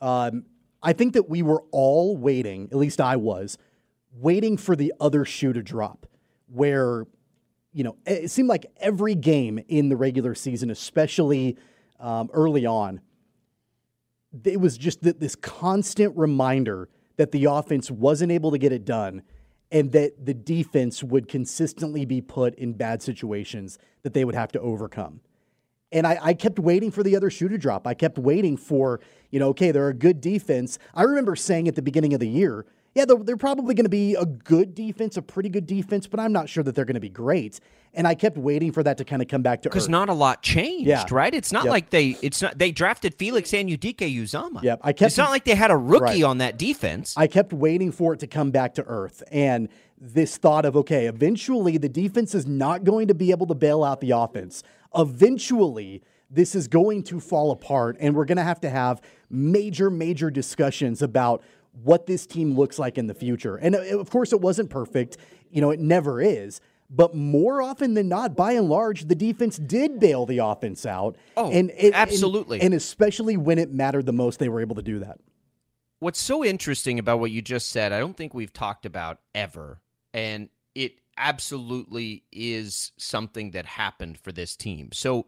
Um, 0.00 0.44
I 0.82 0.92
think 0.92 1.14
that 1.14 1.28
we 1.28 1.42
were 1.42 1.62
all 1.70 2.16
waiting, 2.16 2.68
at 2.70 2.76
least 2.76 3.00
I 3.00 3.16
was, 3.16 3.56
waiting 4.12 4.56
for 4.56 4.76
the 4.76 4.92
other 5.00 5.24
shoe 5.24 5.52
to 5.52 5.62
drop, 5.62 6.06
where, 6.46 7.06
you 7.72 7.84
know, 7.84 7.96
it 8.06 8.30
seemed 8.30 8.48
like 8.48 8.66
every 8.76 9.14
game 9.14 9.58
in 9.68 9.88
the 9.88 9.96
regular 9.96 10.34
season, 10.34 10.70
especially 10.70 11.56
um, 11.98 12.28
early 12.32 12.66
on, 12.66 13.00
it 14.44 14.60
was 14.60 14.76
just 14.76 15.00
this 15.02 15.36
constant 15.36 16.16
reminder 16.16 16.88
that 17.16 17.32
the 17.32 17.44
offense 17.44 17.90
wasn't 17.90 18.32
able 18.32 18.50
to 18.50 18.58
get 18.58 18.72
it 18.72 18.84
done 18.84 19.22
and 19.70 19.92
that 19.92 20.24
the 20.24 20.34
defense 20.34 21.02
would 21.02 21.28
consistently 21.28 22.04
be 22.04 22.20
put 22.20 22.54
in 22.54 22.72
bad 22.72 23.02
situations 23.02 23.78
that 24.02 24.14
they 24.14 24.24
would 24.24 24.34
have 24.34 24.52
to 24.52 24.60
overcome. 24.60 25.20
And 25.90 26.06
I, 26.06 26.18
I, 26.20 26.34
kept 26.34 26.58
waiting 26.58 26.90
for 26.90 27.02
the 27.02 27.16
other 27.16 27.30
shoe 27.30 27.48
to 27.48 27.56
drop. 27.56 27.86
I 27.86 27.94
kept 27.94 28.18
waiting 28.18 28.56
for, 28.56 29.00
you 29.30 29.38
know, 29.38 29.48
okay, 29.50 29.70
they're 29.70 29.88
a 29.88 29.94
good 29.94 30.20
defense. 30.20 30.78
I 30.92 31.02
remember 31.02 31.36
saying 31.36 31.68
at 31.68 31.76
the 31.76 31.82
beginning 31.82 32.14
of 32.14 32.20
the 32.20 32.28
year, 32.28 32.66
yeah, 32.94 33.04
they're, 33.04 33.16
they're 33.16 33.36
probably 33.36 33.74
going 33.74 33.84
to 33.84 33.90
be 33.90 34.14
a 34.14 34.24
good 34.24 34.74
defense, 34.74 35.16
a 35.16 35.22
pretty 35.22 35.48
good 35.48 35.66
defense, 35.66 36.06
but 36.06 36.20
I'm 36.20 36.32
not 36.32 36.48
sure 36.48 36.62
that 36.62 36.74
they're 36.74 36.84
going 36.84 36.94
to 36.94 37.00
be 37.00 37.08
great. 37.08 37.58
And 37.92 38.06
I 38.06 38.14
kept 38.14 38.36
waiting 38.36 38.72
for 38.72 38.82
that 38.82 38.98
to 38.98 39.04
kind 39.04 39.20
of 39.20 39.28
come 39.28 39.42
back 39.42 39.62
to 39.62 39.68
Earth. 39.68 39.72
because 39.72 39.88
not 39.88 40.08
a 40.08 40.14
lot 40.14 40.42
changed, 40.42 40.88
yeah. 40.88 41.04
right? 41.10 41.34
It's 41.34 41.52
not 41.52 41.64
yep. 41.64 41.70
like 41.70 41.90
they 41.90 42.16
it's 42.22 42.42
not 42.42 42.58
they 42.58 42.72
drafted 42.72 43.14
Felix 43.14 43.50
Anudike-Uzomah. 43.50 44.62
Yep, 44.62 44.80
I 44.82 44.92
kept. 44.92 45.08
It's 45.08 45.18
not 45.18 45.30
like 45.30 45.44
they 45.44 45.54
had 45.54 45.70
a 45.70 45.76
rookie 45.76 46.04
right. 46.04 46.22
on 46.24 46.38
that 46.38 46.56
defense. 46.56 47.14
I 47.16 47.28
kept 47.28 47.52
waiting 47.52 47.92
for 47.92 48.12
it 48.14 48.20
to 48.20 48.26
come 48.26 48.50
back 48.50 48.74
to 48.74 48.82
earth, 48.82 49.22
and 49.30 49.68
this 49.96 50.36
thought 50.36 50.64
of 50.64 50.76
okay, 50.76 51.06
eventually 51.06 51.78
the 51.78 51.88
defense 51.88 52.34
is 52.34 52.46
not 52.46 52.82
going 52.82 53.06
to 53.08 53.14
be 53.14 53.30
able 53.30 53.46
to 53.46 53.54
bail 53.54 53.84
out 53.84 54.00
the 54.00 54.10
offense. 54.10 54.64
Eventually, 54.96 56.02
this 56.30 56.54
is 56.54 56.66
going 56.66 57.04
to 57.04 57.20
fall 57.20 57.52
apart, 57.52 57.96
and 58.00 58.14
we're 58.14 58.24
going 58.24 58.38
to 58.38 58.44
have 58.44 58.60
to 58.60 58.70
have 58.70 59.00
major, 59.30 59.90
major 59.90 60.30
discussions 60.30 61.00
about 61.02 61.42
what 61.82 62.06
this 62.06 62.26
team 62.26 62.54
looks 62.56 62.78
like 62.78 62.98
in 62.98 63.06
the 63.06 63.14
future. 63.14 63.56
And 63.56 63.74
uh, 63.74 63.98
of 63.98 64.10
course, 64.10 64.32
it 64.32 64.40
wasn't 64.40 64.70
perfect. 64.70 65.16
You 65.50 65.60
know, 65.60 65.70
it 65.70 65.80
never 65.80 66.20
is. 66.20 66.60
But 66.90 67.14
more 67.14 67.62
often 67.62 67.94
than 67.94 68.08
not, 68.08 68.36
by 68.36 68.52
and 68.52 68.68
large, 68.68 69.06
the 69.06 69.14
defense 69.14 69.56
did 69.56 69.98
bail 69.98 70.26
the 70.26 70.38
offense 70.38 70.86
out. 70.86 71.16
Oh, 71.36 71.50
and 71.50 71.72
it, 71.76 71.94
absolutely. 71.94 72.58
And, 72.58 72.66
and 72.66 72.74
especially 72.74 73.36
when 73.36 73.58
it 73.58 73.72
mattered 73.72 74.06
the 74.06 74.12
most, 74.12 74.38
they 74.38 74.48
were 74.48 74.60
able 74.60 74.76
to 74.76 74.82
do 74.82 74.98
that. 75.00 75.18
What's 75.98 76.20
so 76.20 76.44
interesting 76.44 76.98
about 76.98 77.18
what 77.20 77.30
you 77.30 77.40
just 77.40 77.70
said, 77.70 77.92
I 77.92 77.98
don't 77.98 78.16
think 78.16 78.34
we've 78.34 78.52
talked 78.52 78.84
about 78.84 79.18
ever. 79.34 79.80
And 80.12 80.50
it 80.74 81.00
absolutely 81.16 82.24
is 82.30 82.92
something 82.96 83.52
that 83.52 83.64
happened 83.64 84.18
for 84.18 84.30
this 84.30 84.54
team. 84.54 84.90
So 84.92 85.26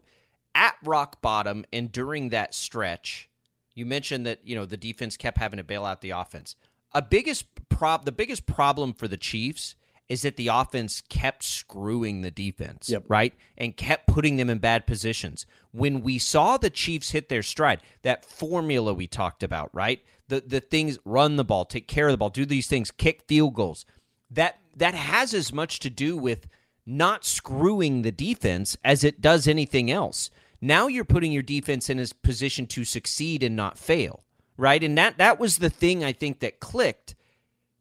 at 0.53 0.75
rock 0.83 1.21
bottom 1.21 1.65
and 1.73 1.91
during 1.91 2.29
that 2.29 2.53
stretch, 2.53 3.29
you 3.77 3.85
mentioned 3.85 4.25
that 4.25 4.39
you 4.43 4.55
know 4.55 4.65
the 4.65 4.75
defense 4.75 5.15
kept 5.15 5.37
having 5.37 5.57
to 5.57 5.63
bail 5.63 5.85
out 5.85 6.01
the 6.01 6.09
offense. 6.09 6.55
A 6.93 7.01
biggest 7.01 7.45
prob 7.69 8.05
the 8.05 8.11
biggest 8.11 8.47
problem 8.47 8.91
for 8.91 9.07
the 9.07 9.17
Chiefs 9.17 9.75
is 10.09 10.23
that 10.23 10.35
the 10.35 10.47
offense 10.47 11.03
kept 11.09 11.43
screwing 11.43 12.21
the 12.21 12.31
defense, 12.31 12.89
yep. 12.89 13.03
right? 13.07 13.33
And 13.57 13.75
kept 13.75 14.07
putting 14.07 14.37
them 14.37 14.49
in 14.49 14.57
bad 14.57 14.87
positions. 14.87 15.45
When 15.71 16.01
we 16.01 16.17
saw 16.17 16.57
the 16.57 16.69
Chiefs 16.69 17.11
hit 17.11 17.29
their 17.29 17.43
stride, 17.43 17.81
that 18.03 18.25
formula 18.25 18.93
we 18.93 19.05
talked 19.05 19.43
about, 19.43 19.69
right? 19.73 20.03
The 20.27 20.41
the 20.41 20.59
things 20.59 20.97
run 21.05 21.35
the 21.35 21.45
ball, 21.45 21.63
take 21.63 21.87
care 21.87 22.07
of 22.07 22.13
the 22.13 22.17
ball, 22.17 22.31
do 22.31 22.45
these 22.45 22.67
things, 22.67 22.89
kick 22.89 23.21
field 23.27 23.53
goals. 23.53 23.85
That 24.31 24.59
that 24.75 24.95
has 24.95 25.35
as 25.35 25.53
much 25.53 25.79
to 25.79 25.91
do 25.91 26.17
with 26.17 26.47
not 26.83 27.25
screwing 27.25 28.01
the 28.01 28.11
defense 28.11 28.75
as 28.83 29.03
it 29.03 29.21
does 29.21 29.47
anything 29.47 29.91
else. 29.91 30.31
Now 30.61 30.87
you're 30.87 31.05
putting 31.05 31.31
your 31.31 31.43
defense 31.43 31.89
in 31.89 31.99
a 31.99 32.07
position 32.23 32.67
to 32.67 32.85
succeed 32.85 33.43
and 33.43 33.55
not 33.55 33.77
fail, 33.77 34.23
right? 34.57 34.83
And 34.83 34.97
that 34.97 35.17
that 35.17 35.39
was 35.39 35.57
the 35.59 35.69
thing 35.69 36.03
I 36.03 36.13
think 36.13 36.39
that 36.39 36.59
clicked 36.59 37.15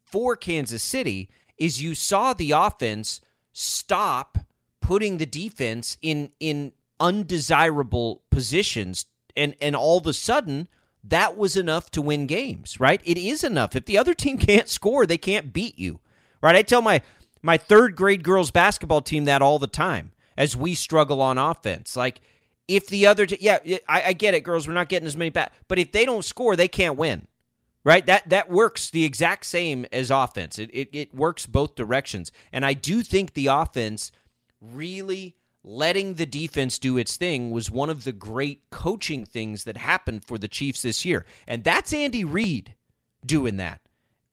for 0.05 0.37
Kansas 0.37 0.83
City 0.83 1.31
is 1.59 1.83
you 1.83 1.95
saw 1.95 2.35
the 2.35 2.53
offense 2.53 3.21
stop 3.53 4.39
putting 4.81 5.19
the 5.19 5.27
defense 5.27 5.97
in 6.03 6.31
in 6.41 6.73
undesirable 7.01 8.23
positions 8.31 9.07
and 9.37 9.55
and 9.61 9.77
all 9.77 9.99
of 9.99 10.07
a 10.07 10.13
sudden 10.13 10.69
that 11.05 11.37
was 11.37 11.57
enough 11.57 11.91
to 11.93 12.03
win 12.03 12.27
games, 12.27 12.81
right? 12.81 13.01
It 13.05 13.19
is 13.19 13.45
enough. 13.45 13.77
If 13.77 13.87
the 13.87 13.99
other 13.99 14.15
team 14.15 14.39
can't 14.41 14.69
score, 14.69 15.07
they 15.07 15.19
can't 15.19 15.53
beat 15.53 15.79
you. 15.79 16.01
right? 16.43 16.57
I 16.57 16.63
tell 16.63 16.83
my 16.83 17.03
my 17.43 17.57
third 17.59 17.97
grade 17.97 18.25
girls 18.25 18.51
basketball 18.51 19.03
team 19.03 19.25
that 19.27 19.43
all 19.43 19.59
the 19.59 19.67
time 19.69 20.13
as 20.37 20.57
we 20.57 20.75
struggle 20.75 21.23
on 21.23 21.39
offense. 21.39 21.97
Like 21.97 22.21
if 22.69 22.89
the 22.89 23.07
other, 23.07 23.27
t- 23.27 23.39
yeah, 23.41 23.59
I, 23.89 24.03
I 24.07 24.13
get 24.13 24.35
it, 24.35 24.43
girls. 24.43 24.67
We're 24.67 24.75
not 24.75 24.89
getting 24.89 25.07
as 25.07 25.17
many 25.17 25.31
back, 25.31 25.53
but 25.69 25.79
if 25.79 25.93
they 25.93 26.05
don't 26.05 26.25
score, 26.25 26.57
they 26.57 26.69
can't 26.69 26.97
win 26.97 27.27
right? 27.87 28.05
That 28.05 28.29
that 28.29 28.51
works 28.51 28.91
the 28.91 29.05
exact 29.05 29.47
same 29.47 29.87
as 29.93 30.11
offense. 30.11 30.59
It, 30.59 30.71
it 30.75 30.89
it 30.93 31.15
works 31.15 31.47
both 31.47 31.77
directions, 31.77 32.33
and 32.53 32.67
I 32.67 32.75
do 32.75 33.03
think 33.03 33.33
the 33.33 33.47
offense 33.47 34.11
really 34.61 35.37
letting 35.63 36.15
the 36.15 36.27
defense 36.27 36.79
do 36.79 36.99
its 36.99 37.17
thing 37.17 37.51
was 37.51 37.71
one 37.71 37.89
of 37.91 38.05
the 38.05 38.13
great 38.13 38.63
coaching 38.71 39.25
things 39.25 39.65
that 39.65 39.77
happened 39.77 40.25
for 40.25 40.37
the 40.37 40.49
Chiefs 40.49 40.83
this 40.83 41.05
year, 41.05 41.25
and 41.47 41.63
that's 41.63 41.93
Andy 41.93 42.25
Reid 42.25 42.75
doing 43.25 43.57
that. 43.59 43.81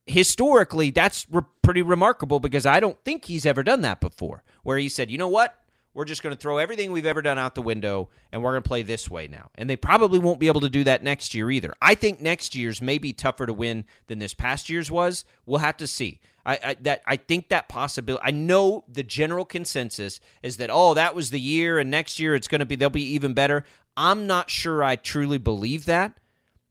Historically, 0.07 0.89
that's 0.89 1.27
re- 1.31 1.43
pretty 1.61 1.83
remarkable 1.83 2.39
because 2.39 2.65
I 2.65 2.79
don't 2.79 2.97
think 3.05 3.25
he's 3.25 3.45
ever 3.45 3.61
done 3.61 3.81
that 3.81 4.01
before, 4.01 4.43
where 4.63 4.79
he 4.79 4.89
said, 4.89 5.11
"You 5.11 5.19
know 5.19 5.29
what? 5.29 5.55
We're 5.93 6.05
just 6.05 6.23
going 6.23 6.35
to 6.35 6.41
throw 6.41 6.57
everything 6.57 6.91
we've 6.91 7.05
ever 7.05 7.21
done 7.21 7.37
out 7.37 7.53
the 7.53 7.61
window 7.61 8.09
and 8.31 8.41
we're 8.41 8.51
going 8.51 8.63
to 8.63 8.67
play 8.67 8.81
this 8.81 9.09
way 9.09 9.27
now. 9.27 9.49
And 9.55 9.69
they 9.69 9.75
probably 9.75 10.17
won't 10.19 10.39
be 10.39 10.47
able 10.47 10.61
to 10.61 10.69
do 10.69 10.83
that 10.85 11.03
next 11.03 11.35
year 11.35 11.51
either. 11.51 11.73
I 11.81 11.93
think 11.95 12.19
next 12.19 12.55
year's 12.55 12.81
may 12.81 12.97
be 12.97 13.13
tougher 13.13 13.45
to 13.45 13.53
win 13.53 13.85
than 14.07 14.19
this 14.19 14.33
past 14.33 14.69
year's 14.69 14.89
was. 14.89 15.23
We'll 15.45 15.59
have 15.59 15.77
to 15.77 15.87
see. 15.87 16.19
I, 16.45 16.59
I 16.63 16.75
that 16.81 17.01
I 17.05 17.15
think 17.15 17.49
that 17.49 17.69
possibility. 17.69 18.23
I 18.25 18.31
know 18.31 18.83
the 18.87 19.03
general 19.03 19.45
consensus 19.45 20.19
is 20.41 20.57
that 20.57 20.69
oh 20.71 20.93
that 20.93 21.15
was 21.15 21.29
the 21.29 21.39
year 21.39 21.79
and 21.79 21.89
next 21.89 22.19
year 22.19 22.35
it's 22.35 22.47
going 22.47 22.59
to 22.59 22.65
be 22.65 22.75
they'll 22.75 22.89
be 22.89 23.13
even 23.13 23.33
better. 23.33 23.63
I'm 23.95 24.27
not 24.27 24.49
sure 24.49 24.83
I 24.83 24.95
truly 24.95 25.37
believe 25.37 25.85
that 25.85 26.17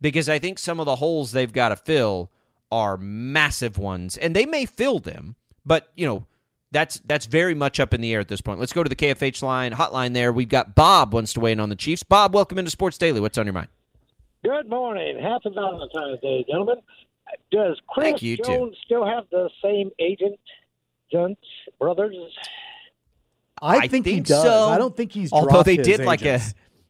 because 0.00 0.28
I 0.28 0.38
think 0.38 0.58
some 0.58 0.80
of 0.80 0.86
the 0.86 0.96
holes 0.96 1.32
they've 1.32 1.52
got 1.52 1.70
to 1.70 1.76
fill 1.76 2.30
are 2.70 2.96
massive 2.96 3.78
ones 3.78 4.18
and 4.18 4.36
they 4.36 4.44
may 4.44 4.66
fill 4.66 4.98
them, 4.98 5.36
but 5.64 5.90
you 5.96 6.06
know 6.06 6.26
that's 6.72 7.00
that's 7.04 7.26
very 7.26 7.54
much 7.54 7.78
up 7.78 7.94
in 7.94 8.00
the 8.00 8.12
air 8.12 8.20
at 8.20 8.28
this 8.28 8.40
point. 8.40 8.58
Let's 8.58 8.72
go 8.72 8.82
to 8.82 8.88
the 8.88 8.96
KFH 8.96 9.42
line 9.42 9.72
hotline. 9.72 10.14
There, 10.14 10.32
we've 10.32 10.48
got 10.48 10.74
Bob 10.74 11.14
wants 11.14 11.34
to 11.34 11.40
weigh 11.40 11.52
in 11.52 11.60
on 11.60 11.68
the 11.68 11.76
Chiefs. 11.76 12.02
Bob, 12.02 12.34
welcome 12.34 12.58
into 12.58 12.70
Sports 12.70 12.98
Daily. 12.98 13.20
What's 13.20 13.38
on 13.38 13.46
your 13.46 13.52
mind? 13.52 13.68
Good 14.42 14.68
morning. 14.68 15.20
Happy 15.22 15.50
Valentine's 15.54 16.20
Day, 16.20 16.44
gentlemen. 16.48 16.76
Does 17.50 17.80
Chris 17.86 18.20
you, 18.22 18.36
Jones 18.38 18.76
still 18.84 19.06
have 19.06 19.24
the 19.30 19.48
same 19.62 19.90
agent, 19.98 20.38
Jones 21.10 21.36
Brothers? 21.78 22.16
I, 23.60 23.76
I 23.76 23.88
think, 23.88 24.06
he 24.06 24.20
does. 24.20 24.42
So. 24.42 24.68
I 24.68 24.76
don't 24.76 24.96
think 24.96 25.12
he's 25.12 25.32
although 25.32 25.62
they 25.62 25.76
did 25.76 26.00
agents. 26.00 26.06
like 26.06 26.24
a 26.24 26.40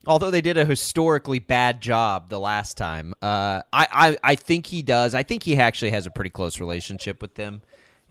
although 0.07 0.31
they 0.31 0.41
did 0.41 0.57
a 0.57 0.65
historically 0.65 1.39
bad 1.39 1.83
job 1.83 2.31
the 2.31 2.41
last 2.41 2.79
time. 2.79 3.13
Uh, 3.21 3.63
I, 3.73 3.87
I 3.93 4.19
I 4.33 4.35
think 4.37 4.67
he 4.67 4.83
does. 4.83 5.15
I 5.15 5.23
think 5.23 5.43
he 5.43 5.57
actually 5.57 5.91
has 5.91 6.07
a 6.07 6.11
pretty 6.11 6.31
close 6.31 6.61
relationship 6.61 7.21
with 7.21 7.35
them 7.35 7.63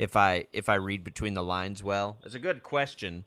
if 0.01 0.17
I 0.17 0.47
if 0.51 0.67
I 0.67 0.75
read 0.75 1.03
between 1.03 1.35
the 1.35 1.43
lines 1.43 1.83
well. 1.83 2.17
It's 2.25 2.35
a 2.35 2.39
good 2.39 2.63
question. 2.63 3.23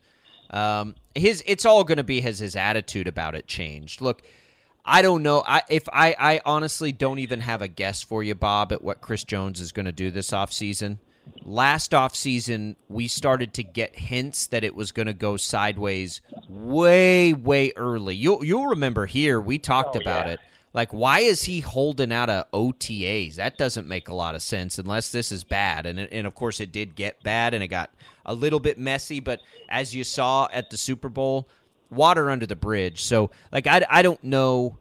Um, 0.50 0.96
his 1.14 1.42
it's 1.46 1.64
all 1.64 1.84
going 1.84 1.98
to 1.98 2.04
be 2.04 2.20
has 2.22 2.38
his 2.40 2.56
attitude 2.56 3.06
about 3.06 3.34
it 3.34 3.46
changed. 3.46 4.00
Look, 4.00 4.22
I 4.84 5.00
don't 5.00 5.22
know. 5.22 5.44
I 5.46 5.62
if 5.68 5.88
I 5.90 6.14
I 6.18 6.40
honestly 6.44 6.90
don't 6.92 7.20
even 7.20 7.40
have 7.40 7.62
a 7.62 7.68
guess 7.68 8.02
for 8.02 8.22
you, 8.22 8.34
Bob, 8.34 8.72
at 8.72 8.82
what 8.82 9.00
Chris 9.00 9.22
Jones 9.24 9.60
is 9.60 9.72
going 9.72 9.86
to 9.86 9.92
do 9.92 10.10
this 10.10 10.30
offseason. 10.32 10.98
Last 11.42 11.92
offseason, 11.92 12.76
we 12.88 13.08
started 13.08 13.54
to 13.54 13.62
get 13.62 13.96
hints 13.98 14.46
that 14.48 14.62
it 14.64 14.74
was 14.74 14.92
going 14.92 15.06
to 15.06 15.14
go 15.14 15.38
sideways 15.38 16.20
way, 16.48 17.32
way 17.32 17.72
early. 17.76 18.14
You'll 18.16 18.44
you'll 18.44 18.66
remember 18.66 19.06
here 19.06 19.40
we 19.40 19.58
talked 19.58 19.96
Oh, 19.96 20.00
about 20.00 20.26
yeah. 20.26 20.32
it. 20.34 20.40
Like, 20.74 20.92
why 20.92 21.20
is 21.20 21.44
he 21.44 21.60
holding 21.60 22.12
out 22.12 22.28
of 22.28 22.50
OTAs? 22.50 23.36
That 23.36 23.56
doesn't 23.56 23.86
make 23.86 24.08
a 24.08 24.14
lot 24.14 24.34
of 24.34 24.42
sense 24.42 24.78
unless 24.78 25.10
this 25.10 25.30
is 25.30 25.44
bad. 25.44 25.86
And 25.86 26.00
and 26.00 26.26
of 26.26 26.34
course, 26.34 26.60
it 26.60 26.72
did 26.72 26.96
get 26.96 27.22
bad, 27.22 27.54
and 27.54 27.62
it 27.62 27.68
got 27.68 27.90
a 28.26 28.34
little 28.34 28.60
bit 28.60 28.76
messy. 28.76 29.20
But 29.20 29.40
as 29.70 29.94
you 29.94 30.02
saw 30.02 30.48
at 30.52 30.70
the 30.70 30.76
Super 30.76 31.08
Bowl, 31.08 31.48
water 31.90 32.28
under 32.28 32.44
the 32.44 32.56
bridge. 32.56 33.04
So, 33.04 33.30
like, 33.52 33.68
I, 33.68 33.86
I 33.88 34.02
don't 34.02 34.22
know. 34.24 34.78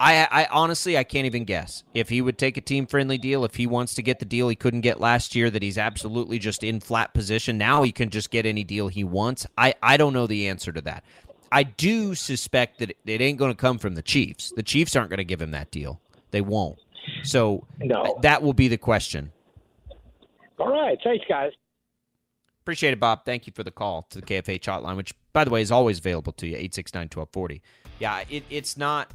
I 0.00 0.26
I 0.30 0.48
honestly 0.50 0.98
I 0.98 1.04
can't 1.04 1.24
even 1.24 1.44
guess 1.44 1.84
if 1.94 2.08
he 2.08 2.20
would 2.20 2.36
take 2.36 2.56
a 2.56 2.60
team 2.60 2.84
friendly 2.86 3.16
deal 3.16 3.44
if 3.44 3.54
he 3.54 3.66
wants 3.66 3.94
to 3.94 4.02
get 4.02 4.18
the 4.18 4.24
deal 4.24 4.48
he 4.48 4.56
couldn't 4.56 4.80
get 4.80 4.98
last 4.98 5.36
year 5.36 5.50
that 5.50 5.62
he's 5.62 5.78
absolutely 5.78 6.40
just 6.40 6.64
in 6.64 6.80
flat 6.80 7.14
position 7.14 7.58
now 7.58 7.84
he 7.84 7.92
can 7.92 8.10
just 8.10 8.30
get 8.30 8.44
any 8.44 8.64
deal 8.64 8.88
he 8.88 9.04
wants 9.04 9.46
I 9.56 9.74
I 9.80 9.96
don't 9.96 10.12
know 10.12 10.26
the 10.26 10.48
answer 10.48 10.72
to 10.72 10.80
that 10.80 11.04
I 11.54 11.62
do 11.62 12.14
suspect 12.14 12.80
that 12.80 12.96
it 13.06 13.20
ain't 13.20 13.38
going 13.38 13.52
to 13.52 13.56
come 13.56 13.78
from 13.78 13.94
the 13.94 14.02
Chiefs 14.02 14.52
the 14.56 14.62
Chiefs 14.62 14.96
aren't 14.96 15.10
going 15.10 15.18
to 15.18 15.24
give 15.24 15.40
him 15.40 15.52
that 15.52 15.70
deal 15.70 16.00
they 16.30 16.40
won't 16.40 16.78
so 17.22 17.66
No. 17.80 18.18
that 18.22 18.42
will 18.42 18.54
be 18.54 18.68
the 18.68 18.78
question 18.78 19.30
All 20.58 20.70
right. 20.70 20.98
Thanks, 21.02 21.24
guys. 21.28 21.52
Appreciate 22.62 22.92
it, 22.92 23.00
Bob. 23.00 23.26
Thank 23.26 23.46
you 23.46 23.52
for 23.54 23.62
the 23.62 23.70
call 23.70 24.06
to 24.08 24.20
the 24.20 24.26
KFH 24.26 24.60
hotline, 24.60 24.96
which, 24.96 25.12
by 25.34 25.44
the 25.44 25.50
way, 25.50 25.60
is 25.60 25.70
always 25.70 25.98
available 25.98 26.32
to 26.32 26.46
you, 26.46 26.56
869-1240. 26.56 27.60
Yeah, 27.98 28.24
it, 28.30 28.42
it's 28.48 28.78
not 28.78 29.10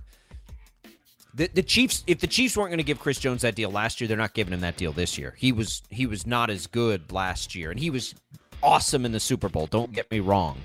the, 1.34 1.48
the 1.48 1.64
Chiefs 1.64 2.04
if 2.06 2.20
the 2.20 2.28
Chiefs 2.28 2.56
weren't 2.56 2.70
going 2.70 2.78
to 2.78 2.84
give 2.84 3.00
Chris 3.00 3.18
Jones 3.18 3.42
that 3.42 3.56
deal 3.56 3.72
last 3.72 4.00
year, 4.00 4.08
they're 4.08 4.18
not 4.18 4.36
giving 4.36 4.54
him 4.54 4.62
that 4.62 4.78
deal 4.78 4.92
this 4.92 5.18
year. 5.18 5.34
He 5.38 5.52
was 5.52 5.82
he 5.90 6.06
was 6.06 6.28
not 6.28 6.52
as 6.52 6.68
good 6.68 7.12
last 7.12 7.56
year, 7.56 7.72
and 7.72 7.80
he 7.80 7.90
was 7.90 8.14
awesome 8.62 9.04
in 9.04 9.14
the 9.14 9.20
Super 9.20 9.50
Bowl. 9.50 9.66
Don't 9.66 9.94
get 9.94 10.12
me 10.12 10.20
wrong. 10.20 10.60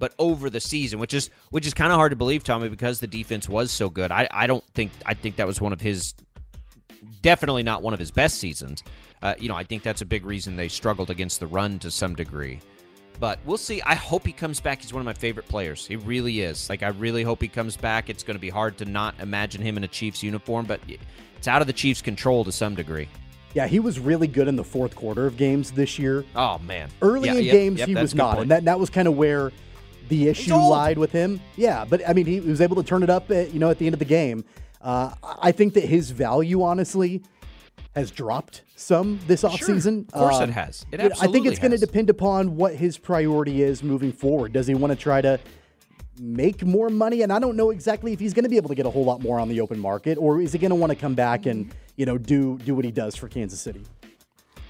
But 0.00 0.14
over 0.18 0.50
the 0.50 0.58
season, 0.60 0.98
which 0.98 1.14
is 1.14 1.30
which 1.50 1.64
is 1.66 1.74
kind 1.74 1.92
of 1.92 1.96
hard 1.96 2.10
to 2.10 2.16
believe, 2.16 2.42
Tommy, 2.42 2.68
because 2.68 2.98
the 2.98 3.06
defense 3.06 3.48
was 3.48 3.70
so 3.70 3.88
good. 3.88 4.10
I, 4.10 4.26
I 4.32 4.48
don't 4.48 4.64
think 4.74 4.90
I 5.06 5.14
think 5.14 5.36
that 5.36 5.46
was 5.46 5.60
one 5.60 5.72
of 5.72 5.80
his 5.80 6.14
definitely 7.22 7.62
not 7.62 7.82
one 7.82 7.94
of 7.94 8.00
his 8.00 8.10
best 8.10 8.38
seasons. 8.38 8.82
Uh, 9.22 9.34
you 9.38 9.48
know, 9.48 9.54
I 9.54 9.64
think 9.64 9.82
that's 9.82 10.00
a 10.00 10.06
big 10.06 10.24
reason 10.24 10.56
they 10.56 10.68
struggled 10.68 11.10
against 11.10 11.38
the 11.40 11.46
run 11.46 11.78
to 11.80 11.90
some 11.90 12.14
degree. 12.14 12.60
But 13.18 13.38
we'll 13.44 13.58
see. 13.58 13.82
I 13.82 13.94
hope 13.94 14.24
he 14.24 14.32
comes 14.32 14.60
back. 14.60 14.80
He's 14.80 14.94
one 14.94 15.02
of 15.02 15.04
my 15.04 15.12
favorite 15.12 15.46
players. 15.46 15.86
He 15.86 15.96
really 15.96 16.40
is. 16.40 16.70
Like 16.70 16.82
I 16.82 16.88
really 16.88 17.22
hope 17.22 17.42
he 17.42 17.48
comes 17.48 17.76
back. 17.76 18.08
It's 18.08 18.22
going 18.22 18.36
to 18.36 18.40
be 18.40 18.48
hard 18.48 18.78
to 18.78 18.86
not 18.86 19.14
imagine 19.20 19.60
him 19.60 19.76
in 19.76 19.84
a 19.84 19.88
Chiefs 19.88 20.22
uniform, 20.22 20.64
but 20.64 20.80
it's 21.36 21.46
out 21.46 21.60
of 21.60 21.66
the 21.66 21.74
Chiefs' 21.74 22.00
control 22.00 22.44
to 22.44 22.52
some 22.52 22.74
degree. 22.74 23.08
Yeah, 23.52 23.66
he 23.66 23.80
was 23.80 23.98
really 23.98 24.28
good 24.28 24.48
in 24.48 24.56
the 24.56 24.64
fourth 24.64 24.94
quarter 24.94 25.26
of 25.26 25.36
games 25.36 25.72
this 25.72 25.98
year. 25.98 26.24
Oh 26.34 26.58
man, 26.60 26.88
Early 27.02 27.28
Yeah, 27.28 27.34
in 27.34 27.44
yep, 27.44 27.52
games, 27.52 27.78
yep, 27.80 27.88
he 27.88 27.94
was 27.94 28.14
not, 28.14 28.36
point. 28.36 28.42
and 28.42 28.50
that 28.52 28.64
that 28.64 28.78
was 28.80 28.88
kind 28.88 29.06
of 29.08 29.16
where 29.16 29.50
the 30.10 30.28
issue 30.28 30.54
lied 30.54 30.98
with 30.98 31.12
him. 31.12 31.40
Yeah, 31.56 31.86
but 31.88 32.06
I 32.06 32.12
mean, 32.12 32.26
he 32.26 32.40
was 32.40 32.60
able 32.60 32.76
to 32.76 32.82
turn 32.82 33.02
it 33.02 33.08
up, 33.08 33.30
at, 33.30 33.54
you 33.54 33.58
know, 33.58 33.70
at 33.70 33.78
the 33.78 33.86
end 33.86 33.94
of 33.94 33.98
the 33.98 34.04
game. 34.04 34.44
Uh, 34.82 35.14
I 35.22 35.52
think 35.52 35.74
that 35.74 35.84
his 35.84 36.10
value, 36.10 36.62
honestly, 36.62 37.22
has 37.94 38.10
dropped 38.10 38.62
some 38.76 39.18
this 39.26 39.42
offseason. 39.42 40.06
Of 40.08 40.12
course 40.12 40.40
it 40.40 40.42
Um, 40.44 40.52
has. 40.52 40.86
It 40.92 40.98
know, 40.98 41.10
I 41.20 41.26
think 41.28 41.46
it's 41.46 41.58
going 41.58 41.70
to 41.72 41.78
depend 41.78 42.10
upon 42.10 42.56
what 42.56 42.74
his 42.74 42.98
priority 42.98 43.62
is 43.62 43.82
moving 43.82 44.12
forward. 44.12 44.52
Does 44.52 44.66
he 44.66 44.74
want 44.74 44.90
to 44.92 44.96
try 44.96 45.20
to 45.20 45.38
make 46.18 46.64
more 46.64 46.88
money? 46.88 47.22
And 47.22 47.32
I 47.32 47.38
don't 47.38 47.56
know 47.56 47.70
exactly 47.70 48.12
if 48.12 48.20
he's 48.20 48.34
going 48.34 48.44
to 48.44 48.48
be 48.48 48.56
able 48.56 48.68
to 48.68 48.74
get 48.74 48.86
a 48.86 48.90
whole 48.90 49.04
lot 49.04 49.22
more 49.22 49.38
on 49.38 49.48
the 49.48 49.60
open 49.60 49.78
market, 49.78 50.18
or 50.18 50.40
is 50.40 50.52
he 50.52 50.58
going 50.58 50.70
to 50.70 50.76
want 50.76 50.90
to 50.90 50.96
come 50.96 51.14
back 51.14 51.46
and 51.46 51.72
you 51.96 52.06
know 52.06 52.16
do 52.18 52.58
do 52.58 52.74
what 52.74 52.84
he 52.84 52.90
does 52.90 53.16
for 53.16 53.28
Kansas 53.28 53.60
City? 53.60 53.84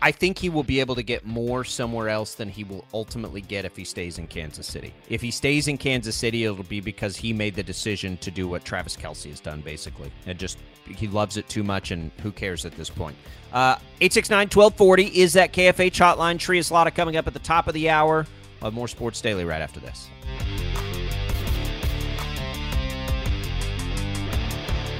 I 0.03 0.13
think 0.13 0.39
he 0.39 0.49
will 0.49 0.63
be 0.63 0.81
able 0.81 0.95
to 0.95 1.03
get 1.03 1.27
more 1.27 1.63
somewhere 1.63 2.09
else 2.09 2.35
than 2.35 2.49
he 2.49 2.65
will 2.65 2.87
ultimately 2.95 3.43
get 3.43 3.67
if 3.67 3.77
he 3.77 3.85
stays 3.85 4.19
in 4.19 4.27
Kansas 4.27 4.67
City. 4.67 4.95
If 5.11 5.21
he 5.21 5.31
stays 5.31 5.69
in 5.69 5.77
Kansas 5.77 6.17
City, 6.17 6.45
it'll 6.45 6.65
be 6.65 6.81
because 6.81 7.17
he 7.17 7.35
made 7.35 7.55
the 7.55 7.63
decision 7.63 8.17
to 8.19 8.31
do 8.31 8.49
what 8.49 8.65
Travis 8.65 8.97
Kelce 8.97 9.29
has 9.29 9.41
done, 9.41 9.61
basically. 9.61 10.11
And 10.25 10.39
just, 10.39 10.59
he 10.87 11.07
loves 11.07 11.37
it 11.37 11.49
too 11.51 11.63
much, 11.63 11.91
and 11.91 12.11
who 12.23 12.33
cares 12.33 12.65
at 12.65 12.73
this 12.77 12.89
point? 12.89 13.15
Uh, 13.53 13.77
1240 14.01 15.05
is 15.07 15.35
that 15.35 15.53
KFH 15.53 16.17
hotline. 16.17 16.39
Shreyas 16.39 16.71
Laddha 16.71 16.95
coming 16.95 17.17
up 17.17 17.27
at 17.27 17.35
the 17.35 17.39
top 17.39 17.69
of 17.69 17.75
the 17.75 17.91
hour. 17.91 18.27
We'll 18.61 18.71
have 18.71 18.75
more 18.75 18.89
Sports 18.89 19.21
Daily 19.21 19.45
right 19.45 19.61
after 19.61 19.81
this. 19.81 20.09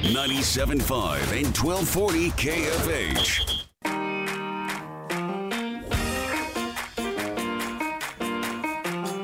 Ninety-seven 0.03 0.79
five 0.79 1.31
and 1.31 1.55
1240 1.55 2.31
KFH. 2.31 3.60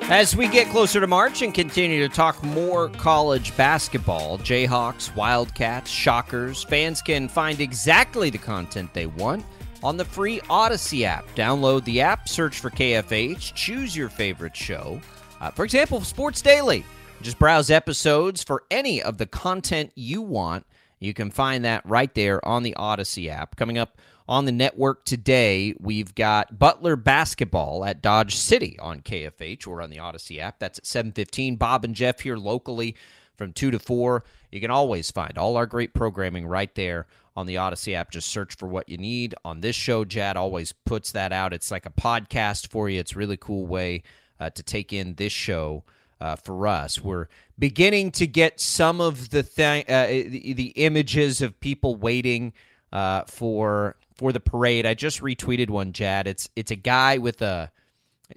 As 0.09 0.37
we 0.37 0.47
get 0.47 0.69
closer 0.69 1.01
to 1.01 1.07
March 1.07 1.41
and 1.41 1.53
continue 1.53 2.07
to 2.07 2.13
talk 2.13 2.41
more 2.41 2.87
college 2.87 3.55
basketball, 3.57 4.37
Jayhawks, 4.37 5.13
Wildcats, 5.17 5.91
Shockers, 5.91 6.63
fans 6.63 7.01
can 7.01 7.27
find 7.27 7.59
exactly 7.59 8.29
the 8.29 8.37
content 8.37 8.93
they 8.93 9.07
want 9.07 9.45
on 9.83 9.97
the 9.97 10.05
free 10.05 10.39
Odyssey 10.49 11.03
app. 11.03 11.27
Download 11.35 11.83
the 11.83 11.99
app, 11.99 12.29
search 12.29 12.61
for 12.61 12.69
KFH, 12.69 13.53
choose 13.53 13.97
your 13.97 14.07
favorite 14.07 14.55
show. 14.55 15.01
Uh, 15.41 15.51
for 15.51 15.65
example, 15.65 15.99
Sports 15.99 16.41
Daily. 16.41 16.85
Just 17.21 17.37
browse 17.37 17.69
episodes 17.69 18.41
for 18.41 18.63
any 18.71 19.03
of 19.03 19.17
the 19.17 19.25
content 19.25 19.91
you 19.95 20.21
want. 20.21 20.65
You 20.99 21.13
can 21.13 21.31
find 21.31 21.65
that 21.65 21.85
right 21.85 22.13
there 22.15 22.43
on 22.47 22.63
the 22.63 22.75
Odyssey 22.75 23.29
app. 23.29 23.57
Coming 23.57 23.77
up 23.77 23.97
on 24.27 24.45
the 24.45 24.51
network 24.51 25.05
today, 25.05 25.73
we've 25.79 26.13
got 26.13 26.59
Butler 26.59 26.95
basketball 26.95 27.85
at 27.85 28.01
Dodge 28.01 28.35
City 28.35 28.77
on 28.79 29.01
KFH 29.01 29.67
or 29.67 29.81
on 29.81 29.89
the 29.89 29.99
Odyssey 29.99 30.41
app. 30.41 30.59
That's 30.59 30.79
at 30.79 30.85
7:15. 30.85 31.55
Bob 31.55 31.85
and 31.85 31.95
Jeff 31.95 32.19
here 32.19 32.37
locally 32.37 32.95
from 33.37 33.53
2 33.53 33.71
to 33.71 33.79
4. 33.79 34.23
You 34.51 34.59
can 34.59 34.71
always 34.71 35.11
find 35.11 35.37
all 35.37 35.57
our 35.57 35.65
great 35.65 35.93
programming 35.93 36.47
right 36.47 36.73
there 36.75 37.07
on 37.35 37.45
the 37.45 37.57
Odyssey 37.57 37.95
app. 37.95 38.11
Just 38.11 38.29
search 38.29 38.55
for 38.55 38.67
what 38.67 38.89
you 38.89 38.97
need. 38.97 39.35
On 39.45 39.61
this 39.61 39.75
show, 39.75 40.03
Jad 40.03 40.35
always 40.35 40.73
puts 40.73 41.11
that 41.11 41.31
out. 41.31 41.53
It's 41.53 41.71
like 41.71 41.85
a 41.85 41.91
podcast 41.91 42.67
for 42.67 42.89
you. 42.89 42.99
It's 42.99 43.13
a 43.13 43.19
really 43.19 43.37
cool 43.37 43.65
way 43.65 44.03
uh, 44.39 44.49
to 44.49 44.63
take 44.63 44.91
in 44.91 45.15
this 45.15 45.31
show 45.31 45.83
uh, 46.19 46.35
for 46.35 46.67
us. 46.67 46.99
We're 46.99 47.27
beginning 47.59 48.11
to 48.13 48.27
get 48.27 48.59
some 48.59 48.99
of 48.99 49.29
the 49.29 49.43
thing, 49.43 49.85
uh, 49.87 50.07
the, 50.07 50.53
the, 50.53 50.73
images 50.75 51.41
of 51.41 51.59
people 51.59 51.95
waiting 51.95 52.53
uh, 52.91 53.23
for 53.25 53.95
for 54.17 54.31
the 54.31 54.39
parade. 54.39 54.85
I 54.85 54.93
just 54.93 55.21
retweeted 55.21 55.69
one, 55.69 55.93
Jad. 55.93 56.27
It's 56.27 56.49
it's 56.55 56.71
a 56.71 56.75
guy 56.75 57.17
with 57.17 57.41
a 57.41 57.71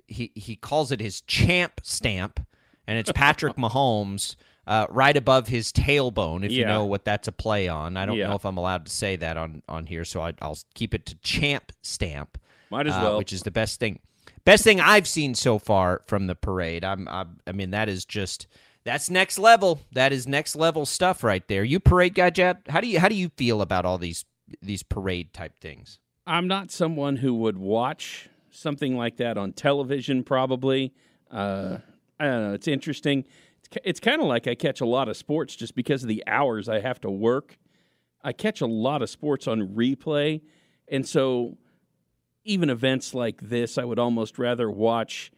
he 0.07 0.31
he 0.35 0.57
calls 0.57 0.93
it 0.93 1.01
his 1.01 1.20
champ 1.22 1.81
stamp, 1.83 2.45
and 2.87 2.99
it's 2.99 3.12
Patrick 3.12 3.57
Mahomes. 3.57 4.37
Uh, 4.66 4.87
right 4.91 5.16
above 5.16 5.49
his 5.49 5.72
tailbone, 5.72 6.45
if 6.45 6.53
yeah. 6.53 6.59
you 6.59 6.64
know 6.64 6.85
what 6.85 7.05
that's 7.05 7.26
a 7.26 7.33
play 7.33 7.66
on. 7.66 7.97
I 7.97 8.07
don't 8.07 8.16
yeah. 8.16 8.28
know 8.28 8.37
if 8.37 8.45
I'm 8.45 8.57
allowed 8.57 8.87
to 8.87 8.93
say 8.93 9.16
that 9.16 9.37
on 9.37 9.62
on 9.68 9.87
here, 9.87 10.05
so 10.05 10.20
I, 10.20 10.33
will 10.41 10.59
keep 10.74 10.95
it 10.95 11.07
to 11.07 11.16
champ 11.16 11.72
stamp. 11.83 12.39
Might 12.68 12.87
as 12.87 12.95
uh, 12.95 13.01
well, 13.03 13.18
which 13.18 13.33
is 13.33 13.43
the 13.43 13.51
best 13.51 13.81
thing 13.81 13.99
best 14.45 14.62
thing 14.62 14.81
I've 14.81 15.09
seen 15.09 15.35
so 15.35 15.59
far 15.59 16.03
from 16.07 16.26
the 16.26 16.35
parade. 16.35 16.85
I'm, 16.85 17.09
I'm 17.09 17.39
I 17.47 17.53
mean 17.53 17.70
that 17.70 17.89
is 17.89 18.05
just 18.05 18.47
that's 18.85 19.11
next 19.11 19.39
level. 19.39 19.81
That 19.93 20.12
is 20.12 20.26
next 20.26 20.57
level 20.57 20.87
stuff 20.87 21.24
right 21.24 21.47
there. 21.49 21.64
You 21.64 21.81
parade 21.81 22.14
guy, 22.14 22.31
Jad. 22.31 22.59
How 22.68 22.81
do 22.81 22.87
you 22.87 23.01
how 23.01 23.09
do 23.09 23.14
you 23.14 23.31
feel 23.31 23.62
about 23.62 23.85
all 23.85 23.99
these 23.99 24.24
these 24.62 24.82
parade 24.82 25.32
type 25.32 25.61
things? 25.61 25.98
I'm 26.26 26.46
not 26.46 26.70
someone 26.70 27.16
who 27.16 27.34
would 27.34 27.59
watch 27.59 28.28
something 28.51 28.96
like 28.96 29.16
that 29.16 29.38
on 29.38 29.53
television. 29.53 30.22
Probably, 30.22 30.92
uh, 31.30 31.78
I 32.18 32.24
don't 32.24 32.48
know. 32.48 32.55
It's 32.55 32.68
interesting. 32.68 33.24
It's, 33.59 33.78
it's 33.84 34.01
kind 34.01 34.20
of 34.20 34.28
like 34.28 34.46
I 34.46 34.55
catch 34.55 34.80
a 34.80 34.86
lot 34.86 35.09
of 35.09 35.16
sports 35.16 35.57
just 35.57 35.74
because 35.74 36.03
of 36.03 36.09
the 36.09 36.22
hours 36.26 36.68
I 36.68 36.80
have 36.80 37.01
to 37.03 37.11
work. 37.11 37.59
I 38.22 38.32
catch 38.32 38.61
a 38.61 38.66
lot 38.66 39.03
of 39.03 39.09
sports 39.09 39.48
on 39.48 39.68
replay, 39.68 40.42
and 40.88 41.09
so 41.09 41.57
even 42.44 42.68
events 42.68 43.14
like 43.14 43.40
this, 43.40 43.78
I 43.78 43.84
would 43.84 43.98
almost 43.98 44.38
rather 44.38 44.70
watch 44.70 45.32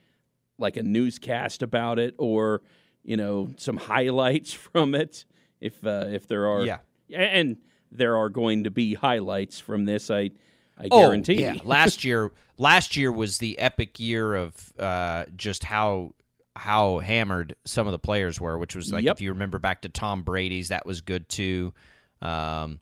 like 0.58 0.76
a 0.76 0.82
newscast 0.82 1.62
about 1.62 1.98
it 1.98 2.14
or 2.18 2.62
you 3.02 3.16
know 3.16 3.50
some 3.56 3.76
highlights 3.76 4.52
from 4.72 4.94
it 4.94 5.24
if 5.60 5.84
uh, 5.86 6.06
if 6.08 6.26
there 6.26 6.46
are 6.46 6.64
yeah 6.64 6.78
and 7.14 7.58
there 7.92 8.16
are 8.16 8.28
going 8.28 8.64
to 8.64 8.70
be 8.70 8.94
highlights 8.94 9.60
from 9.60 9.84
this 9.84 10.10
I 10.10 10.30
I 10.78 10.88
oh, 10.90 11.00
guarantee 11.00 11.40
yeah 11.40 11.56
last 11.64 12.04
year 12.04 12.32
last 12.58 12.96
year 12.96 13.12
was 13.12 13.38
the 13.38 13.58
epic 13.58 14.00
year 14.00 14.34
of 14.34 14.72
uh, 14.78 15.24
just 15.36 15.64
how 15.64 16.14
how 16.54 16.98
hammered 16.98 17.56
some 17.64 17.86
of 17.86 17.92
the 17.92 17.98
players 17.98 18.40
were 18.40 18.58
which 18.58 18.76
was 18.76 18.92
like 18.92 19.04
yep. 19.04 19.16
if 19.16 19.20
you 19.20 19.32
remember 19.32 19.58
back 19.58 19.82
to 19.82 19.88
Tom 19.88 20.22
Brady's 20.22 20.68
that 20.68 20.84
was 20.84 21.00
good 21.00 21.28
too 21.28 21.72
um, 22.20 22.80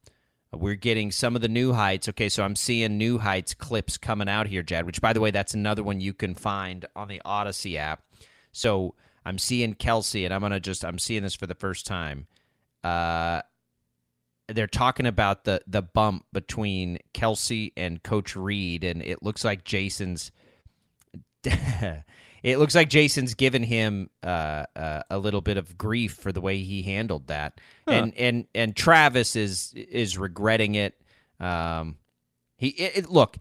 we're 0.53 0.75
getting 0.75 1.13
some 1.13 1.37
of 1.37 1.43
the 1.43 1.49
new 1.49 1.73
heights. 1.73 2.09
Okay, 2.09 2.29
so 2.29 2.43
I'm 2.43 2.57
seeing 2.57 2.99
new 2.99 3.19
heights 3.19 3.55
clips 3.55 3.97
coming 3.97 4.29
out 4.29 4.47
here, 4.49 4.63
Jad, 4.63 4.85
which, 4.85 5.01
by 5.01 5.13
the 5.13 5.21
way, 5.21 5.31
that's 5.31 5.55
another 5.55 5.83
one 5.83 6.01
you 6.01 6.13
can 6.13 6.35
find 6.35 6.87
on 6.97 7.09
the 7.09 7.23
Odyssey 7.25 7.79
app. 7.79 8.03
So 8.53 8.95
I'm 9.25 9.39
seeing 9.39 9.75
Kelce, 9.75 10.25
and 10.25 10.35
I'm 10.35 10.41
going 10.41 10.53
to 10.53 10.61
just, 10.61 10.85
I'm 10.85 10.99
seeing 10.99 11.23
this 11.23 11.35
for 11.35 11.47
the 11.47 11.55
first 11.55 11.87
time. 11.87 12.27
Uh, 12.83 13.43
they're 14.53 14.67
talking 14.67 15.07
about 15.07 15.45
the 15.45 15.61
the 15.67 15.83
bump 15.83 16.25
between 16.33 16.99
Kelce 17.15 17.73
and 17.77 18.03
Coach 18.03 18.37
Reid, 18.37 18.85
and 18.85 19.03
it 19.03 19.23
looks 19.23 19.45
like 19.45 19.65
Jason's 19.65 20.31
it 21.45 22.59
looks 22.59 22.75
like 22.75 22.89
Jason's 22.89 23.35
given 23.35 23.63
him 23.63 24.11
uh, 24.23 24.65
uh, 24.77 25.03
a 25.11 25.19
little 25.19 25.41
bit 25.41 25.57
of 25.57 25.77
grief 25.77 26.15
for 26.15 26.33
the 26.33 26.41
way 26.41 26.59
he 26.63 26.83
handled 26.83 27.27
that, 27.29 27.61
huh. 27.87 27.95
and 27.95 28.15
and 28.17 28.47
and 28.55 28.77
Travis 28.77 29.37
is 29.37 29.73
is 29.75 30.19
regretting 30.19 30.75
it. 30.75 31.01
Um, 31.39 31.97
he 32.57 32.69
it, 32.69 32.97
it, 32.97 33.11
look. 33.11 33.37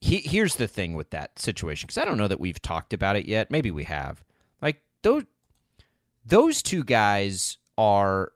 He, 0.00 0.18
here's 0.18 0.54
the 0.54 0.68
thing 0.68 0.94
with 0.94 1.10
that 1.10 1.40
situation 1.40 1.88
because 1.88 1.98
I 1.98 2.04
don't 2.04 2.18
know 2.18 2.28
that 2.28 2.38
we've 2.38 2.62
talked 2.62 2.92
about 2.92 3.16
it 3.16 3.26
yet. 3.26 3.50
Maybe 3.50 3.72
we 3.72 3.82
have. 3.84 4.22
Like 4.62 4.80
those 5.02 5.24
those 6.24 6.62
two 6.62 6.84
guys 6.84 7.56
are 7.76 8.32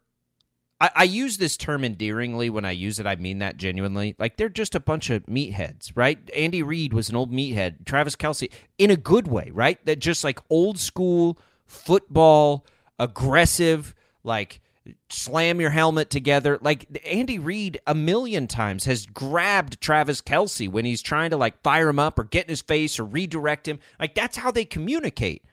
I, 0.83 0.91
I, 0.97 1.05
use 1.05 1.39
this 1.39 1.57
term 1.57 1.85
endearingly 1.85 2.51
when 2.51 2.65
I 2.65 2.73
use 2.73 2.99
it. 2.99 3.07
I 3.07 3.15
mean 3.15 3.39
that 3.39 3.57
genuinely. 3.57 4.17
Like 4.19 4.37
they're 4.37 4.49
just 4.49 4.75
a 4.75 4.81
bunch 4.81 5.11
of 5.11 5.25
meatheads, 5.27 5.93
right? 5.95 6.19
Andy 6.35 6.65
Reid 6.65 6.93
was 6.93 7.09
an 7.09 7.15
old 7.15 7.31
meathead. 7.31 7.87
Travis 7.87 8.17
Kelce, 8.17 8.51
in 8.79 8.91
a 8.91 8.97
good 8.97 9.29
way, 9.29 9.51
right? 9.55 9.79
That 9.87 10.01
just 10.01 10.25
like 10.25 10.41
old 10.51 10.81
school 10.81 11.39
football, 11.67 12.67
aggressive, 12.99 13.95
like 14.25 14.61
slam 15.09 15.61
your 15.61 15.71
helmet 15.71 16.11
together. 16.11 16.59
Like 16.61 17.01
Andy 17.07 17.39
Reid 17.39 17.81
a 17.87 17.95
million 17.95 18.49
times 18.49 18.85
has 18.87 19.07
grabbed 19.07 19.81
Travis 19.81 20.21
Kelce 20.21 20.69
when 20.69 20.85
he's 20.85 21.01
trying 21.01 21.31
to 21.31 21.37
like 21.37 21.63
fire 21.63 21.89
him 21.91 22.01
up 22.01 22.19
or 22.19 22.25
get 22.25 22.47
in 22.47 22.51
his 22.51 22.63
face 22.63 22.99
or 22.99 23.05
redirect 23.05 23.69
him. 23.69 23.79
Like 24.01 24.17
that's 24.17 24.37
how 24.37 24.51
they 24.51 24.65
communicate. 24.65 25.45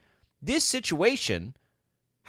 This 0.41 0.63
situation 0.63 1.53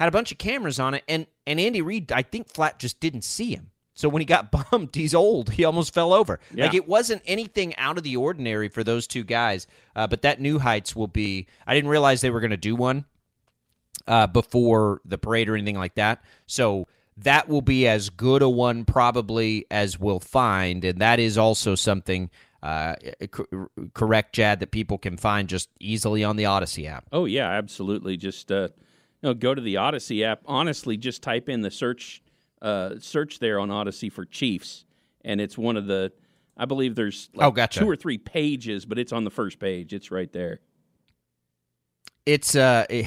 had 0.00 0.08
a 0.08 0.12
bunch 0.12 0.32
of 0.32 0.38
cameras 0.38 0.80
on 0.80 0.94
it, 0.94 1.04
and 1.06 1.26
and 1.46 1.60
Andy 1.60 1.82
Reid, 1.82 2.10
I 2.10 2.22
think 2.22 2.48
flat 2.48 2.78
just 2.78 2.98
didn't 3.00 3.22
see 3.22 3.54
him. 3.54 3.70
So 3.92 4.08
when 4.08 4.22
he 4.22 4.26
got 4.26 4.50
bumped, 4.70 4.94
he's 4.94 5.14
old. 5.14 5.50
He 5.50 5.64
almost 5.64 5.92
fell 5.92 6.14
over. 6.14 6.40
Yeah. 6.54 6.64
Like 6.64 6.74
it 6.74 6.88
wasn't 6.88 7.22
anything 7.26 7.76
out 7.76 7.98
of 7.98 8.02
the 8.02 8.16
ordinary 8.16 8.68
for 8.68 8.82
those 8.82 9.06
two 9.06 9.24
guys. 9.24 9.66
Uh, 9.94 10.06
but 10.06 10.22
that 10.22 10.40
new 10.40 10.58
heights 10.58 10.96
will 10.96 11.06
be. 11.06 11.46
I 11.66 11.74
didn't 11.74 11.90
realize 11.90 12.22
they 12.22 12.30
were 12.30 12.40
going 12.40 12.50
to 12.50 12.56
do 12.56 12.74
one 12.74 13.04
uh, 14.08 14.26
before 14.26 15.02
the 15.04 15.18
parade 15.18 15.50
or 15.50 15.54
anything 15.54 15.76
like 15.76 15.96
that. 15.96 16.24
So 16.46 16.88
that 17.18 17.46
will 17.46 17.60
be 17.60 17.86
as 17.86 18.08
good 18.08 18.40
a 18.40 18.48
one 18.48 18.86
probably 18.86 19.66
as 19.70 20.00
we'll 20.00 20.20
find, 20.20 20.82
and 20.82 21.00
that 21.00 21.20
is 21.20 21.36
also 21.36 21.74
something. 21.74 22.30
Uh, 22.62 22.94
correct, 23.94 24.34
Jad, 24.34 24.60
that 24.60 24.70
people 24.70 24.98
can 24.98 25.16
find 25.16 25.48
just 25.48 25.70
easily 25.78 26.22
on 26.24 26.36
the 26.36 26.44
Odyssey 26.44 26.86
app. 26.86 27.06
Oh 27.12 27.24
yeah, 27.24 27.48
absolutely. 27.50 28.18
Just 28.18 28.52
uh, 28.52 28.68
know, 29.22 29.34
go 29.34 29.54
to 29.54 29.60
the 29.60 29.76
Odyssey 29.76 30.24
app. 30.24 30.40
Honestly, 30.46 30.96
just 30.96 31.22
type 31.22 31.48
in 31.48 31.60
the 31.60 31.70
search 31.70 32.22
uh, 32.62 32.96
search 33.00 33.38
there 33.38 33.58
on 33.58 33.70
Odyssey 33.70 34.10
for 34.10 34.24
Chiefs, 34.24 34.84
and 35.24 35.40
it's 35.40 35.56
one 35.56 35.76
of 35.76 35.86
the. 35.86 36.12
I 36.56 36.66
believe 36.66 36.94
there's 36.94 37.30
like 37.34 37.46
oh, 37.46 37.50
gotcha. 37.50 37.80
two 37.80 37.88
or 37.88 37.96
three 37.96 38.18
pages, 38.18 38.84
but 38.84 38.98
it's 38.98 39.12
on 39.12 39.24
the 39.24 39.30
first 39.30 39.58
page. 39.58 39.94
It's 39.94 40.10
right 40.10 40.30
there. 40.32 40.60
It's 42.26 42.54
uh, 42.54 42.84
it, 42.90 43.06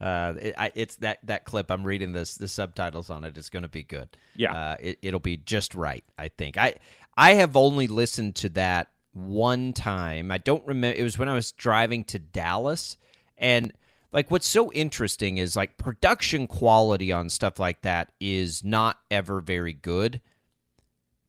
uh, 0.00 0.34
it, 0.40 0.54
I, 0.56 0.72
it's 0.74 0.96
that 0.96 1.18
that 1.24 1.44
clip. 1.44 1.70
I'm 1.70 1.84
reading 1.84 2.12
this 2.12 2.36
the 2.36 2.48
subtitles 2.48 3.10
on 3.10 3.24
it. 3.24 3.36
It's 3.36 3.50
going 3.50 3.64
to 3.64 3.68
be 3.68 3.82
good. 3.82 4.08
Yeah, 4.34 4.54
uh, 4.54 4.76
it, 4.80 4.98
it'll 5.02 5.20
be 5.20 5.36
just 5.36 5.74
right. 5.74 6.04
I 6.18 6.28
think. 6.28 6.56
I 6.56 6.76
I 7.16 7.34
have 7.34 7.56
only 7.56 7.86
listened 7.86 8.36
to 8.36 8.48
that 8.50 8.88
one 9.12 9.72
time. 9.72 10.30
I 10.30 10.38
don't 10.38 10.66
remember. 10.66 10.98
It 10.98 11.02
was 11.02 11.18
when 11.18 11.28
I 11.28 11.34
was 11.34 11.52
driving 11.52 12.04
to 12.04 12.18
Dallas, 12.18 12.96
and 13.36 13.72
like 14.12 14.30
what's 14.30 14.48
so 14.48 14.72
interesting 14.72 15.38
is 15.38 15.56
like 15.56 15.76
production 15.76 16.46
quality 16.46 17.12
on 17.12 17.28
stuff 17.28 17.58
like 17.58 17.82
that 17.82 18.12
is 18.20 18.64
not 18.64 18.98
ever 19.10 19.40
very 19.40 19.72
good. 19.72 20.20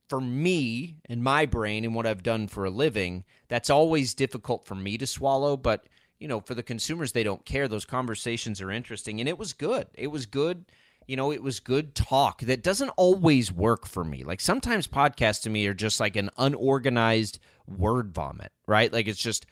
For 0.10 0.20
me 0.20 0.98
and 1.06 1.24
my 1.24 1.46
brain 1.46 1.86
and 1.86 1.96
what 1.96 2.06
I've 2.06 2.24
done 2.24 2.48
for 2.48 2.66
a 2.66 2.70
living, 2.70 3.24
that's 3.48 3.70
always 3.70 4.14
difficult 4.14 4.66
for 4.66 4.76
me 4.76 4.98
to 4.98 5.08
swallow, 5.08 5.56
but 5.56 5.86
you 6.20 6.28
know, 6.28 6.42
for 6.42 6.54
the 6.54 6.64
consumers 6.64 7.12
they 7.12 7.24
don't 7.24 7.46
care. 7.46 7.68
Those 7.68 7.86
conversations 7.86 8.62
are 8.62 8.72
interesting 8.72 9.20
and 9.20 9.30
it 9.30 9.38
was 9.38 9.54
good. 9.54 9.88
It 9.94 10.08
was 10.08 10.26
good 10.26 10.66
you 11.08 11.18
know, 11.18 11.32
it 11.32 11.44
was 11.44 11.60
good 11.60 11.96
talk 11.96 12.42
that 12.42 12.64
doesn't 12.64 12.90
always 12.90 13.52
work 13.52 13.86
for 13.86 14.04
me. 14.04 14.24
Like 14.24 14.40
sometimes 14.40 14.88
podcasts 14.88 15.42
to 15.44 15.50
me 15.50 15.68
are 15.68 15.74
just 15.74 16.00
like 16.00 16.16
an 16.16 16.30
unorganized 16.38 17.40
word 17.68 18.14
vomit, 18.14 18.52
right? 18.68 18.92
Like 18.94 19.08
it's 19.08 19.22
just 19.22 19.46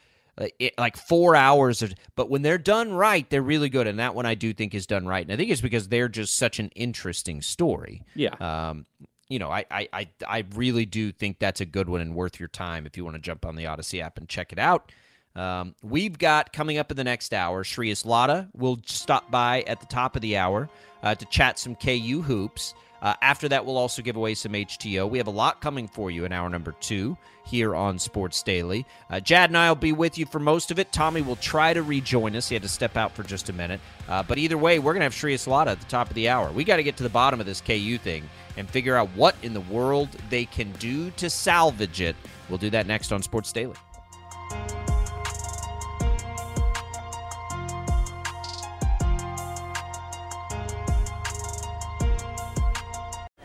it, 0.59 0.73
like 0.77 0.97
four 0.97 1.35
hours 1.35 1.81
of, 1.81 1.93
but 2.15 2.29
when 2.29 2.41
they're 2.41 2.57
done 2.57 2.93
right, 2.93 3.29
they're 3.29 3.41
really 3.41 3.69
good. 3.69 3.87
And 3.87 3.99
that 3.99 4.15
one 4.15 4.25
I 4.25 4.35
do 4.35 4.53
think 4.53 4.73
is 4.73 4.87
done 4.87 5.05
right. 5.05 5.23
And 5.23 5.31
I 5.31 5.35
think 5.35 5.51
it's 5.51 5.61
because 5.61 5.87
they're 5.87 6.09
just 6.09 6.37
such 6.37 6.59
an 6.59 6.69
interesting 6.75 7.41
story. 7.41 8.01
Yeah. 8.15 8.35
Um, 8.39 8.85
you 9.29 9.37
know, 9.37 9.51
I, 9.51 9.65
I, 9.69 9.89
I, 9.93 10.09
I 10.27 10.45
really 10.55 10.85
do 10.85 11.11
think 11.11 11.39
that's 11.39 11.61
a 11.61 11.65
good 11.65 11.87
one 11.87 12.01
and 12.01 12.15
worth 12.15 12.39
your 12.39 12.49
time 12.49 12.85
if 12.85 12.97
you 12.97 13.05
want 13.05 13.15
to 13.15 13.21
jump 13.21 13.45
on 13.45 13.55
the 13.55 13.67
Odyssey 13.67 14.01
app 14.01 14.17
and 14.17 14.27
check 14.27 14.51
it 14.51 14.59
out. 14.59 14.91
Um, 15.35 15.75
we've 15.83 16.17
got 16.17 16.51
coming 16.51 16.79
up 16.79 16.89
in 16.89 16.97
the 16.97 17.03
next 17.03 17.33
hour, 17.33 17.63
Shreyas 17.63 18.05
Laddha 18.05 18.49
will 18.55 18.79
stop 18.85 19.29
by 19.29 19.61
at 19.61 19.79
the 19.79 19.85
top 19.85 20.15
of 20.15 20.21
the 20.21 20.35
hour 20.37 20.69
uh, 21.03 21.15
to 21.15 21.25
chat 21.25 21.59
some 21.59 21.75
KU 21.75 22.21
hoops. 22.21 22.73
Uh, 23.01 23.13
after 23.21 23.49
that, 23.49 23.65
we'll 23.65 23.77
also 23.77 24.01
give 24.01 24.15
away 24.15 24.33
some 24.33 24.53
HTO. 24.53 25.09
We 25.09 25.17
have 25.17 25.27
a 25.27 25.31
lot 25.31 25.61
coming 25.61 25.87
for 25.87 26.11
you 26.11 26.25
in 26.25 26.31
hour 26.31 26.49
number 26.49 26.73
two 26.73 27.17
here 27.45 27.75
on 27.75 27.97
Sports 27.97 28.43
Daily. 28.43 28.85
Uh, 29.09 29.19
Jad 29.19 29.49
and 29.49 29.57
I 29.57 29.69
will 29.69 29.75
be 29.75 29.91
with 29.91 30.17
you 30.17 30.25
for 30.25 30.39
most 30.39 30.71
of 30.71 30.79
it. 30.79 30.91
Tommy 30.91 31.21
will 31.21 31.35
try 31.37 31.73
to 31.73 31.81
rejoin 31.81 32.35
us. 32.35 32.49
He 32.49 32.55
had 32.55 32.63
to 32.63 32.69
step 32.69 32.97
out 32.97 33.13
for 33.13 33.23
just 33.23 33.49
a 33.49 33.53
minute. 33.53 33.81
Uh, 34.07 34.23
but 34.23 34.37
either 34.37 34.57
way, 34.57 34.79
we're 34.79 34.93
going 34.93 35.01
to 35.01 35.05
have 35.05 35.13
Shreyas 35.13 35.47
Laddha 35.47 35.71
at 35.71 35.79
the 35.79 35.85
top 35.85 36.09
of 36.09 36.15
the 36.15 36.29
hour. 36.29 36.51
We 36.51 36.63
got 36.63 36.77
to 36.77 36.83
get 36.83 36.97
to 36.97 37.03
the 37.03 37.09
bottom 37.09 37.39
of 37.39 37.45
this 37.45 37.61
KU 37.61 37.97
thing 37.97 38.29
and 38.57 38.69
figure 38.69 38.95
out 38.95 39.09
what 39.15 39.35
in 39.41 39.53
the 39.53 39.61
world 39.61 40.09
they 40.29 40.45
can 40.45 40.71
do 40.73 41.11
to 41.11 41.29
salvage 41.29 42.01
it. 42.01 42.15
We'll 42.49 42.57
do 42.57 42.69
that 42.71 42.87
next 42.87 43.11
on 43.11 43.21
Sports 43.21 43.51
Daily. 43.51 43.75